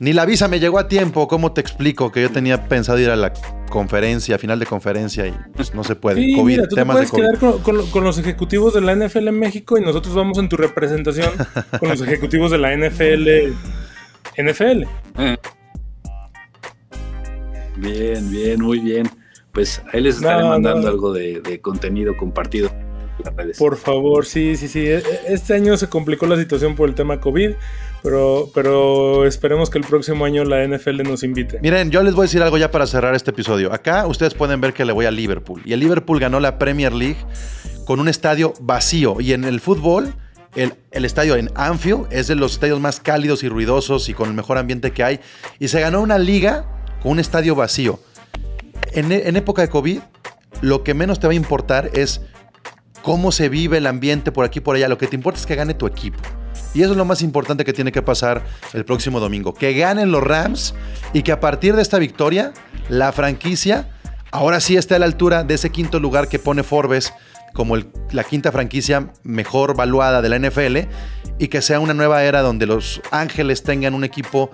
ni 0.01 0.13
la 0.13 0.27
visa 0.27 0.49
me 0.49 0.61
llegó 0.61 0.79
a 0.79 0.89
tiempo, 0.89 1.29
¿cómo 1.29 1.53
te 1.53 1.61
explico? 1.61 2.11
Que 2.11 2.23
yo 2.23 2.31
tenía 2.31 2.69
pensado 2.69 2.99
ir 2.99 3.11
a 3.11 3.17
la 3.17 3.33
conferencia, 3.71 4.39
final 4.39 4.59
de 4.59 4.67
conferencia 4.67 5.27
y 5.27 5.35
pues, 5.55 5.75
no 5.75 5.85
se 5.85 5.95
puede, 5.95 6.21
Sí, 6.23 6.35
COVID, 6.35 6.45
mira, 6.45 6.63
tú 6.69 6.75
te 6.75 6.81
temas 6.83 6.97
de 7.01 7.07
puedes 7.07 7.11
COVID. 7.11 7.23
quedar 7.23 7.39
con, 7.39 7.63
con- 7.63 7.91
con 7.91 8.05
los 8.05 8.19
ejecutivos 8.19 8.75
de 8.75 8.81
la 8.83 8.93
NFL 8.97 9.29
en 9.29 9.39
México 9.39 9.79
y 9.79 9.83
nosotros 9.83 10.15
vamos 10.15 10.37
en 10.39 10.49
tu 10.49 10.57
representación 10.57 11.31
con 11.79 11.89
los 11.89 12.01
ejecutivos 12.07 12.51
de 12.51 12.59
la 12.59 12.73
NFL. 12.77 13.55
NFL. 14.37 14.85
Bien, 17.77 18.31
bien, 18.31 18.61
muy 18.63 18.79
bien. 18.81 19.09
Pues 19.53 19.83
ahí 19.93 20.01
les 20.01 20.17
estaré 20.17 20.43
No, 20.43 20.51
mandando 20.51 20.83
no. 20.83 20.89
algo 20.89 21.13
de, 21.13 21.41
de 21.41 21.61
contenido 21.61 22.17
compartido 22.17 22.69
en 22.71 23.25
las 23.25 23.35
redes. 23.35 23.59
Por 23.59 23.77
favor, 23.77 24.25
sí, 24.27 24.57
sí, 24.57 24.69
sí. 24.69 24.87
E- 24.87 24.99
e- 24.99 25.03
Este 25.29 25.55
año 25.55 25.77
se 25.77 25.89
complicó 25.89 26.27
la 26.27 26.37
situación 26.37 26.77
por 26.77 26.89
el 26.89 26.95
tema 26.95 27.21
COVID, 27.21 27.51
pero, 28.03 28.49
pero 28.55 29.27
esperemos 29.27 29.69
que 29.69 29.79
el 29.79 29.85
próximo 29.85 30.25
año 30.25 30.45
la 30.45 30.63
NFL 30.67 31.03
nos 31.03 31.23
invite. 31.25 31.59
Miren, 31.63 31.91
yo 31.91 32.03
les 32.03 32.15
voy 32.15 32.23
a 32.25 32.27
decir 32.27 32.43
algo 32.43 32.59
ya 32.59 32.71
para 32.71 32.87
cerrar 32.87 33.15
este 33.15 33.31
episodio. 33.31 33.73
Acá 33.73 34.07
ustedes 34.07 34.35
pueden 34.35 34.61
ver 34.61 34.73
que 34.73 34.85
le 34.85 34.93
voy 34.93 35.07
a 35.07 35.11
Liverpool. 35.11 35.61
Y 35.65 35.73
el 35.73 35.81
Liverpool 35.81 36.21
ganó 36.21 36.39
la 36.39 36.59
Premier 36.59 36.93
League 36.93 37.19
con 37.87 37.99
un 37.99 38.09
estadio 38.09 38.53
vacío. 38.61 39.21
Y 39.21 39.33
en 39.33 39.43
el 39.45 39.59
fútbol, 39.61 40.15
el, 40.55 40.75
el 40.93 41.05
estadio 41.05 41.35
en 41.37 41.51
Anfield 41.57 42.07
es 42.11 42.29
de 42.29 42.37
los 42.37 42.53
estadios 42.53 42.79
más 42.81 43.01
cálidos 43.01 43.43
y 43.43 43.49
ruidosos 43.49 44.09
y 44.09 44.15
con 44.15 44.29
el 44.29 44.35
mejor 44.35 44.59
ambiente 44.59 44.93
que 44.93 45.03
hay. 45.03 45.21
Y 45.59 45.67
se 45.69 45.81
ganó 45.81 46.01
una 46.01 46.19
liga 46.19 46.65
con 47.03 47.13
un 47.13 47.19
estadio 47.19 47.55
vacío. 47.55 48.01
En, 48.93 49.13
e- 49.13 49.29
en 49.29 49.37
época 49.37 49.63
de 49.63 49.69
COVID, 49.69 50.01
lo 50.61 50.85
que 50.85 50.95
menos 50.95 51.21
te 51.21 51.27
va 51.27 51.33
a 51.33 51.37
importar 51.37 51.91
es 51.95 52.21
cómo 53.03 53.33
se 53.33 53.49
vive 53.49 53.79
el 53.79 53.87
ambiente 53.87 54.33
por 54.33 54.45
aquí 54.45 54.61
por 54.61 54.77
allá. 54.77 54.89
Lo 54.89 54.99
que 54.99 55.07
te 55.07 55.17
importa 55.17 55.41
es 55.41 55.47
que 55.47 55.55
gane 55.55 55.75
tu 55.75 55.87
equipo. 55.87 56.19
Y 56.75 56.83
eso 56.83 56.93
es 56.93 56.97
lo 56.97 57.05
más 57.05 57.23
importante 57.23 57.65
que 57.65 57.73
tiene 57.73 57.91
que 57.91 58.03
pasar 58.03 58.45
el 58.75 58.85
próximo 58.85 59.19
domingo. 59.19 59.55
Que 59.55 59.75
ganen 59.75 60.13
los 60.13 60.23
Rams 60.23 60.75
y 61.13 61.23
que 61.23 61.33
a 61.33 61.41
partir 61.41 61.75
de 61.75 61.83
esta 61.83 61.99
victoria, 61.99 62.53
la 62.89 63.13
franquicia 63.13 63.89
ahora 64.31 64.61
sí 64.61 64.77
esté 64.77 64.95
a 64.95 64.99
la 64.99 65.07
altura 65.07 65.43
de 65.43 65.55
ese 65.55 65.71
quinto 65.71 65.99
lugar 65.99 66.29
que 66.29 66.39
pone 66.39 66.63
Forbes 66.63 67.13
como 67.53 67.77
la 68.13 68.25
quinta 68.25 68.53
franquicia 68.53 69.11
mejor 69.25 69.75
valuada 69.75 70.23
de 70.23 70.29
la 70.29 70.39
NFL 70.39 70.89
y 71.39 71.49
que 71.49 71.63
sea 71.63 71.81
una 71.81 71.95
nueva 71.95 72.23
era 72.23 72.43
donde 72.43 72.67
los 72.67 73.01
Ángeles 73.11 73.65
tengan 73.65 73.95
un 73.95 74.05
equipo 74.05 74.51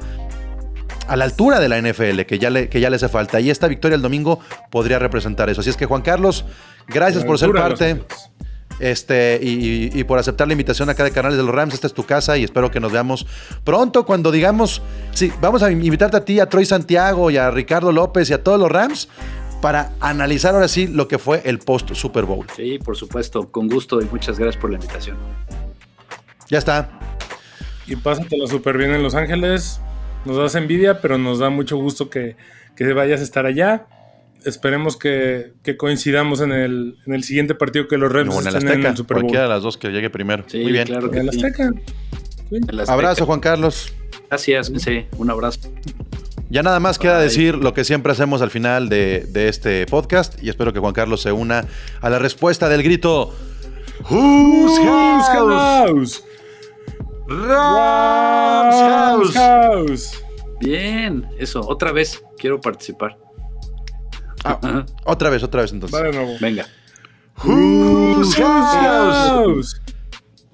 a 1.09 1.17
la 1.17 1.25
altura 1.25 1.61
de 1.61 1.69
la 1.69 1.81
NFL, 1.81 2.23
que 2.27 2.39
ya, 2.39 2.51
le, 2.51 2.69
que 2.69 2.81
ya 2.81 2.91
le 2.91 2.97
hace 2.97 3.09
falta. 3.09 3.41
Y 3.41 3.51
esta 3.51 3.69
victoria 3.69 3.95
el 3.97 4.03
domingo 4.03 4.41
podría 4.71 4.99
representar 4.99 5.49
eso. 5.51 5.61
Así 5.61 5.71
es 5.71 5.77
que 5.77 5.87
Juan 5.87 6.03
Carlos, 6.03 6.45
gracias 6.89 7.25
por 7.25 7.39
ser 7.39 7.53
parte 7.53 8.03
este, 8.79 9.39
y, 9.43 9.49
y- 9.49 9.91
y 10.01 10.05
por 10.05 10.19
aceptar 10.19 10.47
la 10.47 10.53
invitación 10.53 10.91
acá 10.91 11.03
de 11.05 11.11
Canales 11.11 11.39
de 11.39 11.45
los 11.45 11.55
Rams. 11.55 11.73
Esta 11.75 11.87
es 11.87 11.95
tu 11.95 12.05
casa 12.05 12.37
y 12.37 12.45
espero 12.45 12.71
que 12.71 12.81
nos 12.81 12.93
veamos 12.93 13.27
pronto 13.65 14.05
cuando 14.05 14.31
digamos, 14.31 14.83
sí, 15.13 15.33
vamos 15.41 15.63
a 15.63 15.71
invitarte 15.71 16.17
a 16.19 16.25
ti, 16.25 16.41
a 16.41 16.49
Troy 16.49 16.67
Santiago 16.67 17.31
y 17.31 17.37
a 17.39 17.51
Ricardo 17.51 17.91
López 17.93 18.29
y 18.31 18.33
a 18.35 18.43
todos 18.45 18.59
los 18.61 18.71
Rams 18.71 19.09
para 19.63 19.93
analizar 20.01 20.55
ahora 20.55 20.69
sí 20.69 20.87
lo 20.87 21.09
que 21.09 21.19
fue 21.19 21.41
el 21.47 21.59
post 21.59 21.95
Super 21.95 22.25
Bowl. 22.25 22.47
Sí, 22.55 22.79
por 22.79 22.97
supuesto, 22.97 23.51
con 23.51 23.69
gusto 23.69 24.03
y 24.03 24.05
muchas 24.05 24.39
gracias 24.39 24.61
por 24.61 24.71
la 24.71 24.77
invitación. 24.77 25.17
Ya 26.51 26.59
está. 26.59 26.91
Y 27.87 27.97
pásatelo 27.97 28.47
súper 28.47 28.77
bien 28.77 28.93
en 28.93 29.03
Los 29.03 29.15
Ángeles. 29.15 29.81
Nos 30.27 30.37
das 30.37 30.55
envidia, 30.57 31.01
pero 31.01 31.19
nos 31.19 31.39
da 31.39 31.51
mucho 31.51 31.77
gusto 31.77 32.11
que, 32.11 32.37
que 32.77 32.93
vayas 32.93 33.21
a 33.21 33.23
estar 33.25 33.47
allá. 33.47 33.87
Esperemos 34.45 34.97
que, 34.97 35.53
que 35.63 35.77
coincidamos 35.77 36.41
en 36.41 36.53
el, 36.53 36.97
en 37.07 37.15
el 37.15 37.25
siguiente 37.25 37.55
partido 37.55 37.89
que 37.89 37.97
los 37.97 38.13
Rams 38.13 38.35
O 38.35 38.41
en 38.41 38.47
el 38.49 38.55
estén 38.55 38.63
en 38.63 38.69
Azteca, 38.75 38.89
el 38.91 38.97
Super 38.97 39.15
Bowl. 39.17 39.23
cualquiera 39.23 39.45
de 39.45 39.49
las 39.51 39.63
dos 39.63 39.77
que 39.79 39.89
llegue 39.89 40.11
primero. 40.11 40.45
Sí, 40.47 40.59
Muy 40.59 40.73
bien. 40.73 40.87
claro 40.87 41.11
que 41.11 41.19
En 41.19 41.23
el. 41.23 41.29
Azteca. 41.31 41.71
Azteca. 41.71 42.93
Abrazo, 42.93 43.27
Juan 43.27 43.41
Carlos. 43.41 43.93
Gracias, 44.29 44.71
sí, 44.77 45.07
un 45.19 45.31
abrazo. 45.31 45.61
Ya 46.49 46.63
nada 46.63 46.79
más 46.79 46.99
queda 46.99 47.19
decir 47.19 47.57
lo 47.57 47.75
que 47.75 47.83
siempre 47.83 48.13
hacemos 48.13 48.41
al 48.41 48.51
final 48.51 48.89
de, 48.89 49.27
de 49.29 49.49
este 49.49 49.85
podcast 49.87 50.41
y 50.43 50.49
espero 50.49 50.73
que 50.73 50.79
Juan 50.79 50.93
Carlos 50.93 51.23
se 51.23 51.33
una 51.33 51.65
a 52.01 52.09
la 52.09 52.21
respuesta 52.21 52.69
del 52.69 52.85
grito 52.85 53.35
Who's 54.09 54.79
House, 54.79 55.27
House? 55.29 56.25
Rams 57.29 59.35
House. 59.35 60.23
Bien, 60.61 61.29
eso, 61.39 61.61
otra 61.61 61.93
vez 61.93 62.23
quiero 62.39 62.61
participar. 62.61 63.17
Ah, 64.45 64.85
otra 65.05 65.31
vez, 65.31 65.43
otra 65.43 65.63
vez 65.63 65.73
entonces. 65.73 66.01
Venga. 66.41 66.67
Who's 67.45 68.35
House? 68.35 68.75
House, 68.75 69.81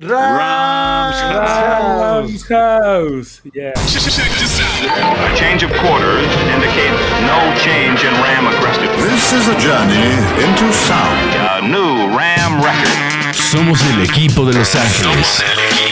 Rams, 0.01 1.21
House, 1.23 2.43
House. 2.49 3.41
Yeah. 3.55 3.73
A 3.77 5.37
change 5.37 5.63
of 5.63 5.71
quarters 5.79 6.27
indicate 6.51 6.91
no 7.23 7.39
change 7.63 8.03
in 8.03 8.13
Ram 8.19 8.49
aggressiveness. 8.49 8.99
This 9.13 9.33
is 9.33 9.47
a 9.49 9.55
journey 9.61 10.11
into 10.43 10.73
sound. 10.73 11.35
A 11.37 11.61
new 11.63 12.09
Ram 12.17 12.61
record. 12.65 13.35
Somos 13.35 13.81
el 13.93 14.03
equipo 14.03 14.45
de 14.45 14.55
Los 14.55 14.75
Ángeles. 14.75 15.41
El 15.41 15.59
equipo 15.61 15.92